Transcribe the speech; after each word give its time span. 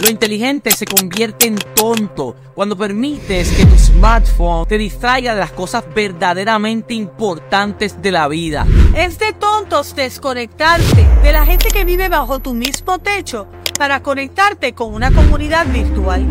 Lo 0.00 0.08
inteligente 0.08 0.70
se 0.70 0.86
convierte 0.86 1.46
en 1.46 1.56
tonto 1.74 2.36
cuando 2.54 2.76
permites 2.76 3.50
que 3.50 3.66
tu 3.66 3.76
smartphone 3.76 4.66
te 4.66 4.78
distraiga 4.78 5.34
de 5.34 5.40
las 5.40 5.50
cosas 5.50 5.84
verdaderamente 5.92 6.94
importantes 6.94 8.00
de 8.00 8.12
la 8.12 8.28
vida. 8.28 8.64
Es 8.96 9.18
de 9.18 9.32
tontos 9.32 9.96
desconectarte 9.96 11.06
de 11.22 11.32
la 11.32 11.44
gente 11.44 11.68
que 11.70 11.84
vive 11.84 12.08
bajo 12.08 12.38
tu 12.38 12.54
mismo 12.54 13.00
techo 13.00 13.48
para 13.76 14.02
conectarte 14.02 14.72
con 14.72 14.94
una 14.94 15.10
comunidad 15.10 15.66
virtual. 15.66 16.24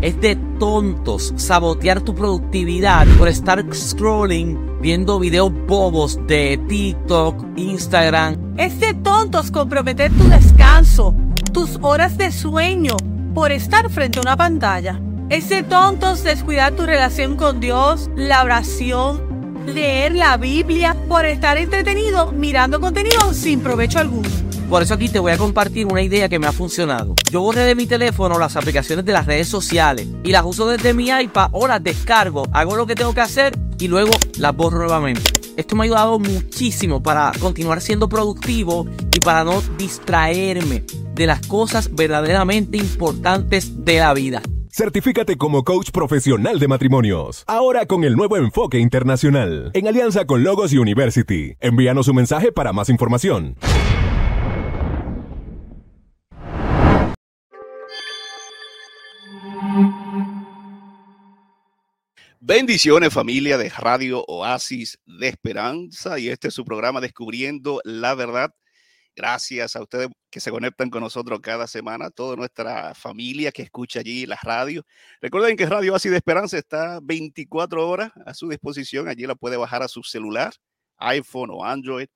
Es 0.00 0.20
de 0.20 0.36
tontos 0.60 1.32
sabotear 1.36 2.00
tu 2.00 2.14
productividad 2.14 3.06
por 3.18 3.26
estar 3.26 3.64
scrolling 3.74 4.80
viendo 4.80 5.18
videos 5.18 5.52
bobos 5.66 6.18
de 6.26 6.60
TikTok, 6.68 7.44
Instagram. 7.56 8.54
Es 8.56 8.78
de 8.78 8.94
tontos 8.94 9.50
comprometer 9.50 10.12
tu 10.12 10.24
descanso, 10.28 11.14
tus 11.58 11.76
horas 11.82 12.16
de 12.16 12.30
sueño 12.30 12.96
por 13.34 13.50
estar 13.50 13.90
frente 13.90 14.20
a 14.20 14.22
una 14.22 14.36
pantalla. 14.36 15.00
Es 15.28 15.48
de 15.48 15.64
tontos 15.64 16.22
descuidar 16.22 16.76
tu 16.76 16.86
relación 16.86 17.36
con 17.36 17.58
Dios, 17.58 18.08
la 18.14 18.44
oración, 18.44 19.66
leer 19.66 20.14
la 20.14 20.36
Biblia 20.36 20.96
por 21.08 21.26
estar 21.26 21.58
entretenido 21.58 22.30
mirando 22.30 22.80
contenido 22.80 23.34
sin 23.34 23.58
provecho 23.58 23.98
alguno. 23.98 24.28
Por 24.70 24.84
eso 24.84 24.94
aquí 24.94 25.08
te 25.08 25.18
voy 25.18 25.32
a 25.32 25.36
compartir 25.36 25.86
una 25.86 26.00
idea 26.00 26.28
que 26.28 26.38
me 26.38 26.46
ha 26.46 26.52
funcionado. 26.52 27.16
Yo 27.28 27.40
borré 27.40 27.62
de 27.62 27.74
mi 27.74 27.86
teléfono 27.86 28.38
las 28.38 28.54
aplicaciones 28.54 29.04
de 29.04 29.12
las 29.14 29.26
redes 29.26 29.48
sociales 29.48 30.06
y 30.22 30.30
las 30.30 30.44
uso 30.44 30.68
desde 30.68 30.94
mi 30.94 31.08
iPad 31.08 31.48
o 31.50 31.66
las 31.66 31.82
descargo, 31.82 32.46
hago 32.52 32.76
lo 32.76 32.86
que 32.86 32.94
tengo 32.94 33.12
que 33.14 33.20
hacer 33.20 33.58
y 33.80 33.88
luego 33.88 34.12
las 34.36 34.54
borro 34.54 34.78
nuevamente. 34.78 35.37
Esto 35.58 35.74
me 35.74 35.82
ha 35.82 35.86
ayudado 35.86 36.20
muchísimo 36.20 37.02
para 37.02 37.32
continuar 37.40 37.80
siendo 37.80 38.08
productivo 38.08 38.86
y 39.12 39.18
para 39.18 39.42
no 39.42 39.60
distraerme 39.76 40.84
de 41.14 41.26
las 41.26 41.44
cosas 41.48 41.92
verdaderamente 41.92 42.78
importantes 42.78 43.84
de 43.84 43.98
la 43.98 44.14
vida. 44.14 44.40
Certifícate 44.70 45.36
como 45.36 45.64
coach 45.64 45.90
profesional 45.90 46.60
de 46.60 46.68
matrimonios. 46.68 47.42
Ahora 47.48 47.86
con 47.86 48.04
el 48.04 48.14
nuevo 48.14 48.36
enfoque 48.36 48.78
internacional. 48.78 49.72
En 49.74 49.88
alianza 49.88 50.26
con 50.26 50.44
Logos 50.44 50.72
University. 50.72 51.56
Envíanos 51.58 52.06
un 52.06 52.14
mensaje 52.14 52.52
para 52.52 52.72
más 52.72 52.88
información. 52.88 53.56
Bendiciones 62.40 63.12
familia 63.12 63.58
de 63.58 63.68
Radio 63.68 64.24
Oasis 64.28 65.00
de 65.06 65.26
Esperanza 65.26 66.20
y 66.20 66.28
este 66.28 66.48
es 66.48 66.54
su 66.54 66.64
programa 66.64 67.00
Descubriendo 67.00 67.80
la 67.82 68.14
Verdad. 68.14 68.54
Gracias 69.16 69.74
a 69.74 69.82
ustedes 69.82 70.06
que 70.30 70.38
se 70.38 70.52
conectan 70.52 70.88
con 70.88 71.02
nosotros 71.02 71.40
cada 71.40 71.66
semana, 71.66 72.10
toda 72.10 72.36
nuestra 72.36 72.94
familia 72.94 73.50
que 73.50 73.62
escucha 73.62 73.98
allí 73.98 74.24
la 74.24 74.38
radio. 74.40 74.84
Recuerden 75.20 75.56
que 75.56 75.66
Radio 75.66 75.92
Oasis 75.92 76.12
de 76.12 76.18
Esperanza 76.18 76.56
está 76.56 77.00
24 77.02 77.88
horas 77.88 78.12
a 78.24 78.32
su 78.34 78.48
disposición. 78.48 79.08
Allí 79.08 79.26
la 79.26 79.34
puede 79.34 79.56
bajar 79.56 79.82
a 79.82 79.88
su 79.88 80.04
celular, 80.04 80.52
iPhone 80.98 81.50
o 81.52 81.64
Android. 81.64 82.06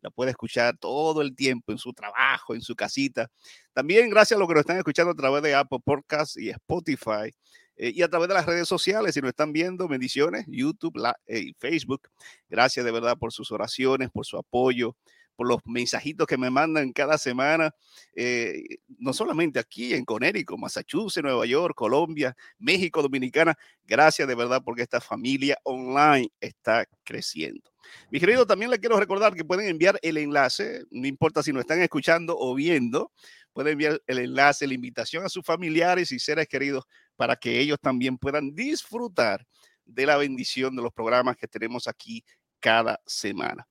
La 0.00 0.10
puede 0.10 0.32
escuchar 0.32 0.76
todo 0.76 1.22
el 1.22 1.36
tiempo 1.36 1.70
en 1.70 1.78
su 1.78 1.92
trabajo, 1.92 2.52
en 2.52 2.62
su 2.62 2.74
casita. 2.74 3.30
También 3.72 4.10
gracias 4.10 4.36
a 4.36 4.40
los 4.40 4.48
que 4.48 4.54
nos 4.54 4.62
están 4.62 4.78
escuchando 4.78 5.12
a 5.12 5.16
través 5.16 5.40
de 5.44 5.54
Apple 5.54 5.78
Podcasts 5.84 6.36
y 6.36 6.50
Spotify 6.50 7.30
eh, 7.78 7.92
y 7.94 8.02
a 8.02 8.08
través 8.08 8.28
de 8.28 8.34
las 8.34 8.44
redes 8.44 8.68
sociales. 8.68 9.14
Si 9.14 9.20
nos 9.20 9.30
están 9.30 9.52
viendo, 9.52 9.88
bendiciones, 9.88 10.44
YouTube 10.48 11.00
eh, 11.26 11.38
y 11.38 11.52
Facebook. 11.54 12.02
Gracias 12.50 12.84
de 12.84 12.92
verdad 12.92 13.16
por 13.16 13.32
sus 13.32 13.50
oraciones, 13.52 14.10
por 14.10 14.26
su 14.26 14.36
apoyo, 14.36 14.96
por 15.38 15.46
los 15.46 15.60
mensajitos 15.66 16.26
que 16.26 16.36
me 16.36 16.50
mandan 16.50 16.92
cada 16.92 17.16
semana, 17.16 17.72
eh, 18.16 18.60
no 18.98 19.12
solamente 19.12 19.60
aquí 19.60 19.94
en 19.94 20.04
Conérico, 20.04 20.58
Massachusetts, 20.58 21.22
Nueva 21.22 21.46
York, 21.46 21.76
Colombia, 21.76 22.36
México, 22.58 23.00
Dominicana. 23.02 23.56
Gracias 23.86 24.26
de 24.26 24.34
verdad 24.34 24.62
porque 24.64 24.82
esta 24.82 25.00
familia 25.00 25.56
online 25.62 26.28
está 26.40 26.86
creciendo. 27.04 27.70
Mi 28.10 28.18
querido, 28.18 28.48
también 28.48 28.72
le 28.72 28.80
quiero 28.80 28.98
recordar 28.98 29.32
que 29.34 29.44
pueden 29.44 29.68
enviar 29.68 30.00
el 30.02 30.16
enlace, 30.16 30.82
no 30.90 31.06
importa 31.06 31.44
si 31.44 31.52
nos 31.52 31.60
están 31.60 31.80
escuchando 31.82 32.36
o 32.36 32.52
viendo, 32.56 33.12
pueden 33.52 33.74
enviar 33.74 34.02
el 34.08 34.18
enlace, 34.18 34.66
la 34.66 34.74
invitación 34.74 35.24
a 35.24 35.28
sus 35.28 35.44
familiares 35.44 36.10
y 36.10 36.18
seres 36.18 36.48
queridos 36.48 36.84
para 37.18 37.34
que 37.34 37.58
ellos 37.58 37.80
también 37.80 38.16
puedan 38.16 38.54
disfrutar 38.54 39.44
de 39.84 40.06
la 40.06 40.16
bendición 40.16 40.76
de 40.76 40.82
los 40.82 40.92
programas 40.92 41.36
que 41.36 41.48
tenemos 41.48 41.88
aquí 41.88 42.24
cada 42.60 43.00
semana. 43.04 43.66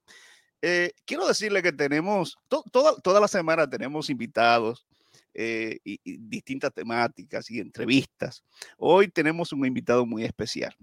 Eh, 0.61 0.91
quiero 1.05 1.25
decirle 1.25 1.63
que 1.63 1.71
tenemos, 1.71 2.35
toda, 2.49 2.99
toda 3.01 3.21
la 3.21 3.27
semana 3.29 3.69
tenemos 3.69 4.09
invitados 4.09 4.85
eh, 5.33 5.79
y, 5.85 6.17
distintas 6.17 6.73
temáticas 6.73 7.49
y 7.49 7.59
entrevistas. 7.59 8.43
Hoy 8.77 9.07
tenemos 9.07 9.53
un 9.53 9.65
invitado 9.65 10.05
muy 10.05 10.25
especial. 10.25 10.75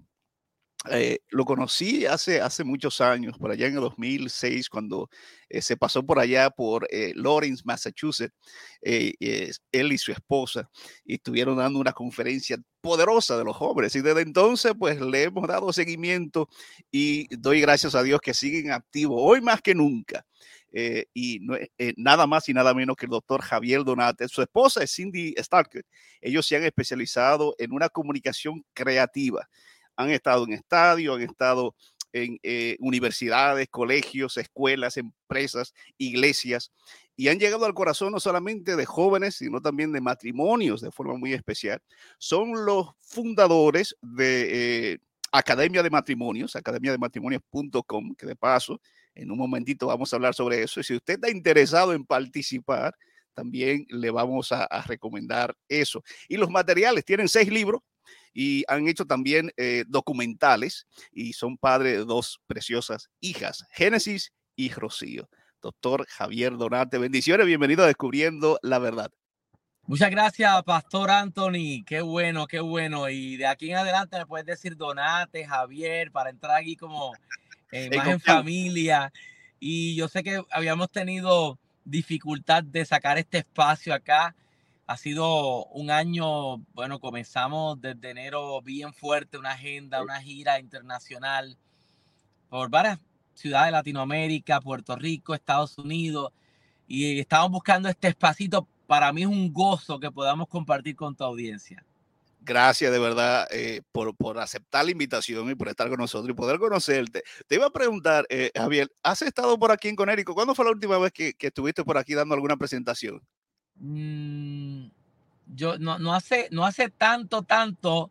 Eh, 0.91 1.19
lo 1.29 1.45
conocí 1.45 2.05
hace, 2.05 2.41
hace 2.41 2.63
muchos 2.63 3.01
años, 3.01 3.37
por 3.37 3.51
allá 3.51 3.67
en 3.67 3.75
el 3.75 3.81
2006, 3.81 4.69
cuando 4.69 5.09
eh, 5.49 5.61
se 5.61 5.77
pasó 5.77 6.03
por 6.05 6.19
allá 6.19 6.49
por 6.49 6.87
eh, 6.91 7.13
Lawrence, 7.15 7.63
Massachusetts, 7.65 8.33
él 8.81 9.91
y 9.91 9.97
su 9.97 10.11
esposa, 10.11 10.69
estuvieron 11.05 11.57
dando 11.57 11.79
una 11.79 11.93
conferencia 11.93 12.57
poderosa 12.81 13.37
de 13.37 13.43
los 13.43 13.55
jóvenes. 13.55 13.95
Y 13.95 14.01
desde 14.01 14.21
entonces, 14.21 14.73
pues 14.77 15.01
le 15.01 15.23
hemos 15.23 15.47
dado 15.47 15.73
seguimiento 15.73 16.49
y 16.91 17.33
doy 17.35 17.61
gracias 17.61 17.95
a 17.95 18.03
Dios 18.03 18.21
que 18.21 18.33
siguen 18.33 18.71
activos, 18.71 19.17
hoy 19.19 19.41
más 19.41 19.61
que 19.61 19.73
nunca. 19.73 20.25
y 21.13 21.39
nada 21.95 22.27
más 22.27 22.49
y 22.49 22.53
nada 22.53 22.73
menos 22.73 22.97
que 22.97 23.05
el 23.05 23.11
doctor 23.11 23.41
Javier 23.41 23.83
Donate. 23.83 24.27
Su 24.27 24.41
esposa 24.41 24.83
es 24.83 24.93
Cindy 24.93 25.33
Stark. 25.37 25.69
Ellos 26.21 26.45
se 26.45 26.57
han 26.57 26.63
especializado 26.63 27.55
en 27.57 27.71
una 27.71 27.87
comunicación 27.89 28.63
creativa 28.73 29.47
han 29.95 30.09
estado 30.11 30.45
en 30.45 30.53
estadios, 30.53 31.15
han 31.15 31.23
estado 31.23 31.75
en 32.15 32.39
eh, 32.43 32.77
universidades, 32.79 33.67
colegios, 33.69 34.37
escuelas, 34.37 34.95
empresas, 34.95 35.73
iglesias, 35.97 36.71
y 37.17 37.27
han 37.27 37.39
llegado 37.39 37.65
al 37.65 37.73
corazón 37.73 38.13
no 38.13 38.21
solamente 38.21 38.77
de 38.77 38.85
jóvenes, 38.85 39.35
sino 39.35 39.61
también 39.61 39.91
de 39.91 39.99
matrimonios 39.99 40.79
de 40.79 40.91
forma 40.91 41.15
muy 41.15 41.33
especial. 41.33 41.81
Son 42.17 42.65
los 42.65 42.87
fundadores 42.99 43.97
de 44.01 44.93
eh, 44.93 44.99
Academia 45.31 45.83
de 45.83 45.89
Matrimonios, 45.89 46.55
academiadematrimonios.com, 46.55 48.15
que 48.15 48.25
de 48.25 48.35
paso, 48.37 48.79
en 49.13 49.29
un 49.31 49.37
momentito 49.37 49.87
vamos 49.87 50.11
a 50.11 50.15
hablar 50.15 50.33
sobre 50.33 50.63
eso. 50.63 50.79
Y 50.79 50.83
si 50.85 50.95
usted 50.95 51.15
está 51.15 51.29
interesado 51.29 51.91
en 51.91 52.05
participar, 52.05 52.95
también 53.33 53.85
le 53.89 54.09
vamos 54.09 54.53
a 54.53 54.67
recomendar 54.87 55.53
eso. 55.67 56.01
Y 56.29 56.37
los 56.37 56.49
materiales, 56.49 57.03
tienen 57.03 57.27
seis 57.27 57.49
libros, 57.49 57.81
y 58.35 58.65
han 58.67 58.87
hecho 58.87 59.05
también 59.05 59.51
eh, 59.55 59.85
documentales 59.87 60.85
y 61.11 61.33
son 61.33 61.57
padres 61.57 61.99
de 61.99 62.05
dos 62.05 62.41
preciosas 62.45 63.09
hijas, 63.21 63.65
Génesis 63.71 64.33
y 64.57 64.69
Rocío. 64.69 65.29
Doctor 65.61 66.05
Javier 66.07 66.57
Donate, 66.57 66.97
bendiciones, 66.97 67.47
bienvenido 67.47 67.83
a 67.83 67.87
Descubriendo 67.87 68.59
la 68.61 68.77
Verdad. 68.77 69.09
Muchas 69.87 70.11
gracias, 70.11 70.63
Pastor 70.63 71.09
Anthony. 71.11 71.83
Qué 71.85 72.01
bueno, 72.01 72.45
qué 72.45 72.59
bueno. 72.59 73.07
Y 73.09 73.37
de 73.37 73.47
aquí 73.47 73.71
en 73.71 73.77
adelante 73.77 74.17
me 74.17 74.25
puedes 74.25 74.45
decir 74.45 74.75
Donate, 74.75 75.45
Javier, 75.45 76.11
para 76.11 76.29
entrar 76.29 76.57
aquí 76.57 76.75
como 76.75 77.13
eh, 77.71 77.89
más 77.95 78.07
en 78.07 78.19
familia. 78.19 79.13
Y 79.59 79.95
yo 79.95 80.07
sé 80.09 80.23
que 80.23 80.43
habíamos 80.51 80.91
tenido 80.91 81.57
dificultad 81.85 82.63
de 82.63 82.83
sacar 82.83 83.17
este 83.17 83.37
espacio 83.37 83.93
acá 83.93 84.35
ha 84.87 84.97
sido 84.97 85.65
un 85.67 85.89
año, 85.89 86.57
bueno, 86.73 86.99
comenzamos 86.99 87.81
desde 87.81 88.11
enero 88.11 88.61
bien 88.61 88.93
fuerte, 88.93 89.37
una 89.37 89.51
agenda, 89.51 90.03
una 90.03 90.21
gira 90.21 90.59
internacional 90.59 91.57
por 92.49 92.69
varias 92.69 92.99
ciudades 93.33 93.67
de 93.67 93.71
Latinoamérica, 93.71 94.61
Puerto 94.61 94.95
Rico, 94.95 95.33
Estados 95.33 95.77
Unidos, 95.77 96.31
y 96.87 97.19
estamos 97.19 97.51
buscando 97.51 97.89
este 97.89 98.09
espacito. 98.09 98.67
Para 98.85 99.11
mí 99.11 99.23
es 99.23 99.27
un 99.27 99.51
gozo 99.51 99.99
que 99.99 100.11
podamos 100.11 100.47
compartir 100.47 100.95
con 100.95 101.15
tu 101.15 101.23
audiencia. 101.23 101.83
Gracias 102.41 102.91
de 102.91 102.99
verdad 102.99 103.47
eh, 103.49 103.81
por, 103.91 104.15
por, 104.15 104.37
aceptar 104.37 104.85
la 104.85 104.91
invitación 104.91 105.49
y 105.49 105.55
por 105.55 105.67
estar 105.67 105.89
con 105.89 105.97
nosotros 105.97 106.29
y 106.29 106.33
poder 106.33 106.59
conocerte. 106.59 107.23
Te 107.47 107.55
iba 107.55 107.65
a 107.65 107.71
preguntar, 107.71 108.27
eh, 108.29 108.51
Javier, 108.55 108.87
¿has 109.01 109.23
estado 109.23 109.57
por 109.57 109.71
aquí 109.71 109.87
en 109.87 109.95
Conérico? 109.95 110.35
¿Cuándo 110.35 110.53
fue 110.53 110.63
la 110.63 110.69
última 110.69 110.99
vez 110.99 111.11
que, 111.11 111.33
que 111.33 111.47
estuviste 111.47 111.83
por 111.83 111.97
aquí 111.97 112.13
dando 112.13 112.35
alguna 112.35 112.55
presentación? 112.55 113.19
Mm, 113.79 114.87
yo 115.53 115.77
no, 115.77 115.99
no, 115.99 116.13
hace, 116.13 116.47
no 116.51 116.65
hace 116.65 116.89
tanto, 116.89 117.43
tanto, 117.43 118.09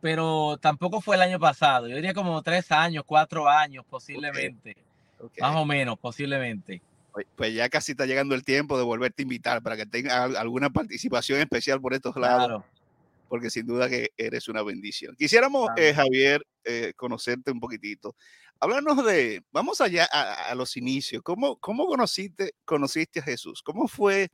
pero 0.00 0.58
tampoco 0.60 1.00
fue 1.00 1.16
el 1.16 1.22
año 1.22 1.38
pasado. 1.38 1.88
Yo 1.88 1.96
diría 1.96 2.14
como 2.14 2.42
tres 2.42 2.70
años, 2.72 3.04
cuatro 3.06 3.48
años 3.48 3.84
posiblemente. 3.88 4.76
Más 5.40 5.56
o 5.56 5.64
menos, 5.64 5.98
posiblemente. 5.98 6.80
Pues, 7.34 7.54
ya 7.54 7.68
casi 7.68 7.92
está 7.92 8.06
llegando 8.06 8.34
el 8.34 8.44
tiempo 8.44 8.78
de 8.78 8.84
volverte 8.84 9.22
a 9.22 9.24
invitar 9.24 9.62
para 9.62 9.76
que 9.76 9.86
tenga 9.86 10.24
alguna 10.24 10.70
participación 10.70 11.40
especial 11.40 11.80
por 11.80 11.94
estos 11.94 12.14
lados. 12.16 12.62
Porque 13.28 13.50
sin 13.50 13.66
duda 13.66 13.88
que 13.88 14.10
eres 14.16 14.48
una 14.48 14.62
bendición. 14.62 15.14
Quisiéramos, 15.16 15.68
eh, 15.76 15.92
Javier, 15.92 16.42
eh, 16.64 16.92
conocerte 16.96 17.50
un 17.50 17.60
poquitito. 17.60 18.14
Háblanos 18.60 19.04
de, 19.04 19.42
vamos 19.52 19.80
allá 19.80 20.08
a, 20.10 20.50
a, 20.50 20.54
los 20.54 20.76
inicios. 20.76 21.22
¿Cómo, 21.22 21.56
cómo 21.56 21.86
conociste, 21.86 22.54
conociste 22.64 23.20
a 23.20 23.24
Jesús? 23.24 23.62
¿Cómo 23.62 23.86
fue 23.86 24.30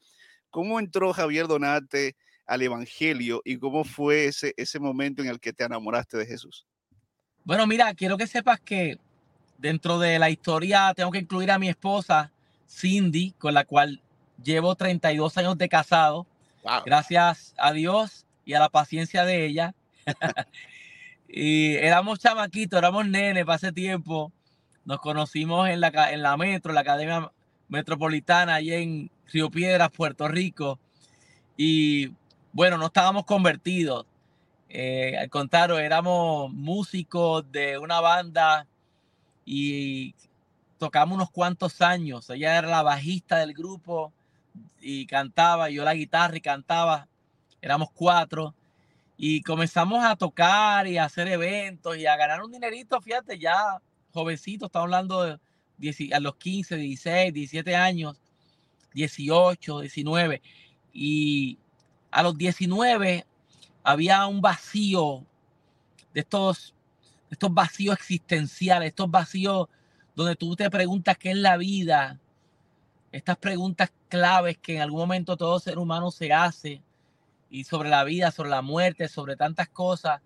¿Cómo 0.54 0.78
entró 0.78 1.12
Javier 1.12 1.48
Donate 1.48 2.14
al 2.46 2.62
Evangelio 2.62 3.42
y 3.44 3.58
cómo 3.58 3.82
fue 3.82 4.26
ese, 4.26 4.54
ese 4.56 4.78
momento 4.78 5.20
en 5.20 5.28
el 5.28 5.40
que 5.40 5.52
te 5.52 5.64
enamoraste 5.64 6.16
de 6.16 6.26
Jesús? 6.26 6.64
Bueno, 7.42 7.66
mira, 7.66 7.92
quiero 7.94 8.16
que 8.16 8.28
sepas 8.28 8.60
que 8.60 9.00
dentro 9.58 9.98
de 9.98 10.16
la 10.20 10.30
historia 10.30 10.94
tengo 10.94 11.10
que 11.10 11.18
incluir 11.18 11.50
a 11.50 11.58
mi 11.58 11.68
esposa, 11.68 12.30
Cindy, 12.70 13.32
con 13.32 13.52
la 13.52 13.64
cual 13.64 14.00
llevo 14.44 14.76
32 14.76 15.36
años 15.38 15.58
de 15.58 15.68
casado. 15.68 16.24
Gracias 16.86 17.52
a 17.58 17.72
Dios 17.72 18.24
y 18.44 18.54
a 18.54 18.60
la 18.60 18.68
paciencia 18.68 19.24
de 19.24 19.46
ella. 19.46 19.74
y 21.28 21.74
éramos 21.74 22.20
chamaquitos, 22.20 22.78
éramos 22.78 23.08
nenes 23.08 23.44
para 23.44 23.56
ese 23.56 23.72
tiempo. 23.72 24.32
Nos 24.84 25.00
conocimos 25.00 25.68
en 25.68 25.80
la, 25.80 26.12
en 26.12 26.22
la 26.22 26.36
metro, 26.36 26.72
la 26.72 26.82
Academia 26.82 27.32
Metropolitana, 27.68 28.56
allí 28.56 28.72
en 28.72 29.10
Río 29.32 29.50
Piedras, 29.50 29.90
Puerto 29.90 30.28
Rico. 30.28 30.78
Y 31.56 32.12
bueno, 32.52 32.78
no 32.78 32.86
estábamos 32.86 33.24
convertidos. 33.24 34.06
Eh, 34.68 35.16
al 35.18 35.30
contrario, 35.30 35.78
éramos 35.78 36.52
músicos 36.52 37.50
de 37.50 37.78
una 37.78 38.00
banda 38.00 38.66
y 39.44 40.14
tocamos 40.78 41.16
unos 41.16 41.30
cuantos 41.30 41.80
años. 41.80 42.28
Ella 42.30 42.58
era 42.58 42.68
la 42.68 42.82
bajista 42.82 43.38
del 43.38 43.54
grupo 43.54 44.12
y 44.80 45.06
cantaba, 45.06 45.70
yo 45.70 45.84
la 45.84 45.94
guitarra 45.94 46.36
y 46.36 46.40
cantaba. 46.40 47.08
Éramos 47.60 47.90
cuatro 47.92 48.54
y 49.16 49.42
comenzamos 49.42 50.04
a 50.04 50.16
tocar 50.16 50.86
y 50.86 50.98
a 50.98 51.04
hacer 51.04 51.28
eventos 51.28 51.96
y 51.96 52.06
a 52.06 52.16
ganar 52.16 52.42
un 52.42 52.50
dinerito, 52.50 53.00
fíjate, 53.00 53.38
ya 53.38 53.80
jovencito, 54.12 54.66
estamos 54.66 54.86
hablando 54.86 55.22
de 55.22 55.38
a 56.12 56.20
los 56.20 56.36
15, 56.36 56.76
16, 56.76 57.32
17 57.32 57.76
años, 57.76 58.16
18, 58.94 59.80
19. 59.80 60.42
Y 60.92 61.58
a 62.10 62.22
los 62.22 62.36
19 62.36 63.26
había 63.82 64.26
un 64.26 64.40
vacío 64.40 65.24
de 66.12 66.20
estos, 66.20 66.74
estos 67.30 67.52
vacíos 67.52 67.96
existenciales, 67.96 68.88
estos 68.88 69.10
vacíos 69.10 69.68
donde 70.14 70.36
tú 70.36 70.54
te 70.54 70.70
preguntas 70.70 71.18
qué 71.18 71.30
es 71.30 71.36
la 71.36 71.56
vida, 71.56 72.20
estas 73.10 73.36
preguntas 73.36 73.92
claves 74.08 74.58
que 74.58 74.76
en 74.76 74.82
algún 74.82 75.00
momento 75.00 75.36
todo 75.36 75.58
ser 75.58 75.78
humano 75.78 76.10
se 76.10 76.32
hace, 76.32 76.82
y 77.54 77.62
sobre 77.62 77.88
la 77.88 78.02
vida, 78.02 78.32
sobre 78.32 78.50
la 78.50 78.62
muerte, 78.62 79.06
sobre 79.06 79.36
tantas 79.36 79.68
cosas. 79.68 80.20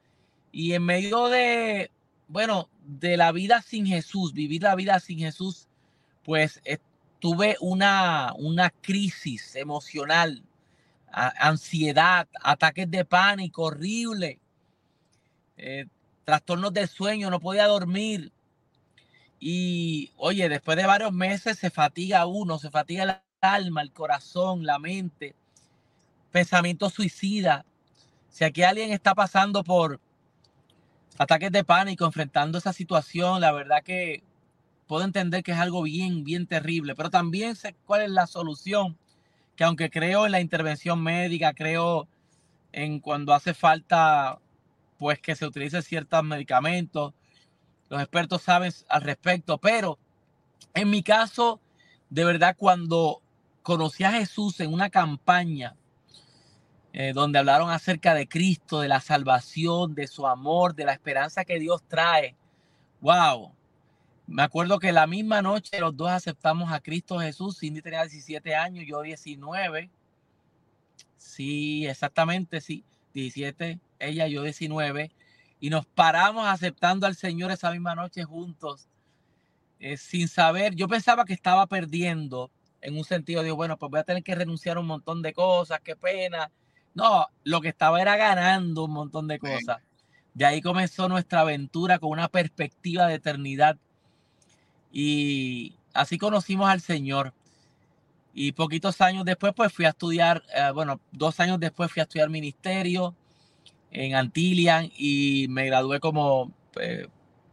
Y 0.50 0.72
en 0.72 0.82
medio 0.82 1.28
de, 1.28 1.90
bueno, 2.28 2.68
de 2.82 3.16
la 3.16 3.32
vida 3.32 3.62
sin 3.62 3.86
Jesús, 3.86 4.32
vivir 4.32 4.62
la 4.62 4.74
vida 4.74 5.00
sin 5.00 5.18
Jesús, 5.18 5.66
pues 6.24 6.60
eh, 6.64 6.78
tuve 7.20 7.56
una, 7.60 8.32
una 8.36 8.70
crisis 8.70 9.56
emocional, 9.56 10.44
ansiedad, 11.10 12.28
ataques 12.42 12.90
de 12.90 13.04
pánico 13.04 13.64
horrible, 13.64 14.38
eh, 15.56 15.86
trastornos 16.24 16.72
de 16.74 16.86
sueño, 16.86 17.30
no 17.30 17.40
podía 17.40 17.66
dormir. 17.66 18.30
Y 19.40 20.12
oye, 20.16 20.48
después 20.48 20.76
de 20.76 20.86
varios 20.86 21.12
meses 21.12 21.58
se 21.58 21.70
fatiga 21.70 22.26
uno, 22.26 22.58
se 22.58 22.70
fatiga 22.70 23.04
el 23.04 23.14
alma, 23.40 23.82
el 23.82 23.92
corazón, 23.92 24.66
la 24.66 24.78
mente, 24.78 25.34
pensamiento 26.30 26.90
suicida. 26.90 27.64
Si 28.28 28.44
aquí 28.44 28.62
alguien 28.62 28.92
está 28.92 29.14
pasando 29.14 29.64
por 29.64 30.00
ataques 31.18 31.50
de 31.50 31.64
pánico, 31.64 32.04
enfrentando 32.04 32.58
esa 32.58 32.72
situación, 32.72 33.40
la 33.40 33.52
verdad 33.52 33.82
que 33.82 34.22
puedo 34.86 35.04
entender 35.04 35.42
que 35.42 35.52
es 35.52 35.58
algo 35.58 35.82
bien, 35.82 36.24
bien 36.24 36.46
terrible, 36.46 36.94
pero 36.94 37.10
también 37.10 37.56
sé 37.56 37.74
cuál 37.84 38.02
es 38.02 38.10
la 38.10 38.26
solución, 38.26 38.96
que 39.56 39.64
aunque 39.64 39.90
creo 39.90 40.26
en 40.26 40.32
la 40.32 40.40
intervención 40.40 41.02
médica, 41.02 41.52
creo 41.52 42.08
en 42.72 43.00
cuando 43.00 43.34
hace 43.34 43.52
falta, 43.52 44.38
pues 44.98 45.18
que 45.18 45.34
se 45.34 45.46
utilicen 45.46 45.82
ciertos 45.82 46.22
medicamentos, 46.24 47.12
los 47.88 48.00
expertos 48.00 48.42
saben 48.42 48.72
al 48.88 49.02
respecto, 49.02 49.58
pero 49.58 49.98
en 50.74 50.90
mi 50.90 51.02
caso, 51.02 51.60
de 52.10 52.24
verdad, 52.24 52.54
cuando 52.56 53.20
conocí 53.62 54.04
a 54.04 54.12
Jesús 54.12 54.60
en 54.60 54.72
una 54.72 54.90
campaña 54.90 55.74
eh, 56.98 57.12
donde 57.12 57.38
hablaron 57.38 57.70
acerca 57.70 58.12
de 58.12 58.26
Cristo, 58.26 58.80
de 58.80 58.88
la 58.88 59.00
salvación, 59.00 59.94
de 59.94 60.08
su 60.08 60.26
amor, 60.26 60.74
de 60.74 60.84
la 60.84 60.92
esperanza 60.92 61.44
que 61.44 61.60
Dios 61.60 61.80
trae, 61.86 62.34
wow, 63.00 63.52
me 64.26 64.42
acuerdo 64.42 64.80
que 64.80 64.90
la 64.90 65.06
misma 65.06 65.40
noche 65.40 65.78
los 65.78 65.96
dos 65.96 66.10
aceptamos 66.10 66.72
a 66.72 66.80
Cristo 66.80 67.20
Jesús. 67.20 67.60
Cindy 67.60 67.82
tenía 67.82 68.02
17 68.02 68.52
años, 68.52 68.84
yo 68.84 69.00
19. 69.00 69.88
Sí, 71.16 71.86
exactamente, 71.86 72.60
sí. 72.60 72.84
17, 73.14 73.78
ella, 74.00 74.26
yo 74.26 74.42
19. 74.42 75.12
Y 75.60 75.70
nos 75.70 75.86
paramos 75.86 76.48
aceptando 76.48 77.06
al 77.06 77.14
Señor 77.14 77.52
esa 77.52 77.70
misma 77.70 77.94
noche 77.94 78.24
juntos, 78.24 78.88
eh, 79.78 79.96
sin 79.96 80.26
saber. 80.26 80.74
Yo 80.74 80.88
pensaba 80.88 81.24
que 81.24 81.32
estaba 81.32 81.68
perdiendo 81.68 82.50
en 82.80 82.98
un 82.98 83.04
sentido 83.04 83.44
de, 83.44 83.52
bueno, 83.52 83.76
pues 83.76 83.88
voy 83.88 84.00
a 84.00 84.04
tener 84.04 84.24
que 84.24 84.34
renunciar 84.34 84.78
a 84.78 84.80
un 84.80 84.86
montón 84.88 85.22
de 85.22 85.32
cosas, 85.32 85.80
qué 85.84 85.94
pena. 85.94 86.50
No, 86.98 87.28
lo 87.44 87.60
que 87.60 87.68
estaba 87.68 88.02
era 88.02 88.16
ganando 88.16 88.86
un 88.86 88.90
montón 88.90 89.28
de 89.28 89.38
cosas. 89.38 89.78
De 90.34 90.44
ahí 90.44 90.60
comenzó 90.60 91.08
nuestra 91.08 91.42
aventura 91.42 92.00
con 92.00 92.10
una 92.10 92.26
perspectiva 92.26 93.06
de 93.06 93.14
eternidad 93.14 93.78
y 94.92 95.76
así 95.94 96.18
conocimos 96.18 96.68
al 96.68 96.80
Señor. 96.80 97.34
Y 98.34 98.50
poquitos 98.50 99.00
años 99.00 99.24
después, 99.24 99.52
pues 99.54 99.72
fui 99.72 99.84
a 99.84 99.90
estudiar, 99.90 100.42
eh, 100.52 100.72
bueno, 100.74 101.00
dos 101.12 101.38
años 101.38 101.60
después 101.60 101.88
fui 101.92 102.00
a 102.00 102.02
estudiar 102.02 102.30
ministerio 102.30 103.14
en 103.92 104.16
Antillian 104.16 104.90
y 104.96 105.46
me 105.50 105.66
gradué 105.66 106.00
como, 106.00 106.52
eh, 106.80 107.06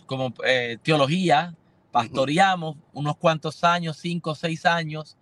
como 0.08 0.34
eh, 0.44 0.80
teología. 0.82 1.54
Pastoreamos 1.92 2.78
unos 2.94 3.16
cuantos 3.18 3.64
años, 3.64 3.98
cinco 3.98 4.32
o 4.32 4.36
seis 4.36 4.66
años, 4.66 5.18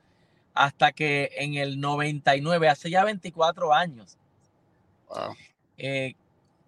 hasta 0.54 0.92
que 0.92 1.32
en 1.38 1.56
el 1.56 1.80
99, 1.80 2.70
hace 2.70 2.90
ya 2.90 3.04
24 3.04 3.74
años, 3.74 4.18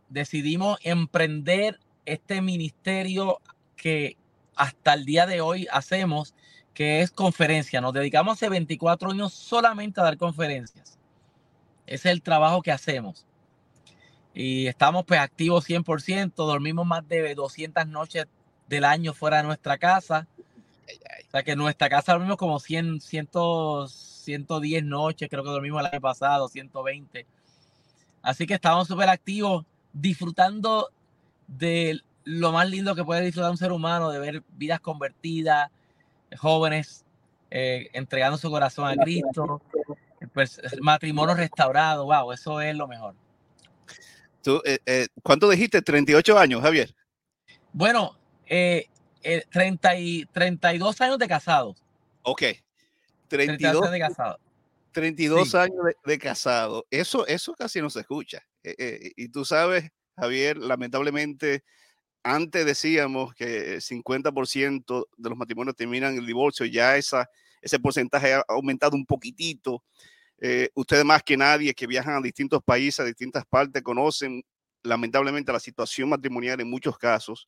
decidimos 0.09 0.77
emprender 0.83 1.79
este 2.05 2.41
ministerio 2.41 3.41
que 3.75 4.17
hasta 4.55 4.93
el 4.93 5.05
día 5.05 5.25
de 5.25 5.41
hoy 5.41 5.67
hacemos, 5.71 6.33
que 6.73 7.01
es 7.01 7.11
conferencia. 7.11 7.81
Nos 7.81 7.93
dedicamos 7.93 8.33
hace 8.33 8.49
24 8.49 9.11
años 9.11 9.33
solamente 9.33 9.99
a 9.99 10.03
dar 10.03 10.17
conferencias. 10.17 10.97
Ese 11.85 12.09
es 12.09 12.13
el 12.13 12.21
trabajo 12.21 12.61
que 12.61 12.71
hacemos. 12.71 13.25
Y 14.33 14.67
estamos 14.67 15.05
pues 15.05 15.19
activos 15.19 15.67
100%, 15.69 16.33
dormimos 16.35 16.85
más 16.85 17.07
de 17.07 17.33
200 17.35 17.87
noches 17.87 18.25
del 18.67 18.83
año 18.83 19.13
fuera 19.13 19.37
de 19.37 19.43
nuestra 19.43 19.77
casa. 19.77 20.27
O 21.27 21.31
sea 21.31 21.43
que 21.43 21.51
en 21.51 21.57
nuestra 21.57 21.89
casa 21.89 22.13
dormimos 22.13 22.37
como 22.37 22.59
100, 22.59 23.01
100, 23.01 23.29
110 23.87 24.83
noches, 24.83 25.29
creo 25.29 25.43
que 25.43 25.49
dormimos 25.49 25.81
el 25.81 25.87
año 25.87 26.01
pasado, 26.01 26.47
120. 26.47 27.25
Así 28.21 28.47
que 28.47 28.55
estamos 28.55 28.87
súper 28.87 29.09
activos, 29.09 29.65
disfrutando 29.93 30.91
del 31.47 32.03
lo 32.25 32.51
más 32.51 32.67
lindo 32.69 32.95
que 32.95 33.03
puede 33.03 33.21
disfrutar 33.21 33.51
un 33.51 33.57
ser 33.57 33.71
humano 33.71 34.09
de 34.09 34.19
ver 34.19 34.43
vidas 34.49 34.79
convertidas, 34.79 35.69
jóvenes 36.37 37.05
eh, 37.51 37.89
entregando 37.93 38.37
su 38.37 38.49
corazón 38.49 38.87
a 38.87 38.95
Cristo, 38.95 39.61
pues, 40.33 40.59
matrimonio 40.81 41.35
restaurado, 41.35 42.05
wow, 42.05 42.31
eso 42.31 42.59
es 42.61 42.75
lo 42.75 42.87
mejor. 42.87 43.13
¿Tú, 44.41 44.61
eh, 44.65 44.79
eh, 44.85 45.07
¿Cuánto 45.23 45.49
dijiste? 45.49 45.81
38 45.81 46.37
años, 46.37 46.61
Javier. 46.61 46.93
Bueno, 47.71 48.17
30 49.49 49.95
y, 49.97 50.25
32 50.25 51.01
años 51.01 51.17
de 51.17 51.27
casados. 51.27 51.83
Ok. 52.23 52.43
32 53.27 53.81
años 53.81 53.91
de 53.91 53.99
casado. 53.99 54.39
32 54.91 55.55
años 55.55 55.85
de, 55.85 55.95
de, 56.05 56.19
casado. 56.19 56.85
Eso, 56.89 57.27
eso 57.27 57.53
casi 57.53 57.81
no 57.81 57.89
se 57.89 58.01
escucha. 58.01 58.45
y 58.63 59.27
tú 59.29 59.43
sabes, 59.43 59.89
Javier, 60.15 60.57
lamentablemente 60.57 61.63
antes 62.25 62.65
decíamos 62.65 63.35
que 63.35 63.77
50% 63.77 65.07
de 65.15 65.29
los 65.29 65.37
matrimonios 65.37 65.75
terminan 65.75 66.13
en 66.13 66.19
el 66.19 66.25
divorcio, 66.25 66.65
ya 66.65 66.97
esa, 66.97 67.29
ese 67.61 67.79
porcentaje 67.79 68.33
ha 68.33 68.43
aumentado 68.47 68.95
un 68.95 69.05
poquitito. 69.05 69.83
Eh, 70.39 70.69
ustedes 70.73 71.05
más 71.05 71.21
que 71.21 71.37
nadie 71.37 71.75
que 71.75 71.85
viajan 71.85 72.15
a 72.15 72.21
distintos 72.21 72.63
países, 72.63 72.99
a 72.99 73.03
distintas 73.03 73.45
partes, 73.45 73.83
conocen 73.83 74.43
lamentablemente 74.81 75.53
la 75.53 75.59
situación 75.59 76.09
matrimonial 76.09 76.59
en 76.59 76.67
muchos 76.67 76.97
casos. 76.97 77.47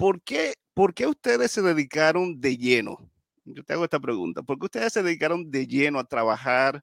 ¿Por 0.00 0.22
qué, 0.22 0.54
¿Por 0.72 0.94
qué 0.94 1.06
ustedes 1.06 1.50
se 1.50 1.60
dedicaron 1.60 2.40
de 2.40 2.56
lleno? 2.56 2.96
Yo 3.44 3.62
te 3.62 3.74
hago 3.74 3.84
esta 3.84 4.00
pregunta. 4.00 4.42
¿Por 4.42 4.58
qué 4.58 4.64
ustedes 4.64 4.94
se 4.94 5.02
dedicaron 5.02 5.50
de 5.50 5.66
lleno 5.66 5.98
a 5.98 6.04
trabajar 6.04 6.82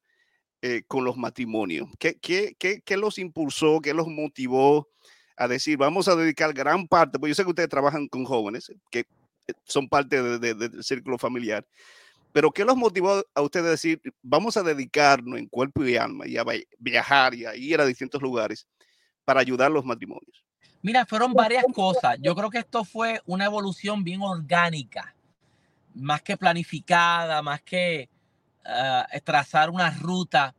eh, 0.62 0.84
con 0.86 1.04
los 1.04 1.18
matrimonios? 1.18 1.90
¿Qué, 1.98 2.20
qué, 2.20 2.56
qué, 2.60 2.98
los 2.98 3.18
impulsó? 3.18 3.82
¿Qué 3.82 3.96
los 3.96 4.08
motivó? 4.08 4.88
a 5.36 5.48
decir, 5.48 5.78
vamos 5.78 6.08
a 6.08 6.16
dedicar 6.16 6.54
gran 6.54 6.88
parte, 6.88 7.20
porque 7.20 7.30
yo 7.30 7.36
sé 7.36 7.44
que 7.44 7.50
ustedes 7.50 7.70
trabajan 7.70 8.08
con 8.08 8.26
jóvenes 8.26 8.72
que 8.92 9.02
eh, 9.48 9.54
son 9.66 9.88
parte 9.90 10.22
del 10.22 10.84
círculo 10.84 11.18
familiar, 11.18 11.66
Pero 12.34 12.52
¿qué 12.52 12.66
los 12.66 12.78
motivó 12.78 13.24
a 13.36 13.42
ustedes 13.42 13.68
a 13.68 13.72
decir, 13.72 14.02
vamos 14.24 14.58
a 14.58 14.64
dedicarnos 14.64 15.40
en 15.40 15.48
cuerpo 15.48 15.84
y 15.86 15.98
alma 15.98 16.28
y 16.28 16.38
a 16.38 16.46
viajar 16.80 17.36
y 17.36 17.46
a 17.46 17.56
ir 17.56 17.80
a 17.82 17.86
distintos 17.86 18.22
lugares 18.22 18.68
para 19.26 19.42
ayudar 19.42 19.68
a 19.68 19.74
los 19.74 19.86
matrimonios? 19.86 20.47
Mira, 20.82 21.06
fueron 21.06 21.34
varias 21.34 21.66
cosas. 21.74 22.18
Yo 22.22 22.36
creo 22.36 22.50
que 22.50 22.60
esto 22.60 22.86
fue 22.86 23.22
una 23.26 23.46
evolución 23.46 24.04
bien 24.04 24.22
orgánica, 24.22 25.16
más 25.96 26.22
que 26.22 26.38
planificada, 26.38 27.42
más 27.42 27.62
que 27.62 28.10
uh, 28.66 29.20
trazar 29.24 29.70
una 29.70 29.90
ruta. 29.92 30.56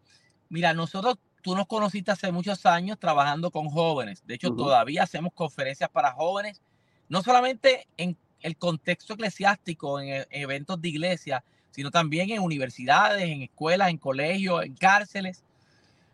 Mira, 0.49 0.75
nosotros, 0.75 1.19
tú 1.43 1.55
nos 1.55 1.67
conociste 1.67 2.11
hace 2.11 2.33
muchos 2.33 2.67
años 2.67 2.99
trabajando 2.99 3.51
con 3.51 3.71
jóvenes. 3.71 4.23
De 4.27 4.35
hecho, 4.35 4.53
todavía 4.55 5.05
hacemos 5.05 5.33
conferencias 5.33 5.89
para 5.89 6.13
jóvenes, 6.13 6.61
no 7.09 7.23
solamente 7.23 7.89
en 7.97 8.17
el 8.41 8.57
contexto 8.57 9.15
eclesiástico, 9.15 10.01
en, 10.01 10.27
eventos 10.31 10.81
de 10.81 10.89
iglesia, 10.89 11.45
sino 11.71 11.91
también 11.91 12.31
en 12.31 12.43
universidades, 12.43 13.23
en 13.23 13.43
escuelas, 13.43 13.91
en 13.91 13.99
colegios, 13.99 14.65
en 14.65 14.75
cárceles. 14.75 15.45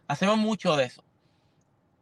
Hacemos 0.07 0.37
mucho 0.37 0.77
de 0.77 0.85
eso. 0.85 1.03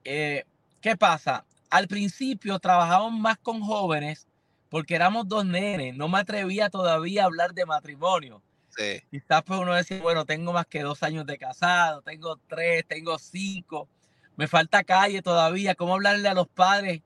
Eh, 0.04 0.44
¿Qué 0.80 0.96
pasa? 0.96 1.44
Al 1.72 1.88
principio 1.88 2.58
trabajamos 2.58 3.12
más 3.18 3.38
con 3.38 3.62
jóvenes 3.62 4.28
porque 4.68 4.94
éramos 4.94 5.26
dos 5.26 5.46
nenes. 5.46 5.96
No 5.96 6.06
me 6.06 6.18
atrevía 6.18 6.68
todavía 6.68 7.22
a 7.22 7.26
hablar 7.26 7.54
de 7.54 7.64
matrimonio. 7.64 8.42
Sí. 8.76 9.02
Quizás 9.10 9.42
pues 9.42 9.58
uno 9.58 9.74
decía, 9.74 10.00
bueno, 10.02 10.26
tengo 10.26 10.52
más 10.52 10.66
que 10.66 10.82
dos 10.82 11.02
años 11.02 11.24
de 11.24 11.38
casado, 11.38 12.02
tengo 12.02 12.36
tres, 12.46 12.86
tengo 12.86 13.18
cinco, 13.18 13.88
me 14.36 14.46
falta 14.48 14.84
calle 14.84 15.22
todavía. 15.22 15.74
¿Cómo 15.74 15.94
hablarle 15.94 16.28
a 16.28 16.34
los 16.34 16.46
padres 16.46 17.00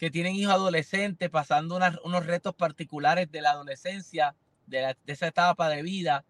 que 0.00 0.10
tienen 0.10 0.34
hijos 0.34 0.54
adolescentes 0.54 1.28
pasando 1.28 1.78
unos 2.04 2.24
retos 2.24 2.54
particulares 2.54 3.30
de 3.30 3.42
la 3.42 3.50
adolescencia, 3.50 4.34
de, 4.66 4.96
esa 5.04 5.26
etapa 5.26 5.68
de 5.68 5.82
vida. 5.82 6.24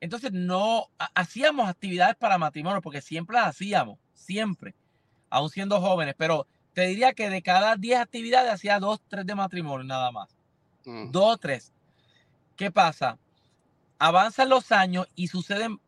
Entonces 0.00 0.32
no 0.32 0.86
hacíamos 1.14 1.68
actividades 1.68 2.16
para 2.16 2.38
matrimonio, 2.38 2.80
porque 2.80 3.02
siempre 3.02 3.36
las 3.36 3.48
hacíamos, 3.48 3.98
siempre, 4.14 4.74
aún 5.32 5.48
siendo 5.48 5.80
jóvenes, 5.80 6.14
pero 6.18 6.46
te 6.74 6.82
diría 6.82 7.14
que 7.14 7.30
de 7.30 7.42
cada 7.42 7.76
10 7.76 8.00
actividades 8.00 8.52
hacía 8.52 8.78
dos, 8.78 9.00
tres 9.08 9.24
de 9.26 9.34
matrimonio 9.34 9.82
nada 9.82 10.12
más. 10.12 10.36
Mm. 10.84 11.10
Dos 11.10 11.34
o 11.34 11.36
tres. 11.38 11.72
¿Qué 12.54 12.70
pasa? 12.70 13.18
Avanzan 13.98 14.50
los 14.50 14.70
años 14.72 15.08
y 15.14 15.28
suceden 15.28 15.80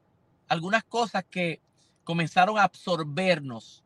algunas 0.48 0.82
cosas 0.84 1.24
que 1.30 1.60
comenzaron 2.04 2.58
a 2.58 2.64
absorbernos 2.64 3.82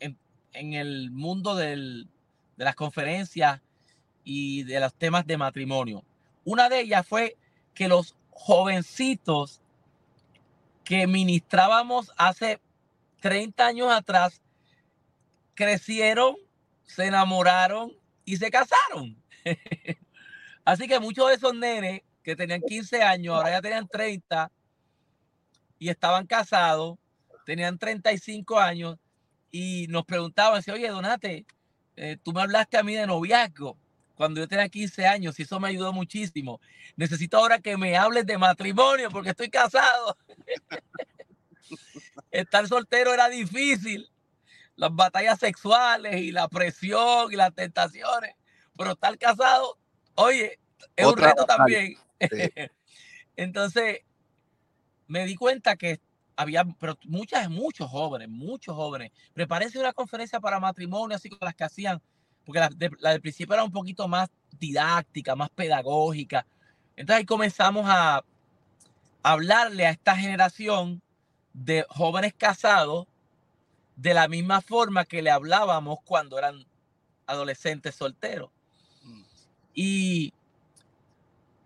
en 0.00 0.72
el 0.74 1.10
mundo 1.10 1.56
del, 1.56 2.06
de 2.56 2.64
las 2.64 2.76
conferencias 2.76 3.60
y 4.22 4.62
de 4.64 4.80
los 4.80 4.94
temas 4.94 5.26
de 5.26 5.36
matrimonio. 5.36 6.04
Una 6.44 6.68
de 6.68 6.80
ellas 6.80 7.06
fue 7.06 7.36
que 7.74 7.88
los 7.88 8.16
jovencitos 8.30 9.60
que 10.84 11.06
ministrábamos 11.06 12.12
hace 12.16 12.60
30 13.20 13.66
años 13.66 13.90
atrás 13.90 14.42
crecieron, 15.54 16.36
se 16.84 17.06
enamoraron 17.06 17.92
y 18.24 18.36
se 18.36 18.50
casaron. 18.50 19.16
Así 20.64 20.86
que 20.86 21.00
muchos 21.00 21.28
de 21.28 21.34
esos 21.34 21.54
nenes 21.54 22.02
que 22.22 22.36
tenían 22.36 22.62
15 22.62 23.02
años, 23.02 23.34
ahora 23.34 23.50
ya 23.50 23.62
tenían 23.62 23.86
30 23.86 24.50
y 25.78 25.88
estaban 25.88 26.26
casados, 26.26 26.98
tenían 27.44 27.78
35 27.78 28.58
años 28.58 28.96
y 29.50 29.86
nos 29.88 30.04
preguntaban, 30.04 30.62
oye, 30.72 30.88
Donate, 30.88 31.44
eh, 31.96 32.16
tú 32.22 32.32
me 32.32 32.42
hablaste 32.42 32.78
a 32.78 32.82
mí 32.82 32.94
de 32.94 33.06
noviazgo 33.06 33.76
cuando 34.14 34.40
yo 34.40 34.48
tenía 34.48 34.68
15 34.68 35.06
años 35.06 35.38
y 35.38 35.42
eso 35.42 35.60
me 35.60 35.68
ayudó 35.68 35.92
muchísimo. 35.92 36.60
Necesito 36.96 37.38
ahora 37.38 37.58
que 37.58 37.76
me 37.76 37.96
hables 37.96 38.26
de 38.26 38.38
matrimonio 38.38 39.10
porque 39.10 39.30
estoy 39.30 39.50
casado. 39.50 40.16
Estar 42.30 42.66
soltero 42.66 43.12
era 43.12 43.28
difícil. 43.28 44.10
Las 44.76 44.94
batallas 44.94 45.38
sexuales 45.38 46.16
y 46.16 46.32
la 46.32 46.48
presión 46.48 47.32
y 47.32 47.36
las 47.36 47.54
tentaciones. 47.54 48.34
Pero 48.76 48.92
estar 48.92 49.16
casado, 49.18 49.78
oye, 50.14 50.58
es 50.96 51.06
un 51.06 51.16
reto 51.16 51.44
también. 51.44 51.96
Entonces, 53.36 54.00
me 55.06 55.26
di 55.26 55.36
cuenta 55.36 55.76
que 55.76 56.00
había 56.36 56.64
pero 56.64 56.98
muchas, 57.04 57.48
muchos 57.48 57.88
jóvenes, 57.88 58.28
muchos 58.28 58.74
jóvenes. 58.74 59.12
Prepárense 59.32 59.78
una 59.78 59.92
conferencia 59.92 60.40
para 60.40 60.58
matrimonio, 60.58 61.16
así 61.16 61.28
como 61.28 61.44
las 61.44 61.54
que 61.54 61.64
hacían, 61.64 62.02
porque 62.44 62.60
la, 62.60 62.70
la 62.98 63.10
del 63.10 63.20
principio 63.20 63.54
era 63.54 63.64
un 63.64 63.70
poquito 63.70 64.08
más 64.08 64.28
didáctica, 64.58 65.36
más 65.36 65.50
pedagógica. 65.50 66.46
Entonces 66.96 67.20
ahí 67.20 67.26
comenzamos 67.26 67.86
a 67.88 68.24
hablarle 69.22 69.86
a 69.86 69.90
esta 69.90 70.16
generación 70.16 71.02
de 71.52 71.86
jóvenes 71.88 72.34
casados 72.34 73.06
de 73.96 74.14
la 74.14 74.28
misma 74.28 74.60
forma 74.60 75.04
que 75.04 75.22
le 75.22 75.30
hablábamos 75.30 75.98
cuando 76.04 76.38
eran 76.38 76.66
adolescentes 77.26 77.94
solteros. 77.94 78.50
Mm. 79.02 79.22
Y 79.74 80.32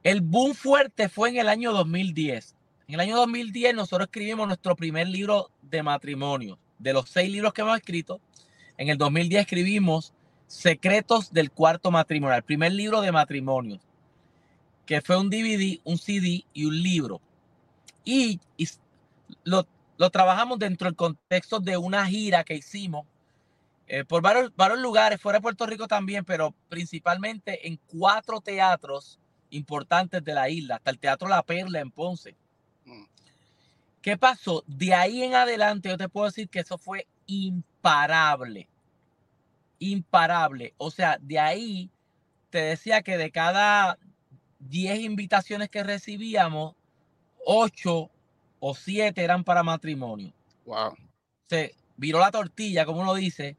el 0.02 0.20
boom 0.20 0.54
fuerte 0.54 1.08
fue 1.08 1.30
en 1.30 1.37
el 1.37 1.49
año 1.49 1.73
2010. 1.73 2.54
En 2.87 2.94
el 2.94 3.00
año 3.00 3.16
2010 3.16 3.75
nosotros 3.75 4.06
escribimos 4.06 4.47
nuestro 4.47 4.75
primer 4.76 5.08
libro 5.08 5.50
de 5.62 5.82
matrimonio. 5.82 6.58
De 6.78 6.92
los 6.92 7.11
seis 7.11 7.30
libros 7.30 7.52
que 7.52 7.62
hemos 7.62 7.76
escrito, 7.76 8.20
en 8.76 8.88
el 8.88 8.97
2010 8.97 9.42
escribimos 9.42 10.12
Secretos 10.47 11.32
del 11.32 11.50
Cuarto 11.50 11.90
Matrimonio, 11.90 12.37
el 12.37 12.42
primer 12.42 12.73
libro 12.73 13.02
de 13.02 13.12
matrimonio, 13.12 13.80
que 14.87 15.02
fue 15.02 15.18
un 15.18 15.28
DVD, 15.28 15.80
un 15.85 15.99
CD 15.99 16.44
y 16.54 16.64
un 16.64 16.82
libro. 16.82 17.20
Y, 18.04 18.40
lo, 19.44 19.66
trabajamos 20.11 20.59
dentro 20.59 20.87
del 20.87 20.97
contexto 20.97 21.61
de 21.61 21.76
una 21.76 22.07
gira 22.07 22.45
que 22.45 22.55
hicimos 22.55 23.07
eh, 23.88 24.05
por 24.05 24.21
varios, 24.21 24.55
varios 24.55 24.81
lugares, 24.81 25.21
fuera 25.21 25.38
de 25.38 25.43
Puerto 25.43 25.67
Rico 25.67 25.88
también, 25.88 26.25
pero 26.25 26.55
principalmente 26.69 27.67
en 27.67 27.81
cuatro 27.87 28.40
teatros 28.40 29.19
importantes 29.50 30.23
de 30.23 30.35
la 30.35 30.50
isla, 30.50 30.76
hasta 30.76 30.90
el 30.90 30.99
Teatro 30.99 31.26
La 31.26 31.43
Perla 31.43 31.81
en 31.81 31.90
Ponce. 31.90 32.37
¿Qué 34.02 34.17
pasó? 34.17 34.62
De 34.67 34.95
ahí 34.95 35.23
en 35.23 35.35
adelante 35.35 35.88
yo 35.88 35.97
te 35.97 36.09
puedo 36.09 36.26
decir 36.26 36.49
que 36.49 36.61
eso 36.61 36.78
fue 36.78 37.07
imparable. 37.26 38.69
Imparable. 39.78 40.75
O 40.76 40.90
sea, 40.90 41.19
de 41.21 41.38
ahí 41.38 41.90
te 42.50 42.59
decía 42.59 43.02
que 43.02 43.17
de 43.17 43.31
cada 43.31 43.99
10 44.61 45.00
invitaciones 45.00 45.71
que 45.71 45.83
recibíamos, 45.83 46.75
8 47.45 48.11
o 48.60 48.74
7 48.74 49.22
eran 49.22 49.44
para 49.44 49.62
matrimonio. 49.62 50.32
Wow. 50.64 50.96
Se 51.48 51.74
viró 51.96 52.18
la 52.18 52.30
tortilla, 52.30 52.84
como 52.84 53.00
uno 53.00 53.14
dice. 53.14 53.56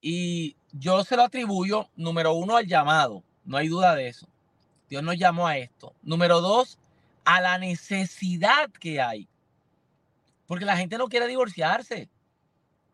Y 0.00 0.56
yo 0.72 1.02
se 1.04 1.16
lo 1.16 1.22
atribuyo, 1.22 1.88
número 1.96 2.34
uno, 2.34 2.56
al 2.56 2.66
llamado. 2.66 3.22
No 3.44 3.56
hay 3.56 3.68
duda 3.68 3.94
de 3.94 4.08
eso. 4.08 4.28
Dios 4.88 5.02
nos 5.02 5.18
llamó 5.18 5.46
a 5.46 5.58
esto. 5.58 5.94
Número 6.02 6.40
dos, 6.40 6.78
a 7.24 7.40
la 7.40 7.58
necesidad 7.58 8.70
que 8.70 9.00
hay. 9.00 9.28
Porque 10.46 10.64
la 10.64 10.76
gente 10.76 10.98
no 10.98 11.08
quiere 11.08 11.26
divorciarse. 11.26 12.08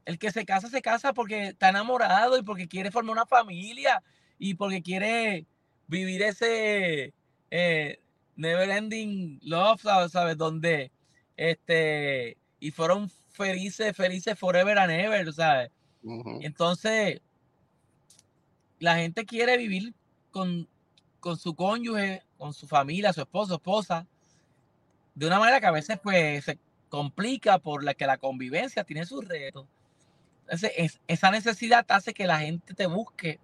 El 0.04 0.18
que 0.18 0.32
se 0.32 0.44
casa, 0.44 0.68
se 0.68 0.82
casa 0.82 1.12
porque 1.12 1.48
está 1.48 1.68
enamorado 1.68 2.38
y 2.38 2.42
porque 2.42 2.68
quiere 2.68 2.90
formar 2.90 3.12
una 3.12 3.26
familia 3.26 4.02
y 4.38 4.54
porque 4.54 4.82
quiere 4.82 5.46
vivir 5.86 6.22
ese 6.22 7.14
eh, 7.50 8.00
never 8.36 8.68
ending 8.70 9.38
love, 9.42 9.80
¿sabes? 9.82 10.36
Donde 10.36 10.90
este, 11.36 12.36
y 12.60 12.70
fueron 12.70 13.10
felices, 13.30 13.96
felices 13.96 14.38
forever 14.38 14.78
and 14.78 14.92
ever, 14.92 15.32
¿sabes? 15.32 15.70
Entonces, 16.40 17.20
la 18.78 18.96
gente 18.96 19.24
quiere 19.24 19.56
vivir 19.56 19.94
con, 20.30 20.68
con 21.20 21.38
su 21.38 21.54
cónyuge, 21.54 22.22
con 22.36 22.52
su 22.52 22.66
familia, 22.66 23.12
su 23.12 23.22
esposo, 23.22 23.54
esposa, 23.54 24.06
de 25.14 25.26
una 25.26 25.38
manera 25.38 25.60
que 25.60 25.66
a 25.66 25.70
veces 25.70 25.98
pues 26.02 26.44
se 26.44 26.58
complica 26.88 27.58
por 27.58 27.82
la 27.82 27.94
que 27.94 28.06
la 28.06 28.18
convivencia 28.18 28.84
tiene 28.84 29.06
sus 29.06 29.26
retos. 29.26 29.66
Entonces, 30.42 31.00
esa 31.08 31.30
necesidad 31.30 31.86
hace 31.88 32.12
que 32.12 32.26
la 32.26 32.38
gente 32.40 32.74
te 32.74 32.86
busque 32.86 33.40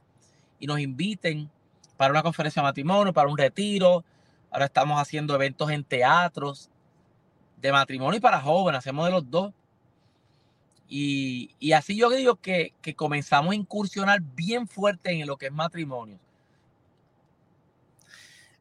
y 0.58 0.66
nos 0.66 0.80
inviten 0.80 1.50
para 1.96 2.12
una 2.12 2.22
conferencia 2.22 2.60
de 2.60 2.68
matrimonio, 2.68 3.12
para 3.12 3.28
un 3.28 3.38
retiro. 3.38 4.04
Ahora 4.50 4.66
estamos 4.66 5.00
haciendo 5.00 5.34
eventos 5.34 5.70
en 5.70 5.84
teatros 5.84 6.70
de 7.56 7.72
matrimonio 7.72 8.18
y 8.18 8.20
para 8.20 8.40
jóvenes, 8.40 8.78
hacemos 8.78 9.06
de 9.06 9.12
los 9.12 9.30
dos. 9.30 9.52
Y, 10.88 11.54
y 11.60 11.72
así 11.72 11.96
yo 11.96 12.10
digo 12.10 12.36
que, 12.36 12.74
que, 12.82 12.96
comenzamos 12.96 13.52
a 13.52 13.54
incursionar 13.54 14.20
bien 14.20 14.66
fuerte 14.66 15.12
en 15.12 15.26
lo 15.26 15.36
que 15.36 15.46
es 15.46 15.52
matrimonio 15.52 16.18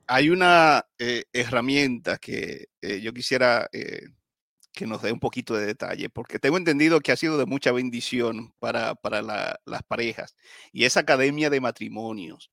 hay 0.09 0.31
una 0.31 0.87
eh, 0.97 1.25
herramienta 1.33 2.17
que 2.17 2.69
eh, 2.81 2.99
yo 2.99 3.13
quisiera 3.13 3.69
eh, 3.71 4.07
que 4.73 4.87
nos 4.87 5.03
dé 5.03 5.11
un 5.11 5.19
poquito 5.19 5.53
de 5.53 5.67
detalle, 5.67 6.09
porque 6.09 6.39
tengo 6.39 6.57
entendido 6.57 6.99
que 6.99 7.11
ha 7.11 7.15
sido 7.15 7.37
de 7.37 7.45
mucha 7.45 7.71
bendición 7.71 8.53
para, 8.57 8.95
para 8.95 9.21
las 9.21 9.83
parejas 9.87 10.35
y 10.71 10.85
esa 10.85 11.01
academia 11.01 11.51
de 11.51 11.61
matrimonios. 11.61 12.49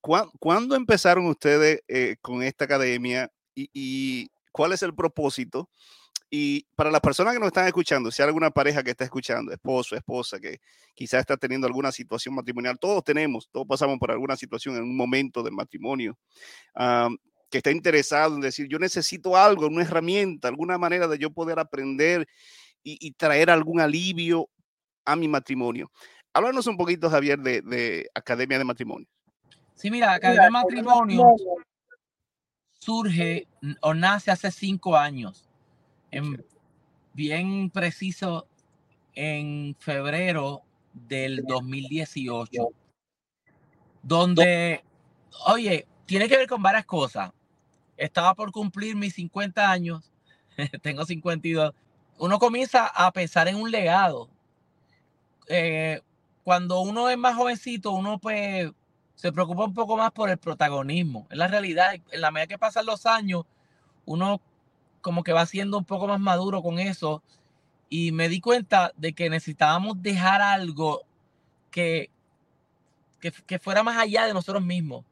¿Cuándo, 0.00 0.76
empezaron 0.76 1.26
ustedes 1.26 1.82
eh, 1.88 2.16
con 2.20 2.42
esta 2.42 2.64
academia 2.64 3.30
y, 3.54 4.28
cuál 4.52 4.72
es 4.72 4.82
el 4.82 4.94
propósito? 4.94 5.68
Y 6.30 6.64
para 6.76 6.90
las 6.90 7.00
personas 7.00 7.34
que 7.34 7.40
nos 7.40 7.48
están 7.48 7.66
escuchando, 7.66 8.10
si 8.10 8.22
hay 8.22 8.28
alguna 8.28 8.50
pareja 8.50 8.82
que 8.82 8.92
está 8.92 9.04
escuchando, 9.04 9.52
esposo, 9.52 9.96
esposa, 9.96 10.38
que 10.38 10.60
quizás 10.94 11.20
está 11.20 11.36
teniendo 11.36 11.66
alguna 11.66 11.90
situación 11.90 12.34
matrimonial, 12.34 12.78
todos 12.78 13.02
tenemos, 13.02 13.48
todos 13.50 13.66
pasamos 13.66 13.98
por 13.98 14.12
alguna 14.12 14.36
situación 14.36 14.76
en 14.76 14.84
un 14.84 14.96
momento 14.96 15.42
del 15.42 15.52
matrimonio, 15.52 16.16
que 17.50 17.58
está 17.58 17.72
interesado 17.72 18.36
en 18.36 18.40
decir, 18.40 18.68
yo 18.68 18.78
necesito 18.78 19.36
algo, 19.36 19.66
una 19.66 19.82
herramienta, 19.82 20.48
alguna 20.48 20.78
manera 20.78 21.08
de 21.08 21.18
yo 21.18 21.30
poder 21.30 21.58
aprender 21.58 22.28
y, 22.82 23.12
traer 23.12 23.50
algún 23.50 23.80
alivio 23.80 24.48
a 25.04 25.16
mi 25.16 25.28
matrimonio. 25.28 25.90
Háblanos 26.32 26.66
un 26.66 26.76
poquito, 26.76 27.10
Javier, 27.10 27.40
de, 27.40 28.08
Academia 28.14 28.58
de 28.58 28.64
Matrimonio. 28.64 29.08
Sí, 29.80 29.90
mira, 29.90 30.12
Academia 30.12 30.44
de 30.44 30.50
Matrimonio 30.50 31.36
surge 32.78 33.48
o 33.80 33.94
nace 33.94 34.30
hace 34.30 34.50
cinco 34.50 34.94
años 34.94 35.48
en, 36.10 36.44
bien 37.14 37.70
preciso 37.70 38.46
en 39.14 39.74
febrero 39.78 40.60
del 40.92 41.44
2018, 41.46 42.68
donde, 44.02 44.84
oye, 45.46 45.86
tiene 46.04 46.28
que 46.28 46.36
ver 46.36 46.46
con 46.46 46.62
varias 46.62 46.84
cosas. 46.84 47.32
Estaba 47.96 48.34
por 48.34 48.52
cumplir 48.52 48.96
mis 48.96 49.14
50 49.14 49.70
años, 49.70 50.12
tengo 50.82 51.06
52. 51.06 51.72
Uno 52.18 52.38
comienza 52.38 52.86
a 52.86 53.10
pensar 53.12 53.48
en 53.48 53.56
un 53.56 53.70
legado. 53.70 54.28
Eh, 55.48 56.02
cuando 56.44 56.82
uno 56.82 57.08
es 57.08 57.16
más 57.16 57.34
jovencito, 57.34 57.92
uno 57.92 58.18
pues 58.18 58.70
se 59.20 59.32
preocupa 59.32 59.64
un 59.64 59.74
poco 59.74 59.98
más 59.98 60.12
por 60.12 60.30
el 60.30 60.38
protagonismo. 60.38 61.26
En 61.28 61.36
la 61.36 61.46
realidad, 61.46 61.92
en 61.92 62.20
la 62.22 62.30
medida 62.30 62.46
que 62.46 62.58
pasan 62.58 62.86
los 62.86 63.04
años, 63.04 63.44
uno 64.06 64.40
como 65.02 65.22
que 65.22 65.34
va 65.34 65.44
siendo 65.44 65.76
un 65.76 65.84
poco 65.84 66.06
más 66.06 66.18
maduro 66.18 66.62
con 66.62 66.78
eso 66.78 67.22
y 67.90 68.12
me 68.12 68.30
di 68.30 68.40
cuenta 68.40 68.92
de 68.96 69.12
que 69.12 69.28
necesitábamos 69.28 70.00
dejar 70.02 70.40
algo 70.40 71.02
que, 71.70 72.08
que, 73.20 73.58
fuera 73.58 73.82
más 73.82 73.98
allá 73.98 74.24
de 74.24 74.32
nosotros 74.32 74.64
mismos, 74.64 75.04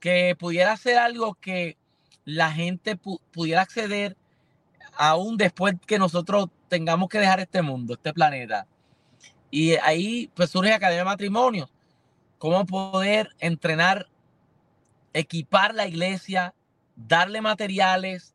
que 0.00 0.34
pudiera 0.38 0.74
ser 0.78 0.96
algo 0.96 1.34
que 1.34 1.76
la 2.24 2.50
gente 2.52 2.96
pudiera 2.96 3.60
acceder 3.60 4.16
aún 4.96 5.36
después 5.36 5.74
que 5.86 5.98
nosotros 5.98 6.48
tengamos 6.68 7.10
que 7.10 7.18
dejar 7.18 7.40
este 7.40 7.60
mundo, 7.60 7.92
este 7.92 8.14
planeta. 8.14 8.66
Y 9.50 9.72
ahí 9.76 10.30
pues 10.34 10.48
surge 10.48 10.72
Academia 10.72 11.00
de 11.00 11.04
Matrimonio, 11.04 11.68
cómo 12.44 12.66
poder 12.66 13.30
entrenar, 13.38 14.06
equipar 15.14 15.74
la 15.74 15.86
iglesia, 15.86 16.52
darle 16.94 17.40
materiales, 17.40 18.34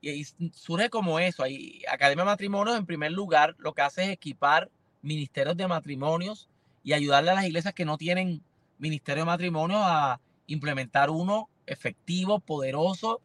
y, 0.00 0.24
surge 0.52 0.88
como 0.88 1.18
eso. 1.18 1.42
Ahí, 1.42 1.82
Academia 1.92 2.22
de 2.22 2.30
Matrimonios, 2.30 2.78
en 2.78 2.86
primer 2.86 3.10
lugar, 3.10 3.56
lo 3.58 3.72
que 3.72 3.82
hace 3.82 4.04
es 4.04 4.10
equipar 4.10 4.70
ministerios 5.02 5.56
de 5.56 5.66
matrimonios 5.66 6.48
y 6.84 6.92
ayudarle 6.92 7.32
a 7.32 7.34
las 7.34 7.44
iglesias 7.44 7.74
que 7.74 7.84
no 7.84 7.98
tienen 7.98 8.40
ministerio 8.78 9.24
de 9.24 9.30
matrimonios 9.30 9.80
a 9.82 10.20
implementar 10.46 11.10
uno 11.10 11.48
efectivo, 11.66 12.38
poderoso. 12.38 13.20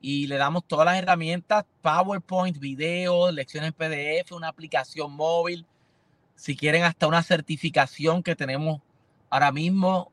Y 0.00 0.28
le 0.28 0.36
damos 0.36 0.68
todas 0.68 0.86
las 0.86 0.98
herramientas, 0.98 1.64
PowerPoint, 1.82 2.60
videos, 2.60 3.34
lecciones 3.34 3.72
PDF, 3.72 4.30
una 4.30 4.46
aplicación 4.46 5.10
móvil. 5.14 5.66
Si 6.36 6.56
quieren 6.56 6.84
hasta 6.84 7.06
una 7.06 7.22
certificación 7.22 8.22
que 8.22 8.36
tenemos 8.36 8.80
ahora 9.30 9.52
mismo 9.52 10.10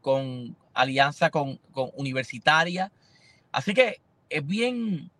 con 0.00 0.56
alianza 0.78 1.30
con, 1.30 1.56
con 1.72 1.90
universitaria. 1.96 2.92
Así 3.52 3.74
que 3.74 4.00
es 4.30 4.46
bien, 4.46 5.10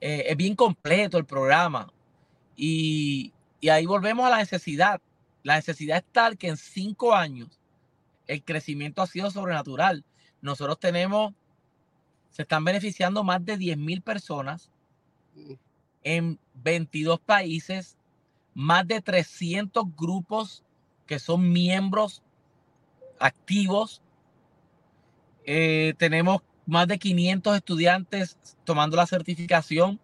eh, 0.00 0.26
es 0.28 0.36
bien 0.36 0.54
completo 0.54 1.18
el 1.18 1.24
programa. 1.24 1.92
Y, 2.56 3.32
ahí 3.70 3.86
volvemos 3.86 4.26
a 4.26 4.30
la 4.30 4.38
necesidad. 4.38 5.00
La 5.42 5.56
necesidad 5.56 5.98
es 5.98 6.04
tal 6.12 6.36
que 6.36 6.48
en 6.48 6.56
cinco 6.56 7.14
años 7.14 7.58
el 8.26 8.42
crecimiento 8.42 9.02
ha 9.02 9.06
sido 9.06 9.30
sobrenatural. 9.30 10.04
Nosotros 10.42 10.78
tenemos, 10.78 11.32
se 12.30 12.42
están 12.42 12.64
beneficiando 12.64 13.24
más 13.24 13.44
de 13.44 13.56
10 13.56 13.78
mil 13.78 14.02
personas 14.02 14.70
en 16.02 16.38
22 16.54 17.20
países, 17.20 17.96
más 18.54 18.86
de 18.86 19.00
300 19.00 19.84
grupos 19.96 20.62
que 21.06 21.18
son 21.18 21.52
miembros 21.52 22.22
activos. 23.18 24.02
Eh, 25.44 25.94
tenemos 25.98 26.42
más 26.66 26.88
de 26.88 26.98
500 26.98 27.56
estudiantes 27.56 28.38
tomando 28.64 28.96
la 28.96 29.06
certificación. 29.06 30.00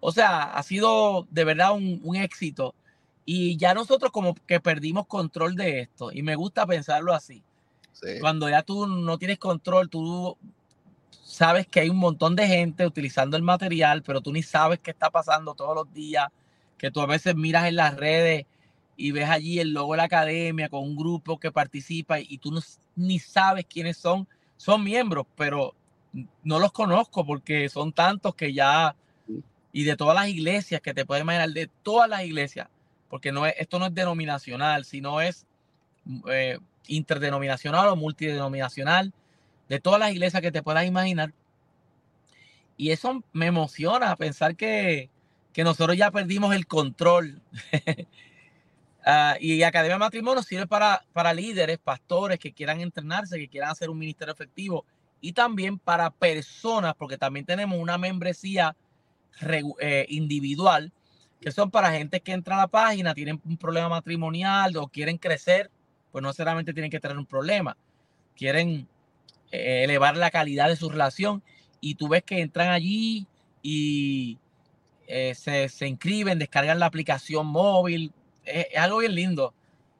O 0.00 0.12
sea, 0.12 0.44
ha 0.54 0.62
sido 0.62 1.26
de 1.30 1.44
verdad 1.44 1.72
un, 1.72 2.16
éxito. 2.16 2.74
Y 3.24 3.56
ya 3.58 3.74
nosotros 3.74 4.10
como 4.10 4.34
que 4.34 4.60
perdimos 4.60 5.06
control 5.06 5.54
de 5.54 5.80
esto. 5.80 6.10
Y 6.10 6.22
me 6.22 6.34
gusta 6.34 6.66
pensarlo 6.66 7.12
así. 7.12 7.42
Cuando 8.20 8.48
ya 8.48 8.62
tú 8.62 8.86
no 8.86 9.18
tienes 9.18 9.38
control, 9.38 9.90
tú 9.90 10.38
sabes 11.10 11.66
que 11.66 11.80
hay 11.80 11.90
un 11.90 11.98
montón 11.98 12.34
de 12.34 12.46
gente 12.46 12.86
utilizando 12.86 13.36
el 13.36 13.42
material, 13.42 14.02
pero 14.02 14.22
tú 14.22 14.32
ni 14.32 14.42
sabes 14.42 14.80
qué 14.80 14.90
está 14.90 15.10
pasando 15.10 15.54
todos 15.54 15.74
los 15.74 15.92
días, 15.92 16.28
que 16.80 16.90
tú 16.90 17.02
a 17.02 17.06
veces 17.06 17.36
miras 17.36 17.66
en 17.66 17.76
las 17.76 17.94
redes 17.94 18.46
y 18.96 19.12
ves 19.12 19.28
allí 19.28 19.60
el 19.60 19.72
logo 19.72 19.92
de 19.92 19.98
la 19.98 20.04
academia 20.04 20.70
con 20.70 20.82
un 20.82 20.96
grupo 20.96 21.38
que 21.38 21.52
participa 21.52 22.18
y 22.18 22.38
tú 22.38 22.58
ni 22.96 23.18
sabes 23.18 23.66
quiénes 23.66 23.98
son 23.98 24.26
son 24.56 24.84
miembros, 24.84 25.26
pero 25.36 25.74
no 26.42 26.58
los 26.58 26.70
conozco 26.70 27.24
porque 27.24 27.70
son 27.70 27.94
tantos 27.94 28.34
que 28.34 28.52
ya, 28.52 28.94
y 29.72 29.84
de 29.84 29.96
todas 29.96 30.14
las 30.14 30.28
iglesias 30.28 30.82
que 30.82 30.92
te 30.92 31.06
puedes 31.06 31.22
imaginar, 31.22 31.48
de 31.48 31.70
todas 31.82 32.10
las 32.10 32.24
iglesias, 32.24 32.68
porque 33.08 33.32
no 33.32 33.46
es, 33.46 33.54
esto 33.58 33.78
no 33.78 33.86
es 33.86 33.94
denominacional, 33.94 34.84
sino 34.84 35.22
es 35.22 35.46
eh, 36.28 36.58
interdenominacional 36.88 37.88
o 37.88 37.96
multidenominacional, 37.96 39.14
de 39.70 39.80
todas 39.80 39.98
las 39.98 40.12
iglesias 40.12 40.42
que 40.42 40.52
te 40.52 40.62
puedas 40.62 40.84
imaginar. 40.84 41.32
Y 42.76 42.90
eso 42.90 43.24
me 43.32 43.46
emociona 43.46 44.14
pensar 44.16 44.56
que, 44.56 45.08
que 45.52 45.64
nosotros 45.64 45.96
ya 45.96 46.10
perdimos 46.10 46.54
el 46.54 46.66
control. 46.66 47.40
Ah, 49.02 49.38
y 49.40 49.62
Academia 49.62 49.94
de 49.94 50.00
Matrimonio 50.00 50.42
sirve 50.42 50.66
para, 50.66 51.02
para 51.14 51.32
líderes, 51.32 51.78
pastores 51.78 52.38
que 52.38 52.52
quieran 52.52 52.82
entrenarse, 52.82 53.38
que 53.38 53.48
quieran 53.48 53.70
hacer 53.70 53.88
un 53.88 53.98
ministerio 53.98 54.34
efectivo 54.34 54.84
y 55.20 55.32
también 55.32 55.78
para 55.78 56.10
personas, 56.10 56.94
porque 56.96 57.18
también 57.18 57.46
tenemos 57.46 57.78
una 57.78 57.98
membresía 57.98 58.76
eh, 59.80 60.06
individual, 60.08 60.92
que 61.40 61.50
son 61.50 61.70
para 61.70 61.92
gente 61.92 62.20
que 62.20 62.32
entra 62.32 62.56
a 62.56 62.60
la 62.60 62.68
página, 62.68 63.14
tienen 63.14 63.40
un 63.44 63.56
problema 63.56 63.88
matrimonial 63.88 64.76
o 64.76 64.88
quieren 64.88 65.18
crecer, 65.18 65.70
pues 66.12 66.22
no 66.22 66.28
necesariamente 66.28 66.72
tienen 66.72 66.90
que 66.90 67.00
tener 67.00 67.16
un 67.16 67.26
problema, 67.26 67.76
quieren 68.36 68.86
eh, 69.50 69.84
elevar 69.84 70.16
la 70.16 70.30
calidad 70.30 70.68
de 70.68 70.76
su 70.76 70.90
relación 70.90 71.42
y 71.80 71.94
tú 71.94 72.08
ves 72.08 72.22
que 72.22 72.40
entran 72.40 72.68
allí 72.68 73.26
y 73.62 74.38
eh, 75.10 75.34
se, 75.34 75.68
se 75.68 75.86
inscriben, 75.86 76.38
descargan 76.38 76.78
la 76.78 76.86
aplicación 76.86 77.46
móvil, 77.46 78.12
es, 78.44 78.66
algo 78.76 78.98
bien 78.98 79.14
lindo. 79.14 79.54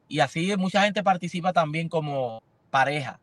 Y 0.08 0.20
así 0.20 0.56
mucha 0.56 0.82
gente 0.82 1.02
participa 1.02 1.52
también 1.52 1.88
como 1.88 2.42
pareja, 2.70 3.20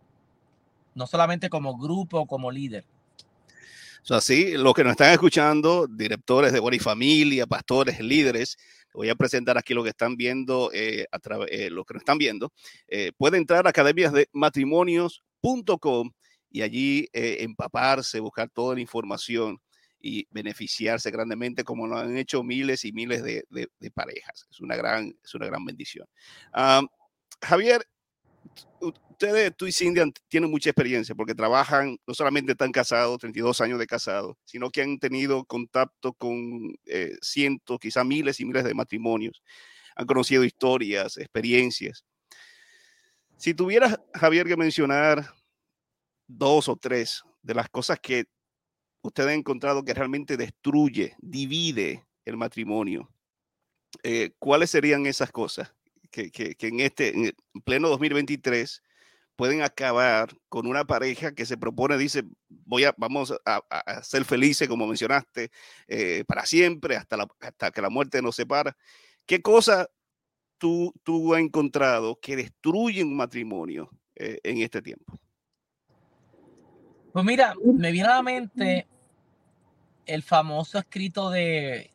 no 0.95 1.07
solamente 1.07 1.49
como 1.49 1.77
grupo, 1.77 2.27
como 2.27 2.51
líder. 2.51 2.85
así, 4.09 4.57
los 4.57 4.73
que 4.73 4.83
nos 4.83 4.91
están 4.91 5.11
escuchando, 5.11 5.87
directores 5.87 6.53
de 6.53 6.79
Familia, 6.79 7.45
pastores, 7.45 7.99
líderes, 7.99 8.57
voy 8.97 9.09
a 9.09 9.15
presentar 9.15 9.57
aquí 9.57 9.73
lo 9.73 9.83
que 9.83 9.89
están 9.89 10.15
viendo, 10.17 10.69
eh, 10.73 11.05
a 11.11 11.19
eh, 11.49 11.69
los 11.69 11.85
que 11.85 11.93
nos 11.93 12.01
están 12.01 12.17
viendo. 12.17 12.51
Eh, 12.87 13.11
puede 13.15 13.37
entrar 13.37 13.67
a 13.67 13.69
academiasdematrimonios.com 13.69 16.11
y 16.49 16.63
allí 16.63 17.07
empaparse, 17.13 18.19
buscar 18.19 18.49
toda 18.49 18.73
la 18.73 18.81
información 18.81 19.59
y 19.99 20.27
beneficiarse 20.31 21.11
grandemente 21.11 21.63
como 21.63 21.87
lo 21.87 21.97
han 21.97 22.17
hecho 22.17 22.43
miles 22.43 22.85
y 22.85 22.91
miles 22.91 23.23
de, 23.23 23.45
parejas. 23.93 24.47
Es 24.49 24.59
una 24.59 24.75
gran, 24.75 25.15
es 25.23 25.33
una 25.33 25.47
gran 25.47 25.65
bendición. 25.65 26.07
Javier, 27.41 27.85
ustedes, 28.79 29.55
tú 29.57 29.65
y 29.65 29.71
Cindy 29.71 30.01
tienen 30.27 30.51
mucha 30.51 30.69
experiencia 30.69 31.15
porque 31.15 31.33
trabajan, 31.33 31.97
no 32.05 32.13
solamente 32.13 32.51
están 32.51 32.71
casados, 32.71 33.17
32 33.19 33.61
años 33.61 33.79
de 33.79 33.87
casados, 33.87 34.37
sino 34.45 34.69
que 34.69 34.81
han 34.81 34.99
tenido 34.99 35.43
contacto 35.45 36.13
con 36.13 36.75
eh, 36.85 37.15
cientos, 37.21 37.79
quizá 37.79 38.03
miles 38.03 38.39
y 38.39 38.45
miles 38.45 38.63
de 38.63 38.73
matrimonios. 38.73 39.41
Han 39.95 40.05
conocido 40.05 40.43
historias, 40.43 41.17
experiencias. 41.17 42.05
Si 43.37 43.53
tuvieras, 43.53 43.99
Javier, 44.13 44.47
que 44.47 44.57
mencionar 44.57 45.33
dos 46.27 46.67
o 46.69 46.75
tres 46.75 47.23
de 47.41 47.55
las 47.55 47.69
cosas 47.69 47.99
que 47.99 48.25
ustedes 49.07 49.29
han 49.29 49.39
encontrado 49.39 49.83
que 49.83 49.93
realmente 49.93 50.37
destruye, 50.37 51.15
divide 51.19 52.05
el 52.25 52.37
matrimonio. 52.37 53.09
Eh, 54.03 54.31
¿Cuáles 54.37 54.69
serían 54.69 55.05
esas 55.05 55.31
cosas 55.31 55.73
que, 56.11 56.55
en 56.59 56.79
este 56.79 57.09
en 57.09 57.33
pleno 57.63 57.89
2023 57.89 58.83
pueden 59.35 59.61
acabar 59.61 60.35
con 60.49 60.65
una 60.65 60.83
pareja 60.85 61.33
que 61.33 61.45
se 61.45 61.57
propone, 61.57 61.97
dice, 61.97 62.23
voy 62.49 62.85
a, 62.85 62.93
vamos 62.97 63.33
a, 63.45 64.03
ser 64.03 64.25
felices, 64.25 64.67
como 64.67 64.87
mencionaste, 64.87 65.51
eh, 65.87 66.23
para 66.27 66.45
siempre, 66.45 66.95
hasta, 66.95 67.27
hasta 67.39 67.71
que 67.71 67.81
la 67.81 67.89
muerte 67.89 68.21
nos 68.21 68.35
separa? 68.35 68.75
¿Qué 69.25 69.41
cosa 69.41 69.87
tú, 70.57 70.91
tú 71.03 71.35
has 71.35 71.41
encontrado 71.41 72.19
que 72.19 72.35
destruyen 72.35 73.09
un 73.09 73.17
matrimonio 73.17 73.89
eh, 74.15 74.39
en 74.43 74.57
este 74.57 74.81
tiempo? 74.81 75.19
Pues 77.13 77.25
mira, 77.25 77.53
me 77.63 77.91
viene 77.91 78.09
a 78.09 78.15
la 78.15 78.23
mente 78.23 78.87
el 80.07 80.23
famoso 80.23 80.79
escrito 80.79 81.29
de 81.29 81.91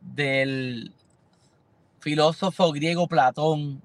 del 0.00 0.92
filósofo 2.00 2.72
griego 2.72 3.06
Platón. 3.06 3.82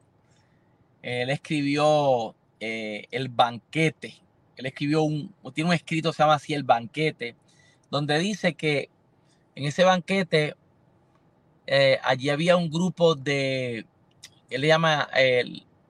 Él 1.01 1.29
escribió 1.29 2.35
eh, 2.59 3.05
El 3.11 3.29
banquete. 3.29 4.15
Él 4.55 4.65
escribió 4.65 5.03
un, 5.03 5.33
tiene 5.53 5.69
un 5.69 5.75
escrito 5.75 6.11
se 6.11 6.23
llama 6.23 6.35
así 6.35 6.53
El 6.53 6.63
banquete, 6.63 7.35
donde 7.91 8.17
dice 8.19 8.55
que 8.55 8.89
en 9.55 9.65
ese 9.65 9.83
banquete 9.83 10.55
eh, 11.67 11.99
allí 12.03 12.29
había 12.29 12.57
un 12.57 12.69
grupo 12.69 13.15
de, 13.15 13.85
él 14.49 14.61
le 14.61 14.67
llama 14.67 15.07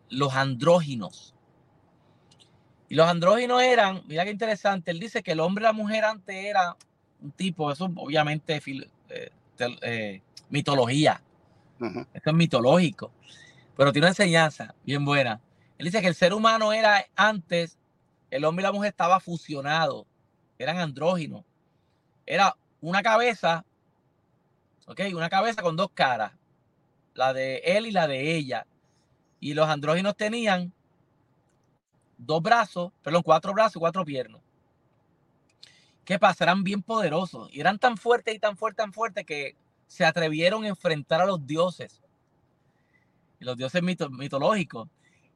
los 0.09 0.33
andróginos. 0.33 1.33
Y 2.89 2.95
los 2.95 3.07
andróginos 3.07 3.61
eran, 3.61 4.01
mira 4.07 4.23
qué 4.23 4.31
interesante, 4.31 4.91
él 4.91 4.99
dice 4.99 5.23
que 5.23 5.33
el 5.33 5.39
hombre 5.39 5.63
y 5.63 5.67
la 5.67 5.73
mujer 5.73 6.05
antes 6.05 6.35
era 6.35 6.77
un 7.21 7.31
tipo, 7.31 7.71
eso 7.71 7.91
obviamente 7.95 8.61
eh, 9.09 9.31
eh, 9.81 10.21
mitología, 10.49 11.21
esto 12.13 12.29
es 12.29 12.35
mitológico, 12.35 13.11
pero 13.75 13.91
tiene 13.91 14.05
una 14.05 14.11
enseñanza 14.11 14.73
bien 14.83 15.05
buena. 15.05 15.41
Él 15.77 15.85
dice 15.85 16.01
que 16.01 16.07
el 16.07 16.15
ser 16.15 16.33
humano 16.33 16.73
era 16.73 17.05
antes, 17.15 17.77
el 18.31 18.45
hombre 18.45 18.63
y 18.63 18.65
la 18.65 18.71
mujer 18.71 18.89
estaba 18.89 19.19
fusionado, 19.19 20.07
eran 20.57 20.77
andróginos, 20.77 21.45
era 22.25 22.55
una 22.81 23.03
cabeza, 23.03 23.63
ok, 24.87 25.01
una 25.13 25.29
cabeza 25.29 25.61
con 25.61 25.75
dos 25.75 25.91
caras, 25.93 26.33
la 27.13 27.33
de 27.33 27.57
él 27.57 27.85
y 27.87 27.91
la 27.91 28.07
de 28.07 28.35
ella, 28.35 28.65
y 29.39 29.53
los 29.53 29.69
andróginos 29.69 30.15
tenían 30.15 30.73
dos 32.17 32.41
brazos, 32.41 32.91
perdón, 33.03 33.21
cuatro 33.23 33.53
brazos 33.53 33.75
y 33.75 33.79
cuatro 33.79 34.03
piernas. 34.03 34.41
¿Qué 36.07 36.19
pasa? 36.19 36.45
Eran 36.45 36.63
bien 36.63 36.81
poderosos 36.81 37.49
y 37.51 37.59
eran 37.59 37.79
tan 37.79 37.97
fuertes 37.97 38.33
y 38.33 38.39
tan 38.39 38.55
fuertes, 38.55 38.77
tan 38.77 38.93
fuertes 38.93 39.25
que 39.25 39.57
se 39.87 40.05
atrevieron 40.05 40.63
a 40.63 40.69
enfrentar 40.69 41.19
a 41.19 41.25
los 41.25 41.45
dioses. 41.45 42.01
Y 43.41 43.43
los 43.43 43.57
dioses 43.57 43.83
mitológicos. 43.83 44.87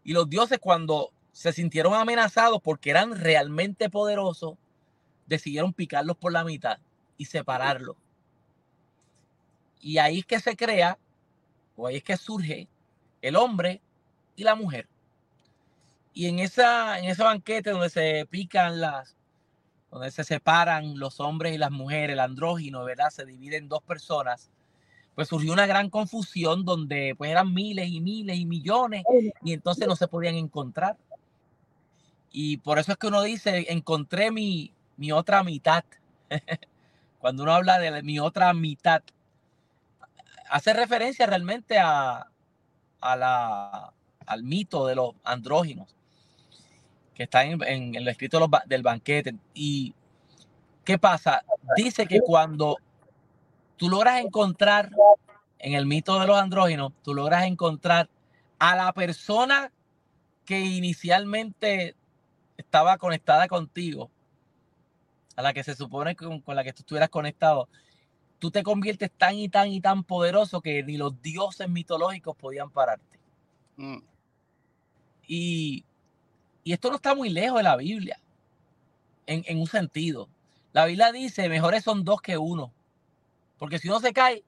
Y 0.05 0.13
los 0.13 0.29
dioses 0.29 0.59
cuando 0.59 1.11
se 1.33 1.51
sintieron 1.51 1.93
amenazados 1.93 2.61
porque 2.61 2.89
eran 2.89 3.19
realmente 3.19 3.89
poderosos, 3.89 4.53
decidieron 5.25 5.73
picarlos 5.73 6.15
por 6.15 6.31
la 6.31 6.45
mitad 6.45 6.79
y 7.17 7.25
separarlos. 7.25 7.97
Y 9.81 9.97
ahí 9.97 10.19
es 10.19 10.25
que 10.25 10.39
se 10.39 10.55
crea, 10.55 10.97
o 11.75 11.85
ahí 11.85 11.97
es 11.97 12.03
que 12.03 12.15
surge 12.15 12.69
el 13.21 13.35
hombre 13.35 13.81
y 14.37 14.45
la 14.45 14.55
mujer. 14.55 14.87
Y 16.13 16.27
en, 16.27 16.39
esa, 16.39 16.97
en 16.97 17.09
ese 17.09 17.23
banquete 17.23 17.71
donde 17.71 17.89
se 17.89 18.25
pican 18.29 18.79
las, 18.79 19.17
donde 19.91 20.09
se 20.09 20.23
separan 20.23 20.97
los 20.97 21.19
hombres 21.19 21.53
y 21.53 21.57
las 21.57 21.71
mujeres, 21.71 22.13
el 22.13 22.21
andrógino, 22.21 22.83
¿verdad? 22.85 23.09
Se 23.09 23.25
divide 23.25 23.57
en 23.57 23.67
dos 23.67 23.83
personas. 23.83 24.49
Pues 25.15 25.27
surgió 25.27 25.51
una 25.51 25.65
gran 25.67 25.89
confusión 25.89 26.63
donde 26.63 27.13
pues 27.17 27.29
eran 27.29 27.53
miles 27.53 27.89
y 27.89 27.99
miles 27.99 28.37
y 28.37 28.45
millones 28.45 29.03
y 29.43 29.51
entonces 29.51 29.87
no 29.87 29.97
se 29.97 30.07
podían 30.07 30.35
encontrar. 30.35 30.95
Y 32.31 32.57
por 32.57 32.79
eso 32.79 32.93
es 32.93 32.97
que 32.97 33.07
uno 33.07 33.21
dice, 33.21 33.65
encontré 33.69 34.31
mi, 34.31 34.71
mi 34.95 35.11
otra 35.11 35.43
mitad. 35.43 35.83
Cuando 37.19 37.43
uno 37.43 37.53
habla 37.53 37.77
de 37.77 38.01
mi 38.01 38.19
otra 38.19 38.53
mitad, 38.53 39.03
hace 40.49 40.71
referencia 40.71 41.25
realmente 41.25 41.77
a, 41.77 42.27
a 43.01 43.15
la, 43.17 43.93
al 44.25 44.43
mito 44.43 44.87
de 44.87 44.95
los 44.95 45.13
andróginos 45.25 45.93
que 47.13 47.23
está 47.23 47.43
en, 47.43 47.61
en, 47.63 47.95
el 47.95 48.07
escrito 48.07 48.49
del 48.65 48.83
banquete. 48.83 49.35
¿Y 49.53 49.93
qué 50.83 50.97
pasa? 50.97 51.43
Dice 51.75 52.05
que 52.05 52.19
cuando 52.19 52.77
tú 53.77 53.89
logras 53.89 54.21
encontrar 54.21 54.91
en 55.59 55.73
el 55.73 55.85
mito 55.85 56.19
de 56.19 56.27
los 56.27 56.37
andróginos, 56.37 56.93
tú 57.03 57.13
logras 57.13 57.45
encontrar 57.45 58.09
a 58.59 58.75
la 58.75 58.93
persona 58.93 59.71
que 60.45 60.59
inicialmente 60.59 61.95
estaba 62.57 62.97
conectada 62.97 63.47
contigo, 63.47 64.09
a 65.35 65.41
la 65.41 65.53
que 65.53 65.63
se 65.63 65.75
supone 65.75 66.15
con, 66.15 66.41
con 66.41 66.55
la 66.55 66.63
que 66.63 66.73
tú 66.73 66.81
estuvieras 66.81 67.09
conectado, 67.09 67.67
tú 68.39 68.49
te 68.51 68.63
conviertes 68.63 69.11
tan 69.11 69.35
y 69.35 69.49
tan 69.49 69.69
y 69.69 69.81
tan 69.81 70.03
poderoso 70.03 70.61
que 70.61 70.83
ni 70.83 70.97
los 70.97 71.21
dioses 71.21 71.69
mitológicos 71.69 72.35
podían 72.35 72.71
pararte. 72.71 73.19
Mm. 73.77 73.99
Y 75.27 75.85
y 76.63 76.73
esto 76.73 76.89
no 76.89 76.95
está 76.95 77.15
muy 77.15 77.29
lejos 77.29 77.57
de 77.57 77.63
la 77.63 77.75
Biblia, 77.75 78.19
en, 79.25 79.59
un 79.59 79.67
sentido. 79.67 80.29
La 80.73 80.85
Biblia 80.85 81.11
dice, 81.11 81.49
mejores 81.49 81.83
son 81.83 82.03
dos 82.03 82.21
que 82.21 82.37
uno. 82.37 82.73
Porque 83.57 83.79
si 83.79 83.87
uno 83.87 83.99
se 83.99 84.13
cae, 84.13 84.43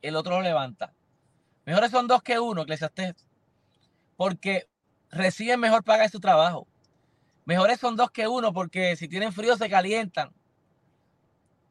el 0.00 0.16
otro 0.16 0.36
lo 0.36 0.42
levanta. 0.42 0.92
Mejores 1.64 1.90
son 1.90 2.08
dos 2.08 2.22
que 2.22 2.38
uno, 2.38 2.62
Eclesiastés. 2.62 3.14
Porque 4.16 4.68
reciben 5.10 5.60
mejor 5.60 5.84
paga 5.84 6.04
de 6.04 6.08
su 6.08 6.20
trabajo. 6.20 6.66
Mejores 7.44 7.78
son 7.80 7.96
dos 7.96 8.10
que 8.10 8.28
uno 8.28 8.52
porque 8.52 8.96
si 8.96 9.08
tienen 9.08 9.32
frío 9.32 9.56
se 9.56 9.68
calientan 9.68 10.32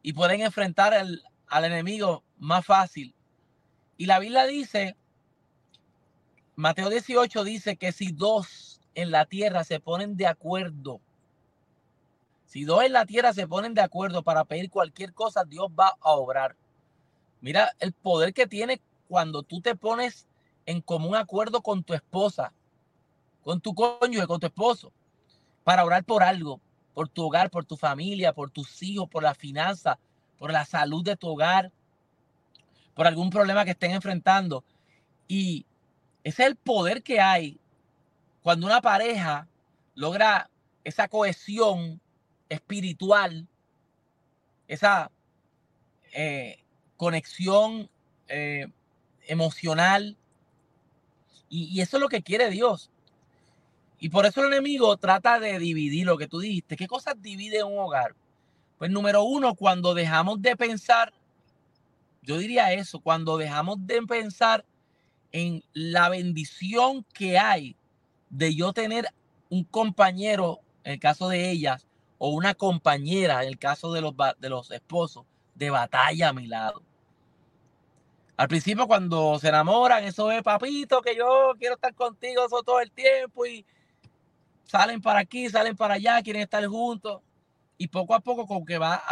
y 0.01 0.13
pueden 0.13 0.41
enfrentar 0.41 0.93
al 0.93 1.65
enemigo 1.65 2.23
más 2.38 2.65
fácil. 2.65 3.15
Y 3.97 4.06
la 4.06 4.19
Biblia 4.19 4.45
dice, 4.45 4.95
Mateo 6.56 6.89
18 6.89 7.43
dice 7.43 7.77
que 7.77 7.91
si 7.91 8.12
dos 8.12 8.70
en 8.95 9.12
la 9.12 9.25
tierra 9.25 9.63
se 9.63 9.80
ponen 9.80 10.17
de 10.17 10.27
acuerdo, 10.27 11.01
si 12.51 12.65
dos 12.65 12.84
en 12.84 12.91
la 12.91 13.06
tierra 13.06 13.32
se 13.32 13.47
ponen 13.47 13.73
de 13.73 13.80
acuerdo 13.80 14.23
para 14.23 14.43
pedir 14.43 14.69
cualquier 14.69 15.13
cosa, 15.13 15.45
Dios 15.45 15.69
va 15.69 15.95
a 16.01 16.12
obrar. 16.12 16.58
Mira 17.39 17.71
el 17.80 17.93
poder 17.93 18.34
que 18.34 18.45
tiene 18.45 18.82
cuando 19.08 19.41
tú 19.41 19.62
te 19.62 19.73
pones 19.73 20.27
en 20.65 20.82
común 20.82 21.15
acuerdo 21.15 21.62
con 21.62 21.82
tu 21.82 21.93
esposa, 21.93 22.51
con 23.41 23.62
tu 23.62 23.73
cónyuge, 23.73 24.27
con 24.27 24.41
tu 24.41 24.47
esposo, 24.47 24.91
para 25.63 25.86
orar 25.86 26.04
por 26.04 26.23
algo, 26.23 26.60
por 26.93 27.08
tu 27.08 27.23
hogar, 27.23 27.49
por 27.49 27.63
tu 27.63 27.77
familia, 27.77 28.34
por 28.34 28.51
tus 28.51 28.84
hijos, 28.84 29.08
por 29.08 29.23
la 29.23 29.34
finanza, 29.34 29.97
por 30.38 30.51
la 30.51 30.65
salud 30.65 31.06
de 31.06 31.15
tu 31.15 31.30
hogar, 31.30 31.71
por 32.93 33.08
algún 33.08 33.30
problema 33.30 33.63
que 33.63 33.71
estén 33.71 33.91
enfrentando. 33.91 34.65
Y 35.25 35.65
ese 36.25 36.43
es 36.43 36.49
el 36.49 36.58
poder 36.58 37.01
que 37.01 37.21
hay 37.21 37.61
cuando 38.41 38.65
una 38.65 38.82
pareja 38.82 39.47
logra 39.95 40.49
esa 40.84 41.08
cohesión 41.08 42.01
espiritual, 42.49 43.47
esa 44.67 45.12
eh, 46.13 46.63
conexión 46.97 47.89
eh, 48.27 48.67
emocional, 49.27 50.17
y, 51.49 51.82
eso 51.82 51.97
es 51.97 52.01
lo 52.01 52.08
que 52.08 52.23
quiere 52.23 52.49
Dios. 52.49 52.89
Y 53.99 54.10
por 54.10 54.25
eso 54.25 54.41
el 54.41 54.54
enemigo 54.54 54.95
trata 54.97 55.39
de 55.39 55.60
dividir 55.60 56.06
lo 56.06 56.17
que 56.17 56.27
tú 56.27 56.39
dijiste. 56.39 56.77
¿Qué 56.77 56.88
cosas 56.88 57.21
divide 57.21 57.63
un 57.63 57.77
hogar? 57.77 58.15
Pues 58.80 58.89
número 58.89 59.23
uno, 59.23 59.54
cuando 59.54 59.93
dejamos 59.93 60.41
de 60.41 60.56
pensar, 60.56 61.13
yo 62.23 62.38
diría 62.38 62.73
eso, 62.73 62.99
cuando 62.99 63.38
dejamos 63.38 63.86
de 63.86 64.01
pensar 64.04 64.65
en 65.32 65.63
la 65.73 66.10
bendición 66.10 67.06
que 67.13 67.38
hay 67.38 67.75
de 68.32 68.56
yo 68.56 68.74
tener 68.74 69.08
un 69.50 69.63
compañero, 69.65 70.62
en 70.84 70.94
el 70.94 71.00
caso 71.00 71.30
de 71.30 71.52
ellas, 71.52 71.86
o 72.17 72.30
una 72.30 72.54
compañera, 72.56 73.44
en 73.44 73.50
el 73.50 73.60
caso 73.60 73.91
de 73.94 74.02
los, 74.02 74.13
de 74.39 74.50
los 74.50 74.72
esposos, 74.72 75.26
de 75.56 75.70
batalla 75.70 76.30
a 76.30 76.34
mi 76.34 76.48
lado. 76.48 76.82
Al 78.38 78.48
principio 78.48 78.88
cuando 78.88 79.38
se 79.38 79.50
enamoran, 79.50 80.04
eso 80.04 80.32
es 80.32 80.41
papito, 80.41 81.02
que 81.02 81.15
yo 81.15 81.54
quiero 81.60 81.76
estar 81.76 81.94
contigo 81.94 82.48
todo 82.48 82.80
el 82.80 82.91
tiempo 82.91 83.46
y 83.46 83.65
salen 84.63 85.02
para 85.02 85.20
aquí, 85.20 85.50
salen 85.50 85.76
para 85.76 85.96
allá, 85.96 86.22
quieren 86.24 86.41
estar 86.41 86.65
juntos. 86.65 87.22
Y 87.78 87.88
poco 87.88 88.15
a 88.15 88.20
poco 88.20 88.48
como 88.48 88.65
que 88.65 88.78
va, 88.78 89.04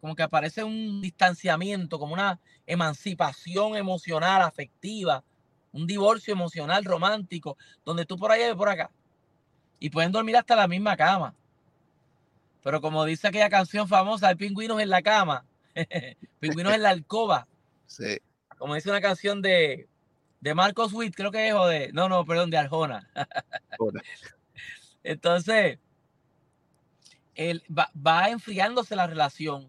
como 0.00 0.14
que 0.14 0.22
aparece 0.22 0.62
un 0.62 1.00
distanciamiento, 1.00 1.98
como 1.98 2.12
una 2.12 2.38
emancipación 2.66 3.76
emocional, 3.76 4.42
afectiva, 4.42 5.24
un 5.72 5.86
divorcio 5.86 6.32
emocional 6.32 6.84
romántico, 6.84 7.56
donde 7.84 8.04
tú 8.04 8.18
por 8.18 8.32
allá 8.32 8.50
y 8.50 8.54
por 8.54 8.68
acá. 8.68 8.90
Y 9.78 9.90
pueden 9.90 10.12
dormir 10.12 10.36
hasta 10.36 10.56
la 10.56 10.68
misma 10.68 10.96
cama. 10.96 11.34
Pero 12.62 12.80
como 12.80 13.04
dice 13.04 13.28
aquella 13.28 13.48
canción 13.48 13.88
famosa, 13.88 14.28
hay 14.28 14.34
pingüinos 14.34 14.80
en 14.80 14.90
la 14.90 15.02
cama, 15.02 15.44
pingüinos 16.40 16.74
en 16.74 16.82
la 16.82 16.90
alcoba. 16.90 17.46
Sí. 17.86 18.18
Como 18.58 18.74
dice 18.74 18.90
una 18.90 19.00
canción 19.00 19.40
de, 19.40 19.88
de 20.40 20.54
Marcos 20.54 20.92
Witt, 20.92 21.14
creo 21.14 21.30
que 21.30 21.48
es, 21.48 21.54
o 21.54 21.66
de, 21.66 21.90
no, 21.92 22.08
no, 22.08 22.24
perdón, 22.26 22.50
de 22.50 22.58
Arjona. 22.58 23.08
Entonces, 25.02 25.78
él 27.34 27.62
va, 27.76 27.90
va 27.94 28.28
enfriándose 28.28 28.94
la 28.96 29.06
relación 29.06 29.68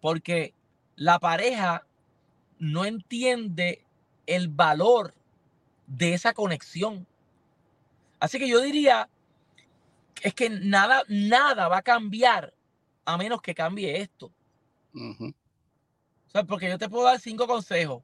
porque 0.00 0.52
la 0.96 1.20
pareja 1.20 1.86
no 2.58 2.84
entiende 2.84 3.84
el 4.26 4.48
valor 4.48 5.14
de 5.86 6.14
esa 6.14 6.32
conexión. 6.32 7.06
Así 8.20 8.38
que 8.38 8.48
yo 8.48 8.60
diría, 8.60 9.08
es 10.22 10.34
que 10.34 10.48
nada, 10.50 11.02
nada 11.08 11.68
va 11.68 11.78
a 11.78 11.82
cambiar 11.82 12.54
a 13.04 13.16
menos 13.16 13.42
que 13.42 13.54
cambie 13.54 14.00
esto. 14.00 14.32
porque 16.48 16.68
yo 16.68 16.78
te 16.78 16.88
puedo 16.88 17.04
dar 17.04 17.20
cinco 17.20 17.46
consejos. 17.46 18.02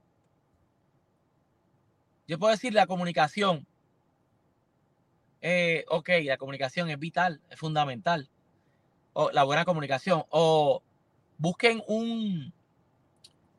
Yo 2.28 2.38
puedo 2.38 2.52
decir 2.52 2.72
la 2.74 2.86
comunicación. 2.86 3.66
Eh, 5.40 5.84
ok, 5.88 6.10
la 6.24 6.36
comunicación 6.36 6.90
es 6.90 6.98
vital, 6.98 7.40
es 7.50 7.58
fundamental. 7.58 8.28
O 9.14 9.30
la 9.30 9.42
buena 9.42 9.64
comunicación. 9.64 10.24
O 10.30 10.82
busquen 11.38 11.82
un, 11.88 12.52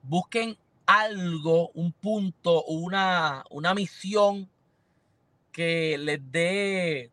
busquen 0.04 0.58
algo, 0.92 1.70
un 1.70 1.94
punto, 1.94 2.66
una, 2.66 3.46
una 3.50 3.74
misión 3.74 4.50
que 5.54 5.98
les 5.98 6.20
dé, 6.34 7.12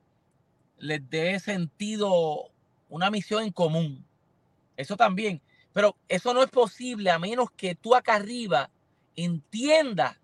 les 0.78 1.08
dé 1.08 1.38
sentido, 1.38 2.50
una 2.88 3.08
misión 3.08 3.44
en 3.44 3.52
común. 3.52 4.04
Eso 4.76 4.96
también. 4.96 5.40
Pero 5.72 5.96
eso 6.08 6.34
no 6.34 6.42
es 6.42 6.50
posible 6.50 7.12
a 7.12 7.20
menos 7.20 7.52
que 7.52 7.76
tú 7.76 7.94
acá 7.94 8.16
arriba 8.16 8.68
entiendas 9.14 10.16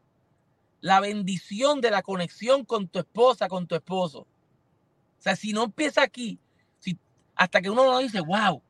la 0.80 0.98
bendición 0.98 1.80
de 1.80 1.92
la 1.92 2.02
conexión 2.02 2.64
con 2.64 2.88
tu 2.88 2.98
esposa, 2.98 3.48
con 3.48 3.68
tu 3.68 3.76
esposo. 3.76 4.20
O 4.20 5.22
sea, 5.22 5.36
si 5.36 5.52
no 5.52 5.62
empieza 5.62 6.02
aquí, 6.02 6.40
si, 6.80 6.98
hasta 7.36 7.62
que 7.62 7.70
uno 7.70 7.84
no 7.84 7.98
dice, 8.00 8.20
wow, 8.20 8.60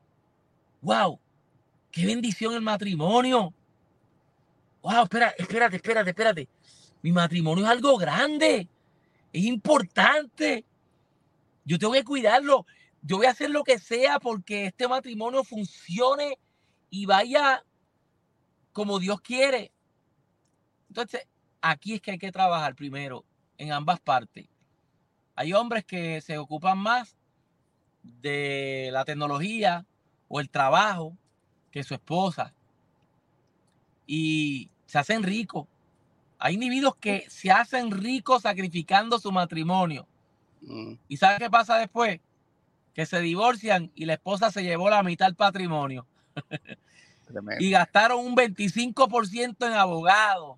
wow, 0.81 1.19
qué 1.89 2.05
bendición 2.05 2.53
el 2.53 2.61
matrimonio 2.61 3.51
wow, 4.85 5.03
espera, 5.03 5.33
espérate, 5.35 5.77
espérate, 5.77 6.09
espérate. 6.11 6.49
Mi 7.01 7.11
matrimonio 7.11 7.65
es 7.65 7.71
algo 7.71 7.97
grande, 7.97 8.69
es 9.33 9.43
importante. 9.43 10.63
Yo 11.63 11.79
tengo 11.79 11.93
que 11.93 12.03
cuidarlo. 12.03 12.67
Yo 13.01 13.17
voy 13.17 13.25
a 13.25 13.31
hacer 13.31 13.49
lo 13.49 13.63
que 13.63 13.79
sea 13.79 14.19
porque 14.19 14.67
este 14.67 14.87
matrimonio 14.87 15.43
funcione 15.43 16.37
y 16.91 17.07
vaya 17.07 17.63
como 18.73 18.99
Dios 18.99 19.21
quiere. 19.21 19.71
Entonces, 20.89 21.27
aquí 21.61 21.95
es 21.95 22.01
que 22.01 22.11
hay 22.11 22.19
que 22.19 22.31
trabajar 22.31 22.75
primero 22.75 23.25
en 23.57 23.71
ambas 23.71 23.99
partes. 23.99 24.47
Hay 25.35 25.53
hombres 25.53 25.83
que 25.83 26.21
se 26.21 26.37
ocupan 26.37 26.77
más 26.77 27.17
de 28.03 28.89
la 28.91 29.03
tecnología 29.03 29.87
o 30.27 30.39
el 30.39 30.49
trabajo 30.51 31.17
que 31.71 31.83
su 31.83 31.95
esposa. 31.95 32.53
Y 34.05 34.69
se 34.85 34.97
hacen 34.97 35.23
ricos. 35.23 35.67
Hay 36.37 36.55
individuos 36.55 36.95
que 36.97 37.25
se 37.29 37.51
hacen 37.51 37.91
ricos 37.91 38.43
sacrificando 38.43 39.19
su 39.19 39.31
matrimonio. 39.31 40.07
Mm. 40.61 40.93
¿Y 41.07 41.17
sabe 41.17 41.37
qué 41.39 41.49
pasa 41.49 41.77
después? 41.77 42.19
Que 42.93 43.05
se 43.05 43.19
divorcian 43.19 43.91
y 43.95 44.05
la 44.05 44.13
esposa 44.13 44.51
se 44.51 44.63
llevó 44.63 44.89
la 44.89 45.03
mitad 45.03 45.27
del 45.27 45.35
patrimonio. 45.35 46.07
y 47.59 47.71
gastaron 47.71 48.25
un 48.25 48.35
25% 48.35 49.67
en 49.67 49.73
abogados. 49.73 50.57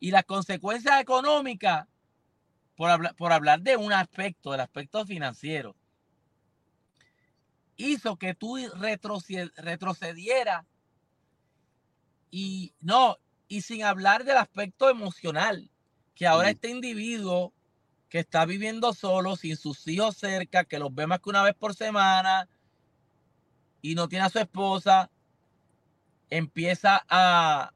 Y 0.00 0.10
las 0.10 0.24
consecuencias 0.24 1.00
económicas, 1.00 1.86
por 2.76 2.90
hablar, 2.90 3.14
por 3.14 3.32
hablar 3.32 3.62
de 3.62 3.76
un 3.76 3.92
aspecto, 3.92 4.50
del 4.50 4.60
aspecto 4.60 5.06
financiero, 5.06 5.74
hizo 7.76 8.16
que 8.16 8.34
tú 8.34 8.56
retrocedieras 9.56 10.64
y 12.36 12.74
no, 12.80 13.16
y 13.46 13.60
sin 13.60 13.84
hablar 13.84 14.24
del 14.24 14.38
aspecto 14.38 14.90
emocional, 14.90 15.70
que 16.16 16.26
ahora 16.26 16.50
este 16.50 16.68
individuo 16.68 17.52
que 18.08 18.18
está 18.18 18.44
viviendo 18.44 18.92
solo, 18.92 19.36
sin 19.36 19.56
sus 19.56 19.86
hijos 19.86 20.16
cerca, 20.16 20.64
que 20.64 20.80
los 20.80 20.92
ve 20.92 21.06
más 21.06 21.20
que 21.20 21.30
una 21.30 21.44
vez 21.44 21.54
por 21.54 21.76
semana 21.76 22.48
y 23.80 23.94
no 23.94 24.08
tiene 24.08 24.24
a 24.24 24.30
su 24.30 24.40
esposa, 24.40 25.12
empieza 26.28 27.04
a, 27.08 27.70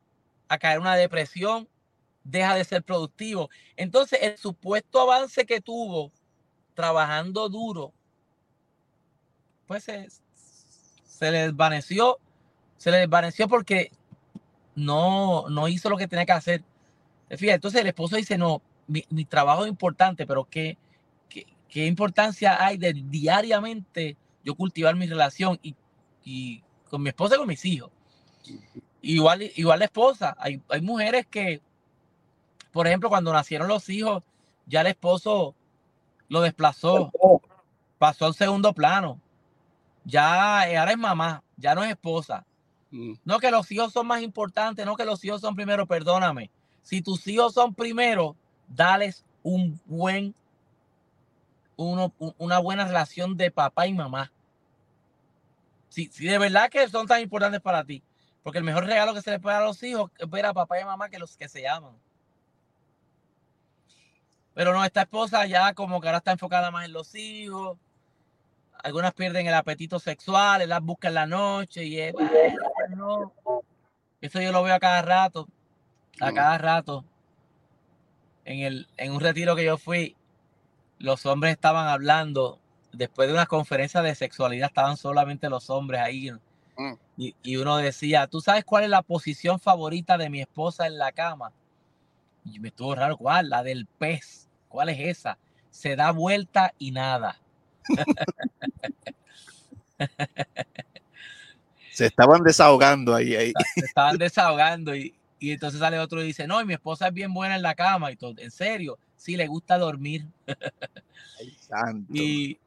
a 0.49 0.59
caer 0.59 0.81
una 0.81 0.97
depresión, 0.97 1.69
deja 2.25 2.57
de 2.57 2.65
ser 2.65 2.83
productivo. 2.83 3.51
Entonces, 3.77 4.19
el 4.23 4.39
supuesto 4.39 5.01
avance 5.01 5.47
que 5.47 5.61
tuvo 5.61 6.11
trabajando 6.75 7.49
duro, 7.49 7.95
pues 9.69 9.85
se, 9.85 10.09
se 10.35 11.31
le 11.31 11.43
desvaneció, 11.43 12.19
se 12.77 12.91
le 12.91 12.97
desvaneció 12.97 13.47
porque 13.47 13.93
no, 14.79 15.49
no 15.49 15.67
hizo 15.67 15.91
lo 15.91 15.97
que 15.97 16.07
tenía 16.07 16.25
que 16.25 16.33
hacer. 16.33 16.65
Fíjate, 17.29 17.55
entonces 17.55 17.81
el 17.81 17.89
esposo 17.89 18.17
dice, 18.17 18.39
no, 18.39 18.63
mi, 18.87 19.03
trabajo 19.25 19.65
es 19.65 19.69
importante, 19.69 20.25
pero 20.25 20.45
¿qué, 20.45 20.79
qué, 21.69 21.87
importancia 21.87 22.65
hay 22.65 22.79
de 22.79 22.93
diariamente 22.93 24.17
yo 24.45 24.55
cultivar 24.55 24.95
mi 24.95 25.07
relación 25.07 25.59
y, 25.63 25.75
y 26.25 26.63
con 26.89 27.03
mi 27.03 27.09
esposa 27.09 27.35
y 27.35 27.39
con 27.39 27.49
mis 27.49 27.65
hijos? 27.65 27.91
Igual, 29.03 29.51
igual 29.57 29.81
la 29.81 29.87
esposa, 29.87 30.37
hay, 30.39 30.63
hay 30.69 30.81
mujeres 30.81 31.27
que, 31.27 31.61
por 32.71 32.87
ejemplo, 32.87 33.09
cuando 33.09 33.33
nacieron 33.33 33.67
los 33.67 33.89
hijos, 33.89 34.23
ya 34.67 34.83
el 34.83 34.87
esposo 34.87 35.57
lo 36.29 36.41
desplazó, 36.41 37.11
pasó 37.99 38.27
al 38.27 38.35
segundo 38.35 38.73
plano. 38.73 39.21
Ya 40.05 40.63
ahora 40.63 40.93
es 40.93 40.99
mamá, 40.99 41.43
ya 41.57 41.75
no 41.75 41.83
es 41.83 41.91
esposa. 41.91 42.47
Mm. 42.91 43.15
No 43.25 43.39
que 43.39 43.51
los 43.51 43.71
hijos 43.71 43.93
son 43.93 44.07
más 44.07 44.23
importantes, 44.23 44.85
no 44.87 44.97
que 44.97 45.05
los 45.05 45.25
hijos 45.25 45.41
son 45.41 45.55
primero, 45.55 45.87
perdóname. 45.87 46.51
Si 46.83 47.03
tus 47.03 47.27
hijos 47.27 47.55
son 47.55 47.75
primero, 47.75 48.37
dales 48.69 49.25
un 49.43 49.81
buen, 49.87 50.35
uno, 51.77 52.13
una 52.39 52.59
buena 52.59 52.87
relación 52.87 53.37
de 53.37 53.51
papá 53.51 53.87
y 53.87 53.93
mamá. 53.93 54.33
Si, 55.89 56.07
si 56.07 56.27
de 56.27 56.39
verdad 56.39 56.71
que 56.71 56.89
son 56.89 57.07
tan 57.07 57.21
importantes 57.21 57.61
para 57.61 57.85
ti, 57.85 58.03
porque 58.43 58.59
el 58.59 58.65
mejor 58.65 58.85
regalo 58.87 59.15
que 59.15 59.23
se 59.23 59.31
le 59.31 59.41
puede 59.41 59.55
dar 59.55 59.65
a 59.65 59.67
los 59.67 59.83
hijos 59.83 60.11
es 60.19 60.29
ver 60.29 60.47
a 60.47 60.55
papá 60.55 60.81
y 60.81 60.85
mamá 60.85 61.09
que 61.09 61.19
los 61.19 61.37
que 61.37 61.49
se 61.49 61.69
aman. 61.69 61.97
Pero 64.55 64.73
no, 64.73 64.85
esta 64.85 65.03
esposa 65.03 65.47
ya 65.47 65.73
como 65.75 66.01
que 66.01 66.09
ahora 66.09 66.19
está 66.19 66.33
enfocada 66.33 66.71
más 66.71 66.87
en 66.87 66.93
los 66.93 67.15
hijos, 67.15 67.79
algunas 68.89 69.15
pierden 69.15 69.47
el 69.47 69.55
apetito 69.55 69.99
sexual, 69.99 70.69
las 70.69 70.83
buscan 70.83 71.11
en 71.11 71.15
la 71.15 71.27
noche 71.27 71.85
y 71.85 72.01
es, 72.01 72.13
pues 72.13 72.31
Eso 74.21 74.41
yo 74.41 74.51
lo 74.51 74.63
veo 74.63 74.75
a 74.75 74.81
cada 74.81 75.03
rato, 75.03 75.49
a 76.21 76.33
cada 76.33 76.59
rato. 76.59 77.05
En, 78.45 78.61
el, 78.61 78.89
en 78.97 79.13
un 79.13 79.21
retiro 79.21 79.55
que 79.55 79.65
yo 79.65 79.77
fui, 79.77 80.17
los 80.99 81.27
hombres 81.27 81.53
estaban 81.53 81.87
hablando, 81.87 82.59
después 82.93 83.29
de 83.29 83.35
una 83.35 83.47
conferencia 83.47 84.03
de 84.03 84.15
sexualidad, 84.15 84.69
estaban 84.69 84.97
solamente 84.97 85.51
los 85.51 85.69
hombres 85.71 86.01
ahí. 86.01 86.33
Mm. 86.77 86.95
Y, 87.19 87.37
y 87.43 87.57
uno 87.57 87.77
decía, 87.77 88.27
¿tú 88.27 88.41
sabes 88.41 88.65
cuál 88.65 88.85
es 88.85 88.91
la 88.91 89.03
posición 89.03 89.61
favorita 89.61 90.17
de 90.17 90.31
mi 90.31 90.41
esposa 90.41 90.87
en 90.87 90.99
la 90.99 91.13
cama? 91.13 91.53
Y 92.45 92.59
me 92.59 92.69
estuvo 92.69 92.95
raro, 92.95 93.17
¿cuál? 93.17 93.51
La 93.51 93.63
del 93.63 93.87
pez. 93.87 94.49
¿Cuál 94.69 94.89
es 94.89 94.99
esa? 95.01 95.39
Se 95.71 95.97
da 95.97 96.11
vuelta 96.13 96.73
y 96.79 96.91
nada. 96.91 97.39
Se 101.93 102.07
estaban 102.07 102.43
desahogando 102.43 103.15
ahí. 103.15 103.35
ahí. 103.35 103.53
Se 103.75 103.87
estaban 103.87 104.19
desahogando 104.19 104.95
y, 104.95 105.15
entonces 105.41 105.81
sale 105.81 105.99
otro 105.99 106.23
y 106.23 106.27
dice, 106.27 106.47
no, 106.47 106.61
y 106.61 106.65
mi 106.65 106.75
esposa 106.75 107.09
es 107.09 107.15
bien 107.15 107.35
buena 107.35 107.57
en 107.57 107.63
la 107.63 107.75
cama 107.75 108.13
y 108.13 108.17
todo. 108.17 108.35
En 108.39 108.51
serio, 108.51 108.99
sí 109.17 109.37
le 109.37 109.47
gusta 109.47 109.79
dormir. 109.79 110.27
Y, 112.13 112.59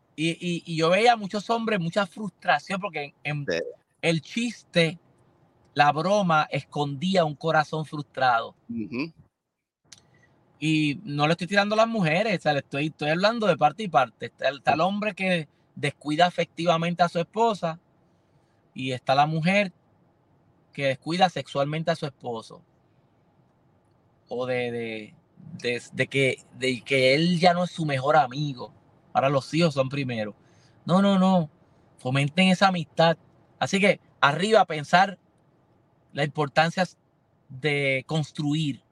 yo 0.75 0.89
veía 0.89 1.15
muchos 1.15 1.49
hombres, 1.49 1.79
mucha 1.79 2.05
frustración 2.05 2.79
porque 2.79 3.13
en, 3.23 3.45
el 4.01 4.21
chiste, 4.21 4.99
la 5.73 5.91
broma 5.91 6.47
escondía 6.51 7.23
un 7.23 7.35
corazón 7.35 7.85
frustrado. 7.85 8.55
Y 10.63 10.99
no 11.03 11.25
le 11.25 11.31
estoy 11.31 11.47
tirando 11.47 11.73
a 11.73 11.77
las 11.77 11.87
mujeres, 11.87 12.45
le 12.45 12.59
estoy, 12.59 12.85
estoy 12.85 13.09
hablando 13.09 13.47
de 13.47 13.57
parte 13.57 13.81
y 13.81 13.87
parte. 13.87 14.27
Está, 14.27 14.73
el 14.73 14.81
hombre 14.81 15.15
que 15.15 15.49
descuida 15.75 16.27
afectivamente 16.27 17.01
a 17.01 17.09
su 17.09 17.17
esposa 17.17 17.79
y 18.75 18.91
está 18.91 19.15
la 19.15 19.25
mujer 19.25 19.73
que 20.71 20.85
descuida 20.85 21.29
sexualmente 21.29 21.89
a 21.89 21.95
su 21.95 22.05
esposo. 22.05 22.61
O 24.29 24.45
de, 24.45 25.15
de, 25.63 26.07
que, 26.07 26.37
de 26.53 26.81
que 26.81 27.15
él 27.15 27.39
ya 27.39 27.55
no 27.55 27.63
es 27.63 27.71
su 27.71 27.87
mejor 27.87 28.15
amigo. 28.15 28.71
Ahora 29.13 29.29
los 29.29 29.51
hijos 29.55 29.73
son 29.73 29.89
primero. 29.89 30.35
No, 30.85 31.01
no, 31.01 31.17
no. 31.17 31.49
Fomenten 31.97 32.49
esa 32.49 32.67
amistad. 32.67 33.17
Así 33.57 33.79
que 33.79 33.99
arriba 34.19 34.63
pensar 34.65 35.17
la 36.13 36.23
importancia 36.23 36.87
de 37.49 38.03
construir 38.05 38.83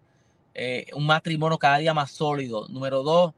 eh, 0.54 0.88
un 0.94 1.06
matrimonio 1.06 1.58
cada 1.58 1.78
día 1.78 1.94
más 1.94 2.12
sólido. 2.12 2.68
Número 2.70 3.04
dos, 3.04 3.34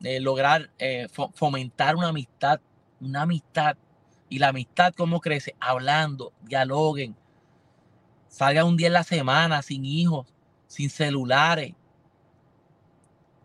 lograr 0.00 0.70
eh, 0.78 1.08
fomentar 1.34 1.96
una 1.96 2.08
amistad, 2.08 2.60
una 3.00 3.22
amistad. 3.22 3.76
Y 4.28 4.38
la 4.38 4.48
amistad, 4.48 4.92
¿cómo 4.96 5.20
crece? 5.20 5.54
Hablando, 5.60 6.32
dialoguen. 6.42 7.14
Salga 8.28 8.64
un 8.64 8.76
día 8.76 8.88
en 8.88 8.94
la 8.94 9.04
semana 9.04 9.62
sin 9.62 9.84
hijos, 9.84 10.26
sin 10.66 10.90
celulares. 10.90 11.74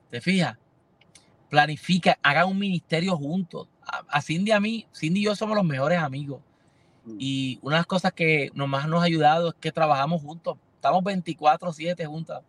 ¿Te 0.10 0.20
fijas? 0.22 0.58
Planifica, 1.50 2.18
haga 2.24 2.46
un 2.46 2.58
ministerio 2.58 3.16
juntos. 3.18 3.68
A, 3.86 4.22
Cindy 4.22 4.52
a 4.52 4.60
mí, 4.60 4.88
Cindy 4.96 5.22
y 5.22 5.24
yo 5.24 5.36
somos 5.36 5.56
los 5.56 5.66
mejores 5.66 6.00
amigos. 6.00 6.42
Mm. 7.06 7.18
Y 7.20 7.60
una 7.62 7.76
de 7.76 7.80
las 7.80 7.88
cosas 7.88 8.14
que 8.14 8.52
más 8.56 8.88
nos 8.88 9.02
ha 9.02 9.06
ayudado 9.06 9.50
es 9.50 9.56
que 9.60 9.72
trabajamos 9.72 10.22
juntos. 10.22 10.58
Estamos 10.76 11.04
24-7 11.04 12.06
juntos. 12.08 12.42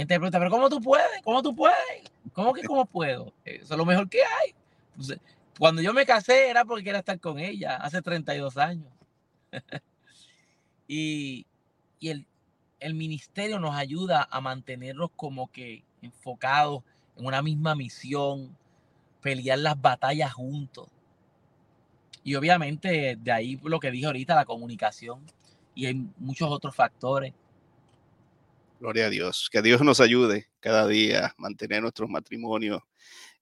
Gente 0.00 0.14
pregunta, 0.14 0.38
pero 0.38 0.50
¿cómo 0.50 0.70
tú 0.70 0.80
puedes? 0.80 1.20
¿Cómo 1.22 1.42
tú 1.42 1.54
puedes? 1.54 2.10
¿Cómo 2.32 2.54
que 2.54 2.62
cómo 2.62 2.86
puedo? 2.86 3.34
Eso 3.44 3.74
es 3.74 3.78
lo 3.78 3.84
mejor 3.84 4.08
que 4.08 4.20
hay. 4.22 4.54
cuando 5.58 5.82
yo 5.82 5.92
me 5.92 6.06
casé 6.06 6.48
era 6.48 6.64
porque 6.64 6.84
quería 6.84 7.00
estar 7.00 7.20
con 7.20 7.38
ella, 7.38 7.76
hace 7.76 8.00
32 8.00 8.56
años. 8.56 8.90
y, 10.88 11.44
el, 12.00 12.24
el 12.78 12.94
ministerio 12.94 13.60
nos 13.60 13.76
ayuda 13.76 14.26
a 14.30 14.40
mantenernos 14.40 15.10
como 15.16 15.52
que 15.52 15.84
enfocados 16.00 16.82
en 17.18 17.26
una 17.26 17.42
misma 17.42 17.74
misión, 17.74 18.56
pelear 19.20 19.58
las 19.58 19.78
batallas 19.78 20.32
juntos. 20.32 20.88
Y 22.24 22.36
obviamente 22.36 23.18
de 23.20 23.32
ahí 23.32 23.60
lo 23.62 23.80
que 23.80 23.90
dije 23.90 24.06
ahorita, 24.06 24.34
la 24.34 24.46
comunicación. 24.46 25.26
Y 25.74 25.84
hay 25.84 26.08
muchos 26.16 26.50
otros 26.50 26.74
factores. 26.74 27.34
Gloria 28.80 29.06
a 29.06 29.10
Dios. 29.10 29.50
Que 29.52 29.60
Dios 29.60 29.82
nos 29.82 30.00
ayude 30.00 30.46
cada 30.58 30.88
día 30.88 31.26
a 31.26 31.34
mantener 31.36 31.82
nuestros 31.82 32.08
matrimonios 32.08 32.80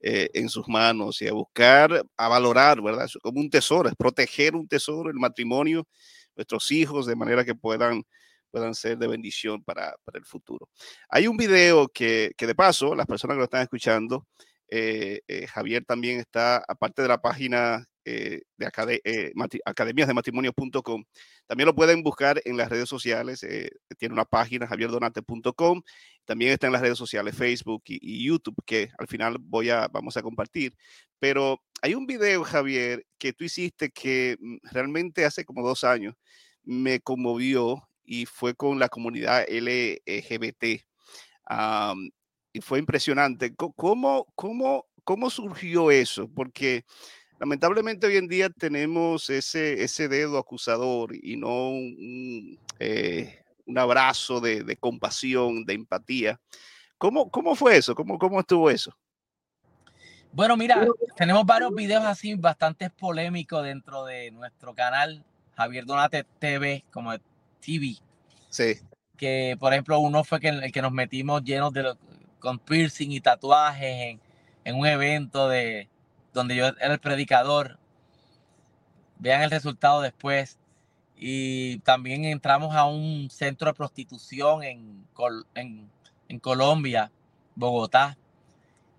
eh, 0.01 0.29
en 0.35 0.49
sus 0.49 0.67
manos 0.67 1.23
y 1.23 1.29
a 1.29 1.33
buscar, 1.33 2.05
a 2.17 2.29
valorar, 2.29 2.83
¿verdad? 2.83 3.09
como 3.23 3.39
un 3.39 3.49
tesoro, 3.49 3.89
es 3.89 3.95
proteger 3.95 4.57
un 4.57 4.67
tesoro, 4.67 5.11
el 5.11 5.17
matrimonio, 5.17 5.87
nuestros 6.35 6.73
hijos, 6.73 7.07
de 7.07 7.15
manera 7.15 7.45
que 7.45 7.55
puedan, 7.55 8.03
puedan 8.51 8.75
ser 8.75 8.99
de 8.99 9.07
bendición 9.07 9.63
para, 9.63 9.95
para 10.03 10.19
el 10.19 10.25
futuro. 10.25 10.69
Hay 11.09 11.29
un 11.29 11.37
video 11.37 11.87
que, 11.87 12.33
que, 12.37 12.49
de 12.49 12.57
paso, 12.57 12.97
las 12.97 13.07
personas 13.07 13.37
que 13.37 13.39
lo 13.39 13.45
están 13.45 13.63
escuchando, 13.63 14.27
eh, 14.69 15.21
eh, 15.29 15.47
Javier 15.47 15.85
también 15.85 16.19
está, 16.19 16.65
aparte 16.67 17.03
de 17.03 17.09
la 17.09 17.23
página 17.23 17.87
eh, 18.11 18.43
de 18.57 18.67
acad 18.67 18.89
eh. 18.91 19.33
También 21.47 21.67
lo 21.67 21.75
pueden 21.75 22.03
buscar 22.03 22.41
en 22.43 22.57
las 22.57 22.71
redes 22.71 22.89
sociales. 22.89 23.43
Eh, 23.43 23.71
tiene 23.99 24.15
una 24.15 24.25
página, 24.25 24.67
javierdonate.com. 24.67 25.83
También 26.25 26.53
está 26.53 26.69
en 26.69 26.73
las 26.73 26.81
redes 26.81 26.97
sociales, 26.97 27.37
Facebook 27.37 27.83
y, 27.87 28.27
YouTube, 28.27 28.57
que 28.65 28.89
al 28.99 29.09
final 29.09 29.37
voy 29.39 29.69
a, 29.69 29.89
vamos 29.89 30.17
a 30.17 30.23
compartir. 30.23 30.75
Pero 31.19 31.63
hay 31.83 31.95
un 31.95 32.07
video, 32.07 32.45
Javier, 32.45 33.05
que 33.19 33.35
tú 33.35 33.45
hiciste 33.45 33.91
que 33.91 34.39
mm, 34.41 34.57
realmente 34.73 35.27
hace 35.27 35.45
como 35.45 35.67
dos 35.67 35.85
años 35.85 36.15
me 36.63 37.01
conmovió 37.01 37.89
y 38.05 38.25
fue 38.25 38.55
con 38.55 38.79
la 38.79 38.89
comunidad 38.89 39.45
LGBT. 39.51 40.83
y 42.53 42.61
fue 42.63 42.79
impresionante. 42.79 43.55
¿Cómo, 43.55 44.27
cómo, 44.35 44.87
¿Cómo 45.05 45.31
surgió 45.31 45.91
eso? 45.91 46.29
Porque 46.35 46.85
lamentablemente 47.39 48.07
hoy 48.07 48.17
en 48.17 48.29
día 48.29 48.51
tenemos 48.51 49.31
ese, 49.31 49.83
ese 49.83 50.09
dedo 50.09 50.39
acusador 50.39 51.15
y 51.15 51.37
no 51.37 51.71
un, 51.71 52.59
eh, 52.79 53.43
abrazo 53.77 54.41
de, 54.41 54.77
compasión, 54.77 55.65
de 55.65 55.75
empatía. 55.75 56.41
¿Cómo, 56.97 57.31
cómo 57.31 57.55
fue 57.55 57.77
eso? 57.77 57.95
¿Cómo, 57.95 58.19
¿Cómo 58.19 58.41
estuvo 58.41 58.71
eso? 58.71 58.97
Bueno, 60.33 60.57
mira, 60.57 60.87
tenemos 61.17 61.47
varios 61.47 61.75
videos 61.75 62.05
así 62.05 62.35
bastante 62.35 62.91
polémicos 62.91 63.65
dentro 63.65 64.05
de 64.05 64.31
nuestro 64.31 64.75
canal 64.75 65.25
Javier 65.57 65.87
Donate 65.87 66.25
TV, 66.39 66.85
como 66.91 67.13
TV. 67.61 67.97
Sí. 68.51 68.75
Que, 69.17 69.57
por 69.59 69.73
ejemplo, 69.73 69.99
uno 70.01 70.25
fue 70.25 70.41
que, 70.41 70.49
el 70.49 70.73
que 70.73 70.83
nos 70.83 70.93
metimos 70.93 71.43
llenos 71.43 71.73
de 71.73 71.95
con 72.39 72.59
piercing 72.59 73.11
y 73.11 73.21
tatuajes 73.21 74.19
en 74.65 74.77
un 74.77 74.87
evento 74.87 75.49
de, 75.49 75.89
donde 76.33 76.57
yo 76.57 76.67
era 76.67 76.95
el 76.95 77.01
predicador. 77.01 77.79
Vean 79.19 79.43
el 79.43 79.51
resultado 79.51 80.01
después. 80.01 80.59
Y 81.17 81.79
también 81.81 82.25
entramos 82.25 82.75
a 82.75 82.85
un 82.85 83.29
centro 83.31 83.67
de 83.69 83.75
prostitución 83.75 84.63
en, 84.63 85.07
en, 85.55 86.39
Colombia, 86.41 87.11
Bogotá. 87.57 88.17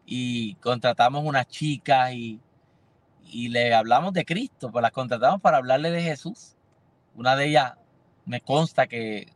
Y 0.06 0.56
contratamos 0.56 1.24
unas 1.24 1.48
chicas 1.48 2.14
y, 2.14 2.42
y 3.24 3.50
le 3.50 3.74
hablamos 3.74 4.14
de 4.14 4.26
Cristo, 4.26 4.72
pues 4.72 4.82
las 4.82 4.92
contratamos 4.92 5.40
para 5.40 5.58
hablarle 5.58 5.92
de 5.92 6.02
Jesús. 6.02 6.56
Una 7.16 7.36
de 7.36 7.48
ellas 7.48 7.74
me 8.26 8.42
consta 8.42 8.88
que 8.88 9.32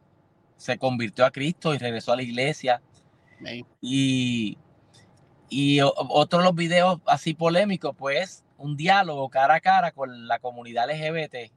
se 0.57 0.77
convirtió 0.77 1.25
a 1.25 1.31
Cristo 1.31 1.73
y 1.73 1.77
regresó 1.77 2.13
a 2.13 2.15
la 2.15 2.23
iglesia. 2.23 2.81
Y 3.81 4.57
y 5.53 5.81
otro 5.81 6.39
de 6.39 6.45
los 6.45 6.55
videos 6.55 6.99
así 7.05 7.35
polémicos, 7.35 7.95
pues, 7.95 8.43
un 8.57 8.75
diálogo 8.75 9.29
cara 9.29 9.55
a 9.55 9.61
cara 9.61 9.91
con 9.91 10.27
la 10.27 10.39
comunidad 10.39 10.89
LGBT. 10.89 11.51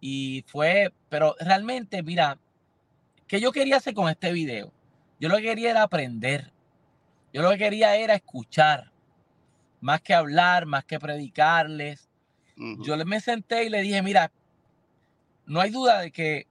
Y 0.00 0.44
fue, 0.46 0.92
pero 1.08 1.34
realmente, 1.40 2.04
mira, 2.04 2.38
¿qué 3.26 3.40
yo 3.40 3.50
quería 3.50 3.78
hacer 3.78 3.94
con 3.94 4.08
este 4.08 4.32
video? 4.32 4.72
Yo 5.18 5.28
lo 5.28 5.38
que 5.38 5.42
quería 5.42 5.72
era 5.72 5.82
aprender. 5.82 6.52
Yo 7.32 7.42
lo 7.42 7.50
que 7.50 7.58
quería 7.58 7.96
era 7.96 8.14
escuchar, 8.14 8.92
más 9.80 10.00
que 10.00 10.14
hablar, 10.14 10.64
más 10.64 10.84
que 10.84 11.00
predicarles. 11.00 12.08
Yo 12.84 12.96
me 13.04 13.20
senté 13.20 13.64
y 13.64 13.70
le 13.70 13.82
dije, 13.82 14.02
mira, 14.02 14.30
no 15.46 15.60
hay 15.60 15.70
duda 15.70 15.98
de 15.98 16.12
que 16.12 16.46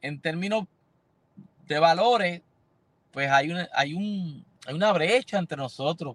en 0.00 0.20
términos 0.20 0.66
de 1.66 1.80
valores, 1.80 2.42
pues 3.10 3.28
hay, 3.32 3.52
hay 3.72 3.94
un, 3.94 4.46
hay 4.68 4.74
una 4.74 4.92
brecha 4.92 5.38
entre 5.38 5.56
nosotros. 5.56 6.14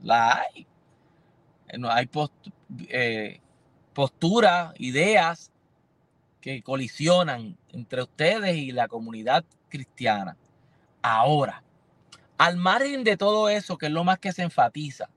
La 0.00 0.42
hay. 0.42 0.66
Eh, 1.68 1.78
hay 1.90 2.10
eh, 2.88 3.40
posturas, 3.94 4.74
ideas 4.78 5.50
que 6.42 6.62
colisionan 6.62 7.56
entre 7.72 8.02
ustedes 8.02 8.56
y 8.56 8.72
la 8.72 8.88
comunidad 8.88 9.42
cristiana. 9.70 10.36
Ahora, 11.00 11.62
al 12.36 12.58
margen 12.58 13.04
de 13.04 13.16
todo 13.16 13.48
eso, 13.48 13.78
que 13.78 13.86
es 13.86 13.92
lo 13.92 14.04
más 14.04 14.18
que 14.18 14.32
se 14.32 14.42
enfatiza, 14.42 15.08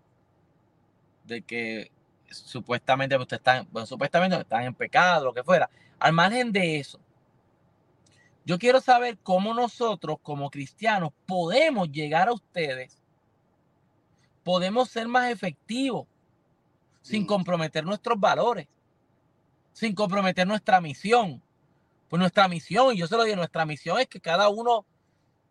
de 1.25 1.41
que 1.41 1.91
supuestamente 2.29 3.17
ustedes 3.17 3.41
están, 3.41 3.67
supuestamente 3.85 4.37
están 4.37 4.63
en 4.63 4.73
pecado, 4.73 5.25
lo 5.25 5.33
que 5.33 5.43
fuera, 5.43 5.69
al 5.99 6.13
margen 6.13 6.53
de 6.53 6.79
eso, 6.79 7.01
yo 8.45 8.57
quiero 8.57 8.81
saber 8.81 9.17
cómo 9.21 9.53
nosotros 9.53 10.17
como 10.21 10.49
cristianos 10.49 11.11
podemos 11.25 11.91
llegar 11.91 12.27
a 12.27 12.33
ustedes, 12.33 13.01
podemos 14.43 14.89
ser 14.89 15.07
más 15.07 15.31
efectivos 15.31 16.07
sin 17.01 17.23
mm. 17.23 17.27
comprometer 17.27 17.83
nuestros 17.85 18.19
valores, 18.19 18.67
sin 19.73 19.93
comprometer 19.93 20.47
nuestra 20.47 20.81
misión. 20.81 21.41
Pues 22.09 22.19
nuestra 22.19 22.47
misión, 22.47 22.93
y 22.93 22.97
yo 22.97 23.07
se 23.07 23.15
lo 23.15 23.23
digo, 23.23 23.37
nuestra 23.37 23.65
misión 23.65 23.99
es 23.99 24.07
que 24.07 24.19
cada 24.19 24.49
uno 24.49 24.85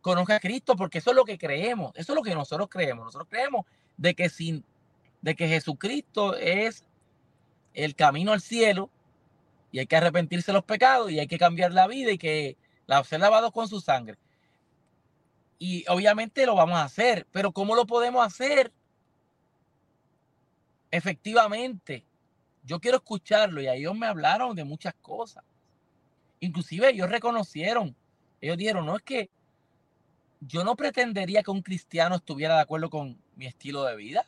conozca 0.03 0.37
a 0.37 0.41
Cristo, 0.41 0.77
porque 0.77 0.99
eso 0.99 1.11
es 1.11 1.17
lo 1.17 1.25
que 1.25 1.39
creemos, 1.39 1.93
eso 1.95 2.13
es 2.13 2.17
lo 2.17 2.23
que 2.23 2.35
nosotros 2.35 2.69
creemos. 2.69 3.07
Nosotros 3.07 3.29
creemos 3.31 3.65
de 3.97 4.15
que 4.15 4.29
sin, 4.29 4.65
de 5.23 5.35
que 5.35 5.49
Jesucristo 5.49 6.37
es 6.37 6.85
el 7.73 7.95
camino 7.95 8.33
al 8.33 8.41
cielo 8.41 8.91
y 9.73 9.79
hay 9.79 9.87
que 9.87 9.97
arrepentirse 9.97 10.51
de 10.51 10.55
los 10.55 10.65
pecados 10.65 11.11
y 11.11 11.19
hay 11.19 11.27
que 11.27 11.39
cambiar 11.39 11.73
la 11.73 11.87
vida 11.87 12.11
y 12.11 12.19
que 12.19 12.57
la 12.91 13.05
ser 13.05 13.21
lavado 13.21 13.53
con 13.53 13.69
su 13.69 13.81
sangre. 13.81 14.19
Y 15.61 15.85
obviamente 15.89 16.45
lo 16.45 16.57
vamos 16.57 16.77
a 16.77 16.83
hacer, 16.83 17.25
pero 17.31 17.53
¿cómo 17.53 17.77
lo 17.77 17.87
podemos 17.87 18.27
hacer? 18.27 18.73
Efectivamente, 20.91 22.05
yo 22.65 22.81
quiero 22.81 22.97
escucharlo 22.97 23.61
y 23.61 23.69
ellos 23.69 23.95
me 23.97 24.09
hablaron 24.09 24.57
de 24.57 24.65
muchas 24.65 24.93
cosas. 25.01 25.45
Inclusive 26.41 26.91
ellos 26.91 27.09
reconocieron, 27.09 27.95
ellos 28.41 28.57
dijeron, 28.57 28.85
no 28.85 28.97
es 28.97 29.03
que 29.03 29.31
yo 30.41 30.65
no 30.65 30.75
pretendería 30.75 31.45
que 31.45 31.51
un 31.53 31.63
cristiano 31.63 32.17
estuviera 32.17 32.57
de 32.57 32.63
acuerdo 32.63 32.91
con 32.91 33.17
mi 33.37 33.47
estilo 33.47 33.85
de 33.85 33.95
vida. 33.95 34.27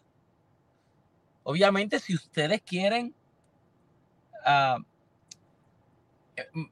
Obviamente, 1.42 1.98
si 1.98 2.14
ustedes 2.14 2.62
quieren 2.62 3.12
uh, 4.46 4.80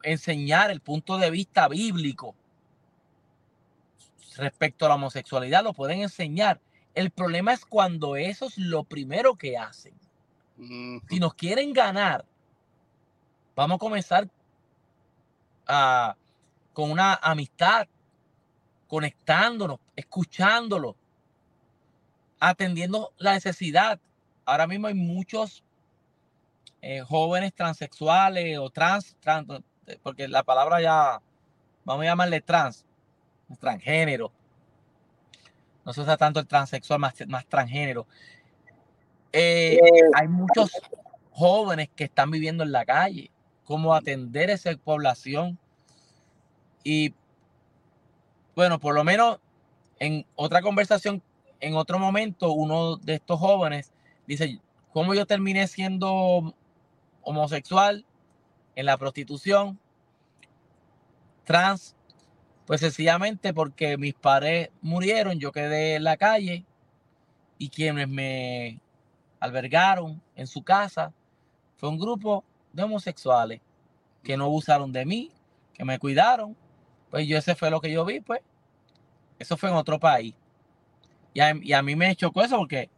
enseñar 0.02 0.70
el 0.70 0.80
punto 0.80 1.18
de 1.18 1.30
vista 1.30 1.68
bíblico 1.68 2.34
respecto 4.36 4.86
a 4.86 4.90
la 4.90 4.94
homosexualidad, 4.94 5.64
lo 5.64 5.72
pueden 5.72 6.02
enseñar. 6.02 6.60
El 6.94 7.10
problema 7.10 7.52
es 7.52 7.64
cuando 7.64 8.16
eso 8.16 8.46
es 8.46 8.58
lo 8.58 8.84
primero 8.84 9.34
que 9.34 9.58
hacen. 9.58 9.94
Si 11.08 11.18
nos 11.18 11.34
quieren 11.34 11.72
ganar 11.72 12.24
vamos 13.60 13.76
a 13.76 13.78
comenzar 13.78 14.28
a, 15.66 16.16
con 16.72 16.90
una 16.90 17.14
amistad, 17.14 17.86
conectándonos, 18.88 19.78
escuchándolo, 19.94 20.96
atendiendo 22.38 23.12
la 23.18 23.34
necesidad. 23.34 24.00
Ahora 24.46 24.66
mismo 24.66 24.86
hay 24.86 24.94
muchos 24.94 25.62
eh, 26.82 27.00
jóvenes 27.00 27.52
transexuales 27.54 28.58
o 28.58 28.70
trans, 28.70 29.16
trans, 29.20 29.46
porque 30.02 30.28
la 30.28 30.42
palabra 30.42 30.80
ya, 30.80 31.20
vamos 31.84 32.02
a 32.02 32.06
llamarle 32.06 32.40
trans, 32.40 32.84
transgénero. 33.58 34.32
No 35.84 35.92
se 35.92 36.00
usa 36.00 36.16
tanto 36.16 36.40
el 36.40 36.46
transexual, 36.46 37.00
más, 37.00 37.14
más 37.26 37.46
transgénero. 37.46 38.06
Eh, 39.32 39.78
hay 40.14 40.28
muchos 40.28 40.70
jóvenes 41.32 41.88
que 41.94 42.04
están 42.04 42.30
viviendo 42.30 42.64
en 42.64 42.72
la 42.72 42.84
calle, 42.84 43.30
cómo 43.64 43.94
atender 43.94 44.50
esa 44.50 44.74
población. 44.76 45.58
Y 46.82 47.14
bueno, 48.56 48.78
por 48.78 48.94
lo 48.94 49.04
menos 49.04 49.38
en 49.98 50.26
otra 50.34 50.62
conversación, 50.62 51.22
en 51.60 51.74
otro 51.74 51.98
momento, 51.98 52.52
uno 52.52 52.96
de 52.96 53.14
estos 53.14 53.38
jóvenes 53.38 53.92
dice, 54.26 54.58
¿cómo 54.92 55.14
yo 55.14 55.26
terminé 55.26 55.66
siendo 55.66 56.54
homosexual 57.22 58.04
en 58.74 58.86
la 58.86 58.96
prostitución, 58.96 59.78
trans? 61.44 61.96
Pues 62.66 62.80
sencillamente 62.80 63.52
porque 63.52 63.96
mis 63.96 64.14
padres 64.14 64.70
murieron, 64.80 65.38
yo 65.38 65.50
quedé 65.50 65.96
en 65.96 66.04
la 66.04 66.16
calle 66.16 66.64
y 67.58 67.68
quienes 67.68 68.08
me 68.08 68.80
albergaron 69.40 70.22
en 70.36 70.46
su 70.46 70.62
casa 70.62 71.12
fue 71.76 71.88
un 71.88 71.98
grupo 71.98 72.44
de 72.72 72.84
homosexuales 72.84 73.60
que 74.22 74.36
no 74.36 74.44
abusaron 74.44 74.92
de 74.92 75.04
mí, 75.04 75.32
que 75.72 75.84
me 75.84 75.98
cuidaron. 75.98 76.56
Pues 77.10 77.26
yo 77.26 77.38
ese 77.38 77.54
fue 77.54 77.70
lo 77.70 77.80
que 77.80 77.90
yo 77.90 78.04
vi, 78.04 78.20
pues. 78.20 78.40
Eso 79.38 79.56
fue 79.56 79.70
en 79.70 79.76
otro 79.76 79.98
país. 79.98 80.34
Y 81.32 81.40
a, 81.72 81.82
mí 81.82 81.96
me 81.96 82.14
chocó 82.16 82.42
eso 82.42 82.58
porque, 82.58 82.90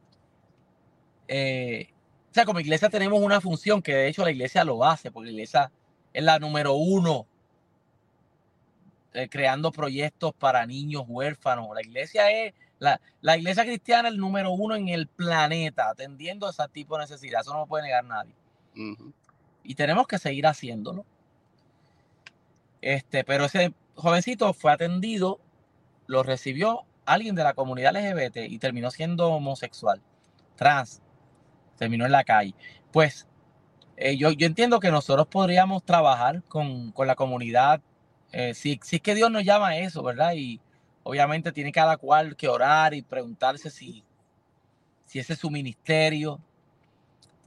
eh, 1.28 1.91
o 2.32 2.34
sea, 2.34 2.46
como 2.46 2.60
iglesia 2.60 2.88
tenemos 2.88 3.20
una 3.20 3.42
función 3.42 3.82
que 3.82 3.94
de 3.94 4.08
hecho 4.08 4.24
la 4.24 4.30
iglesia 4.30 4.64
lo 4.64 4.82
hace, 4.86 5.10
porque 5.10 5.26
la 5.26 5.32
iglesia 5.32 5.70
es 6.14 6.24
la 6.24 6.38
número 6.38 6.72
uno 6.72 7.26
eh, 9.12 9.28
creando 9.28 9.70
proyectos 9.70 10.32
para 10.38 10.64
niños 10.64 11.04
huérfanos. 11.06 11.68
La 11.74 11.82
iglesia 11.82 12.30
es 12.30 12.54
la, 12.78 13.36
iglesia 13.36 13.64
cristiana 13.64 14.08
es 14.08 14.14
el 14.14 14.18
número 14.18 14.50
uno 14.50 14.76
en 14.76 14.88
el 14.88 15.08
planeta, 15.08 15.90
atendiendo 15.90 16.46
a 16.46 16.50
ese 16.52 16.66
tipo 16.72 16.96
de 16.96 17.02
necesidad. 17.02 17.42
Eso 17.42 17.52
no 17.52 17.60
lo 17.60 17.66
puede 17.66 17.84
negar 17.84 18.02
nadie. 18.06 18.34
Y 19.62 19.74
tenemos 19.74 20.06
que 20.06 20.18
seguir 20.18 20.46
haciéndolo. 20.46 21.04
Este, 22.80 23.24
pero 23.24 23.44
ese 23.44 23.74
jovencito 23.94 24.54
fue 24.54 24.72
atendido, 24.72 25.38
lo 26.06 26.22
recibió 26.22 26.86
alguien 27.04 27.34
de 27.34 27.44
la 27.44 27.52
comunidad 27.52 27.94
LGBT 27.94 28.50
y 28.50 28.58
terminó 28.58 28.90
siendo 28.90 29.28
homosexual, 29.28 30.00
trans, 30.56 31.02
terminó 31.82 32.06
en 32.06 32.12
la 32.12 32.24
calle. 32.24 32.54
Pues 32.92 33.26
eh, 33.96 34.16
yo, 34.16 34.30
yo, 34.30 34.46
entiendo 34.46 34.78
que 34.78 34.90
nosotros 34.90 35.26
podríamos 35.26 35.82
trabajar 35.84 36.42
con, 36.44 36.94
la 36.96 37.14
comunidad, 37.16 37.80
eh, 38.30 38.54
si, 38.54 38.78
si, 38.82 38.96
es 38.96 39.02
que 39.02 39.14
Dios 39.14 39.30
nos 39.30 39.44
llama 39.44 39.68
a 39.68 39.78
eso, 39.78 40.02
¿verdad? 40.02 40.34
Y, 40.34 40.60
Obviamente 41.04 41.50
tiene 41.50 41.72
cada 41.72 41.96
cual 41.96 42.36
que 42.36 42.48
orar 42.48 42.94
y 42.94 43.02
preguntarse 43.02 43.70
si, 43.70 44.04
si 45.04 45.18
ese 45.18 45.32
es 45.32 45.38
su 45.38 45.50
ministerio. 45.50 46.40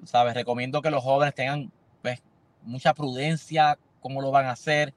sabes, 0.04 0.34
recomiendo 0.34 0.82
que 0.82 0.92
los 0.92 1.04
jóvenes 1.04 1.34
tengan 1.34 1.72
pues, 2.02 2.22
mucha 2.64 2.94
prudencia, 2.94 3.78
cómo 4.02 4.22
lo 4.22 4.32
van 4.32 4.48
a 4.48 4.52
hacer. 4.52 4.94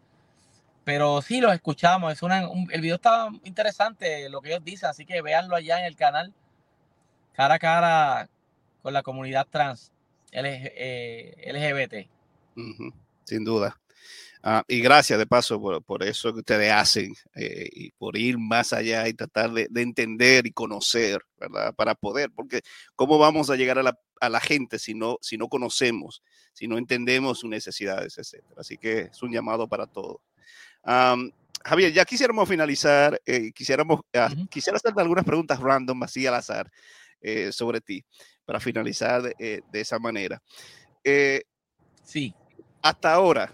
Pero 0.83 1.23
sí, 1.23 1.41
los 1.41 1.53
escuchamos. 1.53 2.13
Es 2.13 2.23
una, 2.23 2.49
el 2.71 2.81
video 2.81 2.97
está 2.97 3.29
interesante, 3.45 4.29
lo 4.29 4.41
que 4.41 4.51
ellos 4.51 4.65
dicen, 4.65 4.89
así 4.89 5.05
que 5.05 5.23
véanlo 5.23 5.55
allá 5.55 5.79
en 5.79 5.85
el 5.85 5.95
canal, 5.95 6.35
cara 7.35 7.55
a 7.55 7.59
cara 7.59 8.29
con 8.83 8.93
la 8.93 9.03
comunidad 9.03 9.47
trans 9.51 9.93
LGBT. 10.33 11.93
Eh, 11.93 12.09
Sin 13.25 13.45
duda. 13.45 13.79
Ah, 14.43 14.65
y 14.69 14.81
gracias 14.81 15.19
de 15.19 15.27
paso 15.27 15.61
por, 15.83 16.03
eso 16.05 16.33
que 16.33 16.41
ustedes 16.41 16.73
hacen 16.73 17.13
eh, 17.35 17.69
y 17.73 17.91
por 17.91 18.17
ir 18.17 18.39
más 18.39 18.73
allá 18.73 19.09
y 19.09 19.15
tratar 19.15 19.51
de, 19.51 19.69
entender 19.75 20.47
y 20.47 20.53
conocer, 20.53 21.21
¿verdad? 21.39 21.75
Para 21.75 21.95
poder, 21.97 22.31
porque 22.31 22.63
¿cómo 22.95 23.19
vamos 23.19 23.51
a 23.51 23.57
llegar 23.57 23.79
a 23.81 23.83
la, 23.83 23.99
a 24.21 24.29
la 24.29 24.41
gente 24.41 24.79
si 24.79 24.95
no, 24.95 25.19
si 25.21 25.37
no 25.37 25.49
conocemos, 25.49 26.23
si 26.53 26.69
no 26.69 26.79
entendemos 26.79 27.41
sus 27.41 27.51
necesidades, 27.51 28.17
etcétera? 28.17 28.55
Así 28.61 28.79
que 28.79 29.01
es 29.11 29.23
un 29.23 29.33
llamado 29.33 29.67
para 29.67 29.87
todos. 29.87 30.21
Javier, 31.65 31.93
ya 31.93 32.05
quisiéramos 32.05 32.49
finalizar, 32.49 33.21
eh, 33.27 33.53
quisiéramos, 33.53 34.01
ah, 34.15 34.31
quisiera 34.49 34.77
hacerte 34.77 35.01
algunas 35.01 35.25
preguntas 35.25 35.61
random, 35.61 36.03
así 36.03 36.27
al 36.27 36.35
azar, 36.35 36.71
eh, 37.21 37.51
sobre 37.53 37.81
ti, 37.81 38.05
para 38.49 38.61
finalizar 38.61 39.21
de, 39.21 39.63
de 39.71 39.81
esa 39.81 39.99
manera. 39.99 40.43
sí. 42.03 42.35
Hasta 42.81 43.13
ahora, 43.13 43.53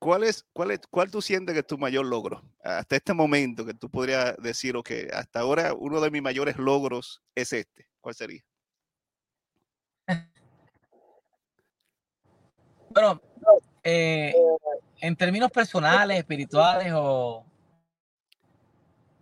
¿Cuál 0.00 0.24
es, 0.24 0.46
cuál 0.54 0.70
es, 0.70 0.80
cuál 0.90 1.10
tú 1.10 1.20
sientes 1.20 1.52
que 1.52 1.60
es 1.60 1.66
tu 1.66 1.76
mayor 1.76 2.06
logro? 2.06 2.42
Hasta 2.64 2.96
este 2.96 3.12
momento 3.12 3.66
que 3.66 3.74
tú 3.74 3.90
podrías 3.90 4.34
decir, 4.38 4.74
ok, 4.74 4.90
hasta 5.12 5.40
ahora 5.40 5.74
uno 5.74 6.00
de 6.00 6.10
mis 6.10 6.22
mayores 6.22 6.56
logros 6.56 7.22
es 7.34 7.52
este. 7.52 7.86
¿Cuál 8.00 8.14
sería? 8.14 8.42
Bueno, 12.92 13.22
eh, 13.84 14.34
en 15.00 15.14
términos 15.14 15.52
personales, 15.52 16.18
espirituales 16.18 16.92
o... 16.92 17.46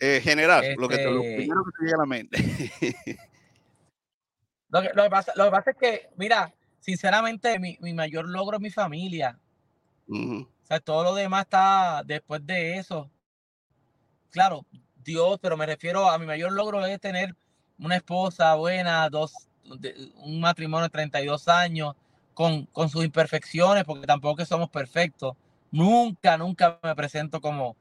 Eh, 0.01 0.23
general, 0.23 0.75
lo, 0.79 0.89
que 0.89 0.97
te, 0.97 1.05
lo 1.05 1.23
este 1.23 1.37
primero 1.37 1.65
que 1.65 1.71
te 1.79 1.85
llega 1.85 1.97
a 1.97 2.01
la 2.01 2.07
mente. 2.07 2.39
lo, 4.69 4.83
que, 4.83 5.11
pasa, 5.11 5.33
lo 5.37 5.45
que 5.45 5.51
pasa 5.51 5.71
es 5.71 5.77
que, 5.77 6.11
mira, 6.17 6.53
sinceramente, 6.81 7.59
mi, 7.59 7.79
mi 7.81 7.95
mayor 7.95 8.29
logro 8.29 8.57
es 8.57 8.63
mi 8.63 8.71
familia. 8.71 9.39
O 10.09 10.47
sea, 10.63 10.81
todo 10.81 11.05
lo 11.05 11.15
demás 11.15 11.43
está 11.43 12.03
después 12.05 12.47
de 12.47 12.79
eso. 12.79 13.11
Claro, 14.31 14.65
Dios, 15.05 15.39
pero 15.41 15.57
me 15.57 15.67
refiero 15.67 16.09
a 16.09 16.19
mi 16.19 16.27
mayor 16.27 16.53
logro 16.53 16.85
es 16.85 17.01
tener 17.01 17.35
una 17.79 17.97
esposa 17.97 18.55
buena, 18.55 19.09
dos, 19.09 19.33
un 20.17 20.41
matrimonio 20.41 20.85
de 20.85 20.91
32 20.91 21.49
años, 21.49 21.95
con, 22.35 22.67
con 22.67 22.89
sus 22.89 23.05
imperfecciones, 23.05 23.85
porque 23.85 24.07
tampoco 24.07 24.45
somos 24.45 24.71
perfectos. 24.71 25.35
Nunca, 25.71 26.37
nunca 26.37 26.79
me 26.83 26.95
presento 26.95 27.41
como, 27.41 27.77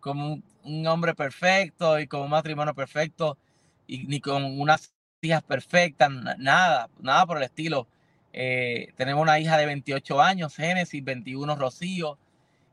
como 0.00 0.42
un, 0.64 0.86
hombre 0.86 1.14
perfecto 1.14 1.98
y 1.98 2.06
con 2.06 2.22
un 2.22 2.30
matrimonio 2.30 2.74
perfecto, 2.74 3.38
y, 3.86 4.06
ni 4.06 4.20
con 4.20 4.42
unas 4.58 4.93
hijas 5.24 5.42
perfectas, 5.42 6.10
nada, 6.38 6.88
nada 7.00 7.26
por 7.26 7.38
el 7.38 7.44
estilo. 7.44 7.88
Eh, 8.32 8.92
tenemos 8.96 9.22
una 9.22 9.38
hija 9.38 9.56
de 9.56 9.66
28 9.66 10.20
años, 10.20 10.56
Génesis, 10.56 11.02
21, 11.04 11.56
Rocío, 11.56 12.18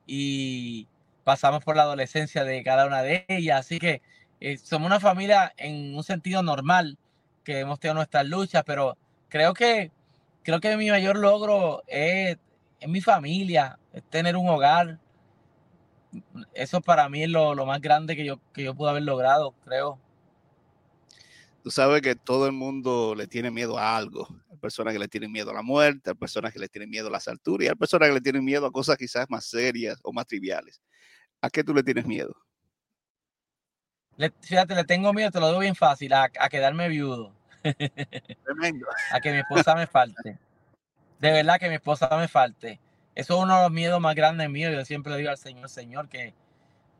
y 0.08 0.88
pasamos 1.24 1.64
por 1.64 1.76
la 1.76 1.84
adolescencia 1.84 2.43
de 2.43 2.64
cada 2.64 2.88
una 2.88 3.04
de 3.04 3.26
ellas. 3.28 3.60
Así 3.60 3.80
que 3.80 4.02
eh, 4.39 4.58
somos 4.58 4.88
una 4.88 4.99
familia 4.99 5.54
en 5.58 5.95
un 5.95 6.04
sentido 6.04 6.43
normal, 6.43 6.97
que 7.43 7.60
hemos 7.60 7.80
tenido 7.80 7.95
nuestras 7.95 8.26
luchas, 8.26 8.64
pero 8.66 8.97
creo 9.30 9.54
que, 9.54 9.91
creo 10.43 10.60
que 10.60 10.78
mi 10.78 10.89
mayor 10.89 11.18
logro 11.18 11.84
es, 11.88 12.38
mi 12.88 13.02
familia, 13.02 13.80
es 13.93 14.04
tener 14.10 14.36
un 14.36 14.49
hogar. 14.49 14.99
Eso 16.54 16.82
para 16.82 17.08
mí 17.10 17.24
es 17.24 17.30
lo, 17.30 17.56
lo 17.56 17.66
más 17.66 17.82
grande 17.82 18.16
que 18.16 18.26
yo, 18.26 18.39
que 18.54 18.64
yo 18.64 18.76
pude 18.76 18.89
haber 18.89 19.04
logrado, 19.04 19.54
creo 19.64 19.99
tú 21.64 21.72
sabes 21.72 22.01
que 22.01 22.16
todo 22.16 22.45
el 22.45 22.51
mundo 22.51 23.14
le 23.16 23.28
tiene 23.28 23.51
miedo 23.51 23.78
a 23.78 23.95
algo. 23.95 24.28
Hay 24.49 24.57
personas 24.57 24.93
que 24.93 24.99
le 24.99 25.07
tienen 25.07 25.32
miedo 25.32 25.51
a 25.51 25.53
la 25.53 25.62
muerte, 25.62 26.09
hay 26.09 26.16
personas 26.16 26.53
que 26.53 26.59
le 26.59 26.68
tienen 26.68 26.89
miedo 26.89 27.07
a 27.07 27.12
las 27.12 27.28
alturas 27.28 27.66
y 27.66 27.70
hay 27.70 27.76
personas 27.76 28.09
que 28.09 28.16
le 28.16 28.22
tienen 28.22 28.43
miedo 28.43 28.66
a 28.66 28.72
cosas 28.72 28.97
quizás 28.97 29.30
más 29.30 29.45
serias 29.45 29.99
o 30.03 30.12
más 30.12 30.26
triviales. 30.26 30.82
¿A 31.41 31.49
qué 31.49 31.64
tú 31.64 31.74
le 31.74 31.84
tienes 31.84 32.05
miedo? 32.05 32.36
fíjate, 34.41 34.76
le 34.76 34.84
tengo 34.84 35.14
miedo, 35.14 35.32
te 35.32 35.39
lo 35.39 35.47
doy 35.47 35.62
bien 35.62 35.76
fácil, 35.76 36.14
a, 36.14 36.30
quedarme 36.30 36.88
viudo. 36.89 37.34
Tremendo. 38.43 38.88
a 39.12 39.20
que 39.20 39.32
mi 39.32 39.39
esposa 39.39 39.74
me 39.74 39.88
falte. 39.88 40.38
De 41.20 41.32
verdad 41.32 41.59
que 41.59 41.70
mi 41.70 41.76
esposa 41.76 42.09
me 42.18 42.28
falte. 42.28 42.80
Eso 43.16 43.36
es 43.36 43.43
uno 43.43 43.55
de 43.55 43.64
los 43.64 43.72
miedos 43.72 43.99
más 43.99 44.16
grandes 44.16 44.49
míos. 44.49 44.74
Yo 44.74 44.86
siempre 44.86 45.12
le 45.12 45.20
digo 45.20 45.30
al 45.32 45.38
Señor, 45.38 45.70
Señor, 45.70 46.07
que, 46.07 46.34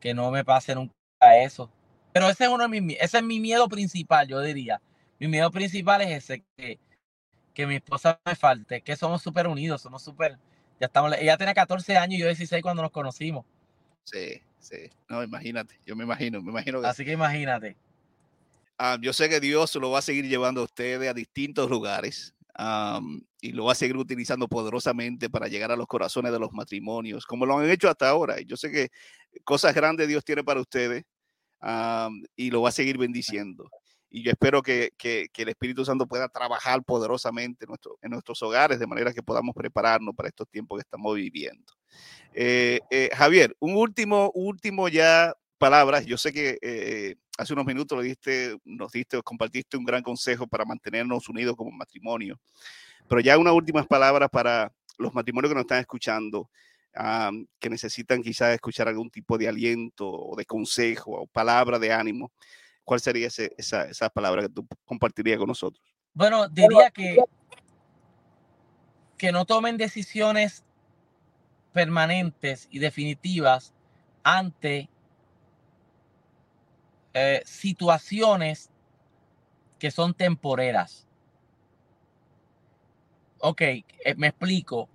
que 0.00 0.14
no 0.14 0.30
me 0.30 0.44
pase 0.44 0.74
nunca 0.74 0.92
eso. 1.20 1.70
Pero 2.12 2.28
ese 2.28 2.44
es 2.44 2.50
uno 2.50 2.68
de 2.68 2.80
mis, 2.80 2.98
ese 3.00 3.18
es 3.18 3.24
mi 3.24 3.40
miedo 3.40 3.68
principal, 3.68 4.28
yo 4.28 4.40
diría. 4.40 4.80
Mi 5.18 5.28
miedo 5.28 5.50
principal 5.50 6.02
es 6.02 6.24
ese, 6.24 6.44
que, 6.56 6.78
que 7.54 7.66
mi 7.66 7.76
esposa 7.76 8.20
me 8.24 8.34
falte, 8.34 8.80
que 8.80 8.96
somos 8.96 9.22
súper 9.22 9.46
unidos, 9.46 9.82
somos 9.82 10.02
súper, 10.02 10.38
ya 10.80 10.86
estamos, 10.86 11.14
ella 11.18 11.36
tiene 11.36 11.54
14 11.54 11.96
años 11.96 12.18
y 12.18 12.20
yo 12.20 12.26
16 12.26 12.62
cuando 12.62 12.82
nos 12.82 12.90
conocimos. 12.90 13.44
Sí, 14.04 14.42
sí, 14.58 14.90
no, 15.08 15.22
imagínate, 15.22 15.78
yo 15.86 15.94
me 15.94 16.04
imagino, 16.04 16.42
me 16.42 16.50
imagino. 16.50 16.80
Así 16.80 17.04
que 17.04 17.12
imagínate. 17.12 17.76
Ah, 18.78 18.98
yo 19.00 19.12
sé 19.12 19.28
que 19.28 19.38
Dios 19.38 19.74
lo 19.76 19.90
va 19.90 20.00
a 20.00 20.02
seguir 20.02 20.26
llevando 20.26 20.60
a 20.60 20.64
ustedes 20.64 21.08
a 21.08 21.14
distintos 21.14 21.70
lugares, 21.70 22.34
y 23.40 23.52
lo 23.52 23.64
va 23.64 23.72
a 23.72 23.76
seguir 23.76 23.96
utilizando 23.96 24.46
poderosamente 24.48 25.30
para 25.30 25.48
llegar 25.48 25.72
a 25.72 25.76
los 25.76 25.86
corazones 25.86 26.32
de 26.32 26.38
los 26.38 26.52
matrimonios, 26.52 27.26
como 27.26 27.46
lo 27.46 27.58
han 27.58 27.68
hecho 27.68 27.88
hasta 27.88 28.08
ahora. 28.08 28.40
Yo 28.40 28.56
sé 28.56 28.70
que 28.70 28.90
cosas 29.44 29.74
grandes 29.74 30.08
Dios 30.08 30.24
tiene 30.24 30.44
para 30.44 30.60
ustedes 30.60 31.04
y 32.36 32.50
lo 32.50 32.62
va 32.62 32.70
a 32.70 32.72
seguir 32.72 32.98
bendiciendo. 32.98 33.70
Y 34.14 34.22
yo 34.22 34.30
espero 34.30 34.60
que, 34.60 34.90
que, 34.98 35.30
el 35.34 35.48
Espíritu 35.48 35.86
Santo 35.86 36.06
pueda 36.06 36.28
trabajar 36.28 36.82
poderosamente 36.84 37.64
en, 37.64 37.68
nuestro, 37.68 37.98
en, 38.02 38.10
nuestros 38.10 38.42
hogares 38.42 38.78
de 38.78 38.86
manera 38.86 39.12
que 39.12 39.22
podamos 39.22 39.54
prepararnos 39.54 40.14
para 40.14 40.28
estos 40.28 40.46
tiempos 40.50 40.76
que 40.76 40.82
estamos 40.82 41.14
viviendo. 41.16 41.72
Eh, 42.34 42.80
eh, 42.90 43.08
Javier, 43.14 43.56
un 43.58 43.74
último, 43.74 44.30
último 44.34 44.88
ya 44.88 45.32
palabras. 45.56 46.04
Yo 46.04 46.18
sé 46.18 46.30
que 46.30 46.58
eh, 46.60 47.14
hace 47.38 47.54
unos 47.54 47.64
minutos 47.64 47.96
lo 47.96 48.02
diste, 48.02 48.58
nos 48.64 48.92
diste, 48.92 49.22
compartiste 49.22 49.78
un 49.78 49.84
gran 49.84 50.02
consejo 50.02 50.46
para 50.46 50.66
mantenernos 50.66 51.28
unidos 51.30 51.56
como 51.56 51.70
matrimonio. 51.70 52.38
Pero 53.08 53.20
ya 53.22 53.38
unas 53.38 53.54
últimas 53.54 53.86
palabras 53.86 54.28
para 54.30 54.72
los 54.98 55.14
matrimonios 55.14 55.50
que 55.50 55.54
nos 55.54 55.62
están 55.62 55.80
escuchando, 55.80 56.50
que 57.58 57.70
necesitan 57.70 58.22
quizás 58.22 58.54
escuchar 58.54 58.88
algún 58.88 59.10
tipo 59.10 59.38
de 59.38 59.48
aliento 59.48 60.08
o 60.08 60.36
de 60.36 60.44
consejo 60.44 61.12
o 61.12 61.26
palabra 61.26 61.78
de 61.78 61.92
ánimo. 61.92 62.32
¿Cuál 62.84 63.00
sería 63.00 63.28
esa, 63.28 63.84
esa 63.84 64.10
palabra 64.10 64.42
que 64.42 64.48
tú 64.48 64.66
compartirías 64.84 65.38
con 65.38 65.48
nosotros? 65.48 65.82
Bueno, 66.12 66.48
diría 66.48 66.90
que, 66.90 67.16
que 69.16 69.32
no 69.32 69.44
tomen 69.44 69.76
decisiones 69.76 70.64
permanentes 71.72 72.68
y 72.70 72.78
definitivas 72.80 73.72
ante 74.22 74.90
eh, 77.14 77.42
situaciones 77.44 78.70
que 79.78 79.90
son 79.90 80.14
temporeras. 80.14 81.06
Ok, 83.38 83.60
eh, 83.60 83.84
me 84.16 84.28
explico. 84.28 84.88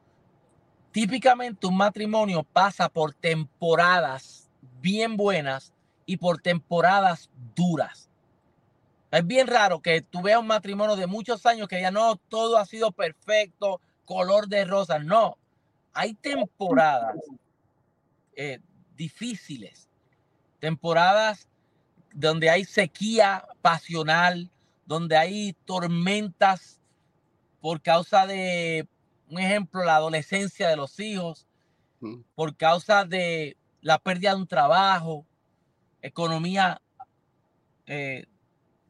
Típicamente 0.97 1.67
un 1.67 1.77
matrimonio 1.77 2.41
pasa 2.41 2.89
por 2.89 3.13
temporadas 3.13 4.49
bien 4.81 5.15
buenas 5.15 5.71
y 6.07 6.17
por 6.17 6.41
temporadas 6.41 7.29
duras. 7.55 8.09
Es 9.11 9.27
bien 9.27 9.45
raro 9.45 9.79
que 9.79 10.01
tú 10.01 10.23
veas 10.23 10.39
un 10.39 10.47
matrimonio 10.47 10.95
de 10.95 11.05
muchos 11.05 11.45
años 11.45 11.67
que 11.67 11.79
ya 11.79 11.91
no 11.91 12.15
todo 12.15 12.57
ha 12.57 12.65
sido 12.65 12.91
perfecto, 12.91 13.79
color 14.05 14.47
de 14.47 14.65
rosa. 14.65 14.97
No, 14.97 15.37
hay 15.93 16.15
temporadas 16.15 17.15
eh, 18.35 18.59
difíciles, 18.95 19.87
temporadas 20.59 21.47
donde 22.11 22.49
hay 22.49 22.65
sequía 22.65 23.45
pasional, 23.61 24.49
donde 24.87 25.15
hay 25.15 25.53
tormentas 25.63 26.79
por 27.61 27.83
causa 27.83 28.25
de, 28.25 28.87
un 29.29 29.39
ejemplo, 29.39 29.83
la 29.83 29.97
adolescencia 29.97 30.69
de 30.69 30.75
los 30.75 30.99
hijos, 30.99 31.47
mm. 31.99 32.21
por 32.35 32.55
causa 32.55 33.05
de 33.05 33.57
la 33.81 33.99
pérdida 33.99 34.31
de 34.31 34.41
un 34.41 34.47
trabajo, 34.47 35.25
economía, 36.01 36.81
eh, 37.85 38.25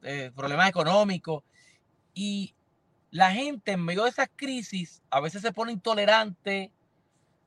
eh, 0.04 0.32
problemas 0.36 0.70
económicos. 0.70 1.44
Y 2.14 2.54
la 3.12 3.32
gente 3.32 3.74
en 3.74 3.84
medio 3.84 4.04
de 4.04 4.10
esas 4.10 4.30
crisis 4.36 5.02
a 5.10 5.20
veces 5.20 5.42
se 5.42 5.52
pone 5.52 5.72
intolerante, 5.72 6.72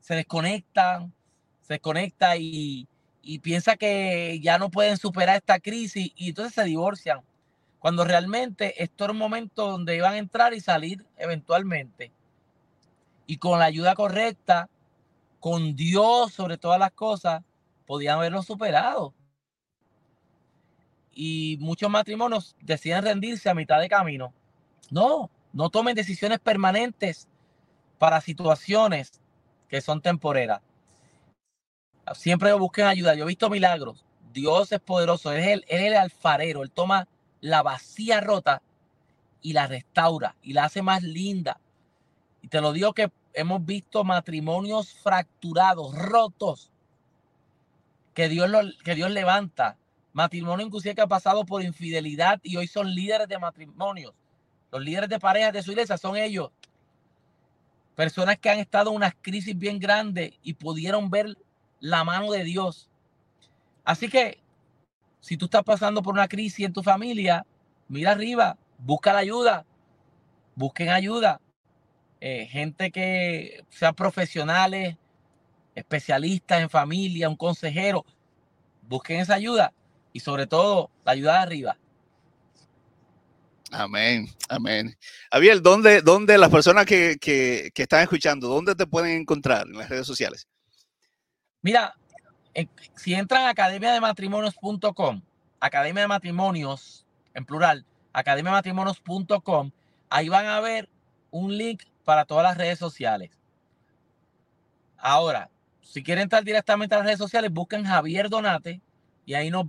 se 0.00 0.14
desconectan, 0.14 1.12
se 1.62 1.74
desconecta 1.74 2.36
y, 2.36 2.88
y 3.22 3.38
piensa 3.40 3.76
que 3.76 4.40
ya 4.42 4.58
no 4.58 4.70
pueden 4.70 4.96
superar 4.96 5.36
esta 5.36 5.60
crisis 5.60 6.12
y 6.14 6.30
entonces 6.30 6.54
se 6.54 6.64
divorcian. 6.64 7.20
Cuando 7.78 8.04
realmente 8.04 8.82
esto 8.82 9.04
era 9.04 9.12
un 9.12 9.18
momento 9.18 9.66
donde 9.66 9.96
iban 9.96 10.14
a 10.14 10.18
entrar 10.18 10.52
y 10.52 10.60
salir 10.60 11.04
eventualmente. 11.16 12.12
Y 13.30 13.36
con 13.36 13.60
la 13.60 13.66
ayuda 13.66 13.94
correcta, 13.94 14.68
con 15.38 15.76
Dios 15.76 16.32
sobre 16.32 16.58
todas 16.58 16.80
las 16.80 16.90
cosas, 16.90 17.44
podían 17.86 18.18
haberlo 18.18 18.42
superado. 18.42 19.14
Y 21.12 21.56
muchos 21.60 21.88
matrimonios 21.88 22.56
deciden 22.60 23.04
rendirse 23.04 23.48
a 23.48 23.54
mitad 23.54 23.78
de 23.78 23.88
camino. 23.88 24.34
No, 24.90 25.30
no 25.52 25.70
tomen 25.70 25.94
decisiones 25.94 26.40
permanentes 26.40 27.28
para 28.00 28.20
situaciones 28.20 29.12
que 29.68 29.80
son 29.80 30.02
temporeras. 30.02 30.60
Siempre 32.14 32.52
busquen 32.54 32.86
ayuda. 32.86 33.14
Yo 33.14 33.22
he 33.22 33.28
visto 33.28 33.48
milagros. 33.48 34.04
Dios 34.32 34.72
es 34.72 34.80
poderoso. 34.80 35.30
es 35.30 35.46
el, 35.46 35.64
es 35.68 35.82
el 35.82 35.94
alfarero. 35.94 36.64
Él 36.64 36.72
toma 36.72 37.06
la 37.40 37.62
vacía 37.62 38.20
rota 38.20 38.60
y 39.40 39.52
la 39.52 39.68
restaura 39.68 40.34
y 40.42 40.52
la 40.52 40.64
hace 40.64 40.82
más 40.82 41.04
linda. 41.04 41.60
Y 42.42 42.48
te 42.48 42.60
lo 42.60 42.72
digo 42.72 42.92
que 42.92 43.12
hemos 43.34 43.64
visto 43.64 44.04
matrimonios 44.04 44.92
fracturados, 44.94 45.94
rotos, 45.94 46.70
que 48.14 48.28
Dios, 48.28 48.50
que 48.84 48.94
Dios 48.94 49.10
levanta. 49.10 49.76
Matrimonio 50.12 50.66
inclusive 50.66 50.94
que 50.94 51.02
ha 51.02 51.06
pasado 51.06 51.46
por 51.46 51.62
infidelidad 51.62 52.40
y 52.42 52.56
hoy 52.56 52.66
son 52.66 52.92
líderes 52.94 53.28
de 53.28 53.38
matrimonios. 53.38 54.12
Los 54.72 54.82
líderes 54.82 55.08
de 55.08 55.20
parejas 55.20 55.52
de 55.52 55.62
su 55.62 55.70
iglesia 55.70 55.96
son 55.98 56.16
ellos. 56.16 56.50
Personas 57.94 58.38
que 58.38 58.50
han 58.50 58.58
estado 58.58 58.90
en 58.90 58.96
unas 58.96 59.14
crisis 59.20 59.56
bien 59.56 59.78
grandes 59.78 60.32
y 60.42 60.54
pudieron 60.54 61.10
ver 61.10 61.36
la 61.80 62.02
mano 62.02 62.30
de 62.32 62.44
Dios. 62.44 62.88
Así 63.84 64.08
que 64.08 64.40
si 65.20 65.36
tú 65.36 65.44
estás 65.46 65.62
pasando 65.62 66.02
por 66.02 66.14
una 66.14 66.28
crisis 66.28 66.66
en 66.66 66.72
tu 66.72 66.82
familia, 66.82 67.46
mira 67.88 68.12
arriba, 68.12 68.56
busca 68.78 69.12
la 69.12 69.20
ayuda, 69.20 69.66
busquen 70.54 70.88
ayuda. 70.88 71.40
Eh, 72.20 72.46
gente 72.46 72.90
que 72.90 73.64
sean 73.70 73.94
profesionales, 73.94 74.96
especialistas 75.74 76.60
en 76.60 76.68
familia, 76.68 77.28
un 77.28 77.36
consejero, 77.36 78.04
busquen 78.82 79.20
esa 79.20 79.34
ayuda 79.34 79.72
y 80.12 80.20
sobre 80.20 80.46
todo 80.46 80.90
la 81.04 81.12
ayuda 81.12 81.32
de 81.32 81.38
arriba. 81.38 81.78
Amén, 83.72 84.28
amén. 84.48 84.96
Javier, 85.30 85.62
¿dónde, 85.62 86.02
dónde 86.02 86.36
las 86.36 86.50
personas 86.50 86.86
que, 86.86 87.16
que, 87.20 87.70
que 87.72 87.82
están 87.82 88.02
escuchando, 88.02 88.48
dónde 88.48 88.74
te 88.74 88.86
pueden 88.86 89.20
encontrar 89.20 89.66
en 89.66 89.78
las 89.78 89.88
redes 89.88 90.06
sociales? 90.06 90.48
Mira, 91.62 91.94
si 92.96 93.14
entran 93.14 93.42
a 93.42 93.50
academia 93.50 93.92
de 93.92 94.00
matrimonios.com, 94.00 95.22
academia 95.60 96.02
de 96.02 96.08
matrimonios 96.08 97.06
en 97.34 97.44
plural, 97.44 97.86
academia 98.12 98.50
de 98.50 98.56
matrimonios.com, 98.56 99.70
ahí 100.08 100.28
van 100.28 100.46
a 100.46 100.60
ver 100.60 100.88
un 101.30 101.56
link 101.56 101.82
para 102.04 102.24
todas 102.24 102.44
las 102.44 102.56
redes 102.56 102.78
sociales. 102.78 103.30
Ahora, 104.96 105.50
si 105.80 106.02
quieren 106.02 106.22
entrar 106.22 106.44
directamente 106.44 106.94
a 106.94 106.98
las 106.98 107.06
redes 107.06 107.18
sociales, 107.18 107.50
busquen 107.50 107.84
Javier 107.84 108.28
Donate 108.28 108.80
y 109.24 109.34
ahí 109.34 109.50
nos 109.50 109.66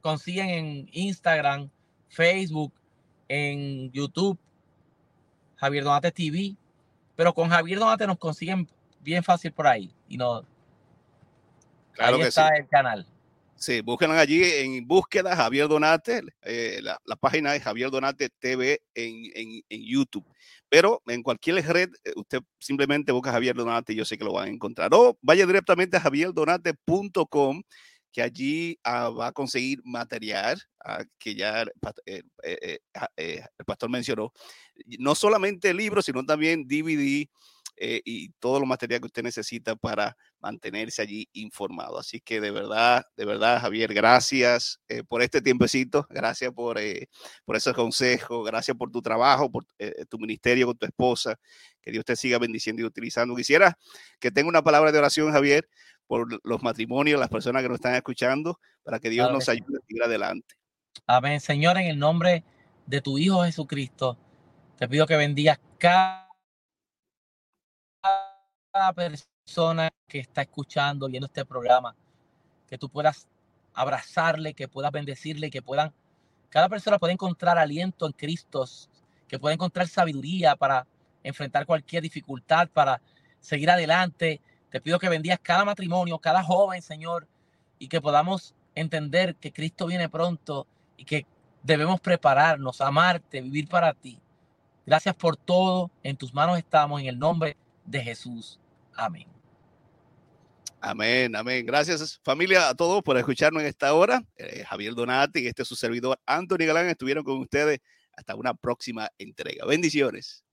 consiguen 0.00 0.48
en 0.48 0.88
Instagram, 0.92 1.70
Facebook, 2.08 2.72
en 3.28 3.90
YouTube, 3.92 4.38
Javier 5.56 5.84
Donate 5.84 6.10
TV. 6.10 6.56
Pero 7.14 7.34
con 7.34 7.48
Javier 7.50 7.78
Donate 7.78 8.06
nos 8.06 8.18
consiguen 8.18 8.68
bien 9.00 9.22
fácil 9.22 9.52
por 9.52 9.66
ahí 9.66 9.94
y 10.08 10.16
nos, 10.16 10.44
Claro 11.92 12.16
Ahí 12.16 12.22
está 12.22 12.48
el 12.56 12.68
canal. 12.68 13.06
Sí, 13.54 13.80
búsquenlo 13.80 14.18
allí 14.18 14.42
en 14.42 14.86
búsqueda 14.86 15.36
Javier 15.36 15.68
Donate, 15.68 16.22
eh, 16.42 16.80
la, 16.82 17.16
página 17.16 17.52
de 17.52 17.60
Javier 17.60 17.90
Donate 17.90 18.28
TV 18.28 18.82
en, 18.94 19.62
YouTube. 19.70 20.24
Pero 20.72 21.02
en 21.06 21.22
cualquier 21.22 21.56
red, 21.66 21.90
eh, 22.02 22.12
usted 22.16 22.40
simplemente 22.58 23.12
busca 23.12 23.30
Javier 23.30 23.54
Donate 23.54 23.92
y 23.92 23.96
yo 23.96 24.06
sé 24.06 24.16
que 24.16 24.24
lo 24.24 24.32
van 24.32 24.48
a 24.48 24.50
encontrar. 24.50 24.88
O 24.94 25.18
vaya 25.20 25.44
directamente 25.44 25.98
a 25.98 26.00
javierdonate.com, 26.00 27.62
que 28.10 28.22
allí 28.22 28.78
ah, 28.82 29.10
va 29.10 29.26
a 29.26 29.32
conseguir 29.32 29.82
material 29.84 30.58
ah, 30.82 31.04
que 31.18 31.34
ya 31.34 31.66
eh, 32.06 32.22
el 33.16 33.64
pastor 33.66 33.90
mencionó. 33.90 34.32
No 34.98 35.14
solamente 35.14 35.74
libros, 35.74 36.06
sino 36.06 36.24
también 36.24 36.66
DVD 36.66 37.28
eh, 37.84 38.00
y 38.04 38.28
todo 38.38 38.60
lo 38.60 38.66
material 38.66 39.00
que 39.00 39.06
usted 39.06 39.24
necesita 39.24 39.74
para 39.74 40.16
mantenerse 40.38 41.02
allí 41.02 41.28
informado. 41.32 41.98
Así 41.98 42.20
que 42.20 42.40
de 42.40 42.52
verdad, 42.52 43.04
de 43.16 43.24
verdad, 43.24 43.60
Javier, 43.60 43.92
gracias 43.92 44.80
eh, 44.86 45.02
por 45.02 45.20
este 45.20 45.42
tiempecito, 45.42 46.06
gracias 46.08 46.52
por, 46.52 46.78
eh, 46.78 47.08
por 47.44 47.56
esos 47.56 47.74
consejos, 47.74 48.46
gracias 48.46 48.76
por 48.76 48.92
tu 48.92 49.02
trabajo, 49.02 49.50
por 49.50 49.64
tu 50.08 50.16
ministerio 50.16 50.66
con 50.66 50.78
tu 50.78 50.86
esposa, 50.86 51.34
que 51.80 51.90
Dios 51.90 52.04
te 52.04 52.14
siga 52.14 52.38
bendiciendo 52.38 52.82
y 52.82 52.84
utilizando. 52.84 53.34
Quisiera 53.34 53.76
que 54.20 54.30
tenga 54.30 54.48
una 54.48 54.62
palabra 54.62 54.92
de 54.92 54.98
oración, 54.98 55.32
Javier, 55.32 55.68
por 56.06 56.40
los 56.46 56.62
matrimonios, 56.62 57.18
las 57.18 57.30
personas 57.30 57.62
que 57.64 57.68
nos 57.68 57.78
están 57.78 57.96
escuchando, 57.96 58.60
para 58.84 59.00
que 59.00 59.10
Dios 59.10 59.32
nos 59.32 59.48
ayude 59.48 59.78
a 59.78 59.86
seguir 59.88 60.04
adelante. 60.04 60.54
Amén, 61.08 61.40
Señor, 61.40 61.76
en 61.78 61.88
el 61.88 61.98
nombre 61.98 62.44
de 62.86 63.00
tu 63.00 63.18
Hijo 63.18 63.42
Jesucristo, 63.42 64.16
te 64.78 64.86
pido 64.86 65.04
que 65.04 65.16
bendigas 65.16 65.58
cada 65.78 66.21
persona 68.94 69.90
que 70.08 70.18
está 70.18 70.42
escuchando, 70.42 71.06
viendo 71.08 71.26
este 71.26 71.44
programa, 71.44 71.94
que 72.66 72.78
tú 72.78 72.88
puedas 72.88 73.28
abrazarle, 73.74 74.54
que 74.54 74.68
puedas 74.68 74.90
bendecirle, 74.92 75.50
que 75.50 75.60
puedan, 75.60 75.92
cada 76.48 76.68
persona 76.68 76.98
pueda 76.98 77.12
encontrar 77.12 77.58
aliento 77.58 78.06
en 78.06 78.12
Cristo, 78.12 78.64
que 79.28 79.38
pueda 79.38 79.54
encontrar 79.54 79.88
sabiduría 79.88 80.56
para 80.56 80.86
enfrentar 81.22 81.66
cualquier 81.66 82.02
dificultad, 82.02 82.68
para 82.68 83.00
seguir 83.40 83.70
adelante. 83.70 84.40
Te 84.70 84.80
pido 84.80 84.98
que 84.98 85.08
bendigas 85.08 85.38
cada 85.42 85.64
matrimonio, 85.64 86.18
cada 86.18 86.42
joven, 86.42 86.80
Señor, 86.80 87.28
y 87.78 87.88
que 87.88 88.00
podamos 88.00 88.54
entender 88.74 89.36
que 89.36 89.52
Cristo 89.52 89.86
viene 89.86 90.08
pronto 90.08 90.66
y 90.96 91.04
que 91.04 91.26
debemos 91.62 92.00
prepararnos, 92.00 92.80
amarte, 92.80 93.42
vivir 93.42 93.68
para 93.68 93.92
ti. 93.92 94.18
Gracias 94.86 95.14
por 95.14 95.36
todo. 95.36 95.90
En 96.02 96.16
tus 96.16 96.32
manos 96.32 96.58
estamos 96.58 97.00
en 97.00 97.06
el 97.06 97.18
nombre 97.18 97.56
de 97.84 98.02
Jesús. 98.02 98.58
Amén. 98.96 99.26
Amén, 100.80 101.36
amén. 101.36 101.64
Gracias 101.64 102.18
familia 102.24 102.68
a 102.68 102.74
todos 102.74 103.02
por 103.02 103.16
escucharnos 103.16 103.62
en 103.62 103.68
esta 103.68 103.94
hora. 103.94 104.20
Eh, 104.36 104.64
Javier 104.68 104.94
Donati 104.94 105.40
y 105.40 105.46
este 105.46 105.62
es 105.62 105.68
su 105.68 105.76
servidor 105.76 106.18
Anthony 106.26 106.66
Galán 106.66 106.88
estuvieron 106.88 107.22
con 107.22 107.38
ustedes 107.38 107.78
hasta 108.16 108.34
una 108.34 108.52
próxima 108.54 109.08
entrega. 109.16 109.64
Bendiciones. 109.64 110.44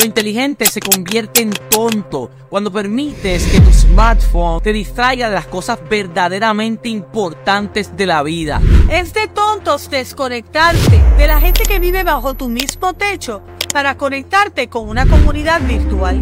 Lo 0.00 0.06
inteligente 0.06 0.64
se 0.64 0.80
convierte 0.80 1.42
en 1.42 1.50
tonto 1.50 2.30
cuando 2.48 2.72
permites 2.72 3.46
que 3.48 3.60
tu 3.60 3.70
smartphone 3.70 4.62
te 4.62 4.72
distraiga 4.72 5.28
de 5.28 5.34
las 5.34 5.44
cosas 5.44 5.78
verdaderamente 5.90 6.88
importantes 6.88 7.94
de 7.98 8.06
la 8.06 8.22
vida. 8.22 8.62
Es 8.90 9.12
de 9.12 9.28
tontos 9.28 9.90
desconectarte 9.90 11.02
de 11.18 11.26
la 11.26 11.38
gente 11.38 11.64
que 11.68 11.78
vive 11.78 12.02
bajo 12.02 12.32
tu 12.32 12.48
mismo 12.48 12.94
techo 12.94 13.42
para 13.74 13.98
conectarte 13.98 14.70
con 14.70 14.88
una 14.88 15.04
comunidad 15.04 15.60
virtual. 15.68 16.18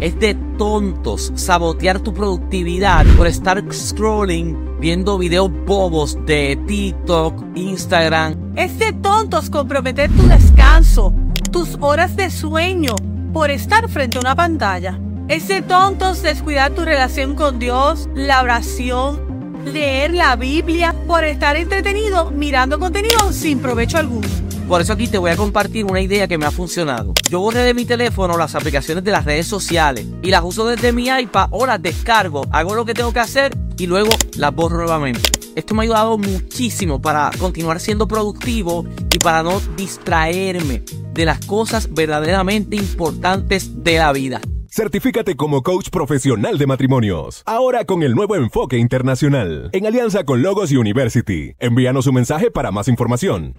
Es 0.00 0.20
de 0.20 0.34
tontos 0.58 1.32
sabotear 1.34 2.00
tu 2.00 2.12
productividad 2.12 3.06
por 3.16 3.26
estar 3.26 3.64
scrolling 3.72 4.78
viendo 4.80 5.16
videos 5.16 5.50
bobos 5.64 6.18
de 6.26 6.58
TikTok, 6.66 7.42
Instagram. 7.54 8.52
Es 8.54 8.78
de 8.78 8.92
tontos 8.92 9.48
comprometer 9.48 10.10
tu 10.10 10.26
descanso, 10.26 11.14
tus 11.50 11.78
horas 11.80 12.16
de 12.16 12.30
sueño 12.30 12.94
por 13.34 13.50
estar 13.50 13.90
frente 13.90 14.16
a 14.16 14.20
una 14.20 14.36
pantalla. 14.36 14.98
Es 15.28 15.48
de 15.48 15.60
tontos 15.60 16.22
descuidar 16.22 16.70
tu 16.70 16.84
relación 16.84 17.34
con 17.34 17.58
Dios, 17.58 18.08
la 18.14 18.40
oración, 18.40 19.60
leer 19.66 20.14
la 20.14 20.36
Biblia 20.36 20.94
por 21.08 21.24
estar 21.24 21.56
entretenido 21.56 22.30
mirando 22.30 22.78
contenido 22.78 23.32
sin 23.32 23.58
provecho 23.58 23.98
alguno. 23.98 24.28
Por 24.68 24.80
eso 24.80 24.92
aquí 24.92 25.08
te 25.08 25.18
voy 25.18 25.32
a 25.32 25.36
compartir 25.36 25.84
una 25.84 26.00
idea 26.00 26.28
que 26.28 26.38
me 26.38 26.46
ha 26.46 26.52
funcionado. 26.52 27.12
Yo 27.28 27.40
borré 27.40 27.62
de 27.62 27.74
mi 27.74 27.84
teléfono 27.84 28.38
las 28.38 28.54
aplicaciones 28.54 29.02
de 29.02 29.10
las 29.10 29.24
redes 29.24 29.48
sociales 29.48 30.06
y 30.22 30.30
las 30.30 30.42
uso 30.44 30.66
desde 30.66 30.92
mi 30.92 31.08
iPad 31.08 31.48
o 31.50 31.66
las 31.66 31.82
descargo, 31.82 32.46
hago 32.52 32.74
lo 32.76 32.84
que 32.84 32.94
tengo 32.94 33.12
que 33.12 33.20
hacer 33.20 33.52
y 33.76 33.86
luego 33.86 34.10
las 34.36 34.54
borro 34.54 34.78
nuevamente. 34.78 35.43
Esto 35.54 35.74
me 35.74 35.82
ha 35.82 35.84
ayudado 35.84 36.18
muchísimo 36.18 37.00
para 37.00 37.30
continuar 37.38 37.80
siendo 37.80 38.08
productivo 38.08 38.84
y 39.12 39.18
para 39.18 39.42
no 39.42 39.60
distraerme 39.76 40.82
de 41.12 41.24
las 41.24 41.44
cosas 41.46 41.92
verdaderamente 41.92 42.76
importantes 42.76 43.84
de 43.84 43.98
la 43.98 44.12
vida. 44.12 44.40
Certifícate 44.68 45.36
como 45.36 45.62
coach 45.62 45.90
profesional 45.90 46.58
de 46.58 46.66
matrimonios. 46.66 47.44
Ahora 47.46 47.84
con 47.84 48.02
el 48.02 48.16
nuevo 48.16 48.34
enfoque 48.34 48.76
internacional. 48.76 49.70
En 49.72 49.86
alianza 49.86 50.24
con 50.24 50.42
Logos 50.42 50.72
University. 50.72 51.54
Envíanos 51.60 52.08
un 52.08 52.16
mensaje 52.16 52.50
para 52.50 52.72
más 52.72 52.88
información. 52.88 53.54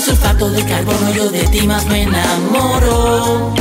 De 0.00 0.64
carbono 0.64 1.12
yo 1.12 1.28
de 1.28 1.46
ti 1.48 1.66
más 1.66 1.84
me 1.86 2.02
enamoro. 2.04 3.52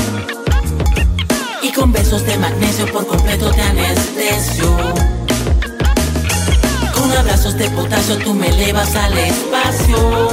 Y 1.62 1.72
con 1.74 1.92
besos 1.92 2.26
de 2.26 2.38
magnesio 2.38 2.90
por 2.94 3.06
completo 3.06 3.52
te 3.52 3.62
anestesio 3.62 4.78
Con 6.94 7.12
abrazos 7.12 7.58
de 7.58 7.70
potasio 7.70 8.18
tú 8.20 8.34
me 8.34 8.48
elevas 8.48 8.96
al 8.96 9.18
espacio. 9.18 10.30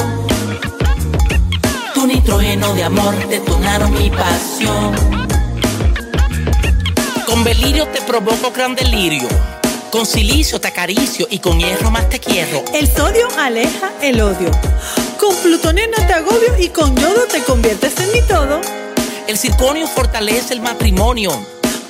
Tu 1.95 2.07
nitrógeno 2.07 2.73
de 2.75 2.85
amor 2.85 3.29
detonaron 3.29 3.93
mi 3.93 4.09
pasión. 4.09 4.95
Con 7.27 7.43
delirio 7.43 7.89
te 7.89 8.01
provoco 8.03 8.53
gran 8.53 8.77
delirio. 8.77 9.29
Con 9.91 10.07
silicio 10.07 10.61
te 10.61 10.69
acaricio 10.69 11.27
y 11.29 11.41
con 11.41 11.59
hierro 11.59 11.91
más 11.91 12.09
te 12.09 12.21
quiero. 12.21 12.63
El 12.73 12.87
sodio 12.87 13.27
aleja 13.37 13.93
el 14.01 14.21
odio. 14.21 14.53
Con 15.27 15.35
plutonena 15.39 15.97
te 16.07 16.13
agobio 16.13 16.57
y 16.57 16.69
con 16.69 16.95
yodo 16.95 17.27
te 17.27 17.43
conviertes 17.43 17.99
en 17.99 18.13
mi 18.13 18.23
todo. 18.29 18.61
El 19.27 19.37
circonio 19.37 19.89
fortalece 19.89 20.55
el 20.55 20.61
matrimonio. 20.61 21.33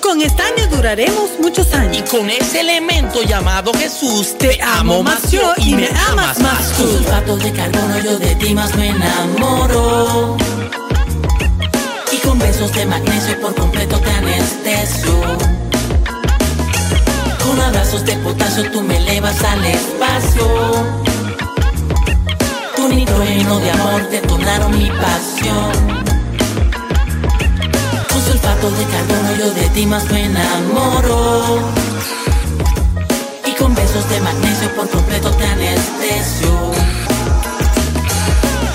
Con 0.00 0.22
estaño 0.22 0.66
duraremos 0.70 1.32
muchos 1.38 1.74
años. 1.74 1.98
Y 1.98 2.02
con 2.16 2.30
ese 2.30 2.60
elemento 2.60 3.22
llamado 3.24 3.74
Jesús, 3.74 4.38
te, 4.38 4.58
amo 4.62 5.02
más 5.02 5.30
yo 5.30 5.52
y 5.58 5.74
me 5.74 5.86
amas 6.08 6.38
más 6.38 6.72
tú. 6.78 6.84
Con 6.84 6.92
sulfato 6.92 7.36
de 7.36 7.52
carbono 7.52 7.98
yo 7.98 8.18
de 8.18 8.34
ti 8.36 8.54
más 8.54 8.74
me 8.74 8.88
enamoro. 8.88 10.38
Y 12.12 12.16
con 12.16 12.38
besos 12.38 12.72
de 12.72 12.86
magnesio 12.86 13.38
por 13.42 13.54
completo 13.54 14.00
te 14.00 14.10
anestesio. 14.12 15.20
Con 17.44 17.60
abrazos 17.60 18.02
de 18.06 18.14
potasio 18.16 18.70
tú 18.70 18.80
me 18.80 18.96
elevas 18.96 19.44
al 19.44 19.62
espacio 19.66 21.15
tu 22.88 22.94
nitrógeno 22.94 23.58
de 23.58 23.70
amor 23.70 24.08
detonaron 24.10 24.78
mi 24.78 24.90
pasión. 24.90 25.72
Con 28.08 28.20
sulfato 28.22 28.70
de 28.70 28.84
carbono 28.84 29.36
yo 29.38 29.50
de 29.54 29.68
ti 29.70 29.86
más 29.86 30.04
me 30.10 30.24
enamoro. 30.26 31.72
Y 33.44 33.52
con 33.52 33.74
besos 33.74 34.08
de 34.08 34.20
magnesio 34.20 34.68
por 34.76 34.88
completo 34.88 35.30
te 35.30 35.46
anestesio. 35.46 36.52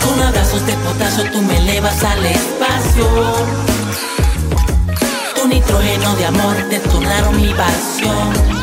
Con 0.03 0.21
abrazos 0.27 0.65
de 0.65 0.73
potasio 0.73 1.31
tú 1.31 1.41
me 1.41 1.57
elevas 1.57 2.03
al 2.03 2.25
espacio. 2.25 3.07
Tu 5.35 5.47
nitrógeno 5.47 6.15
de 6.15 6.25
amor 6.25 6.55
detonaron 6.69 7.41
mi 7.41 7.53
pasión 7.53 8.60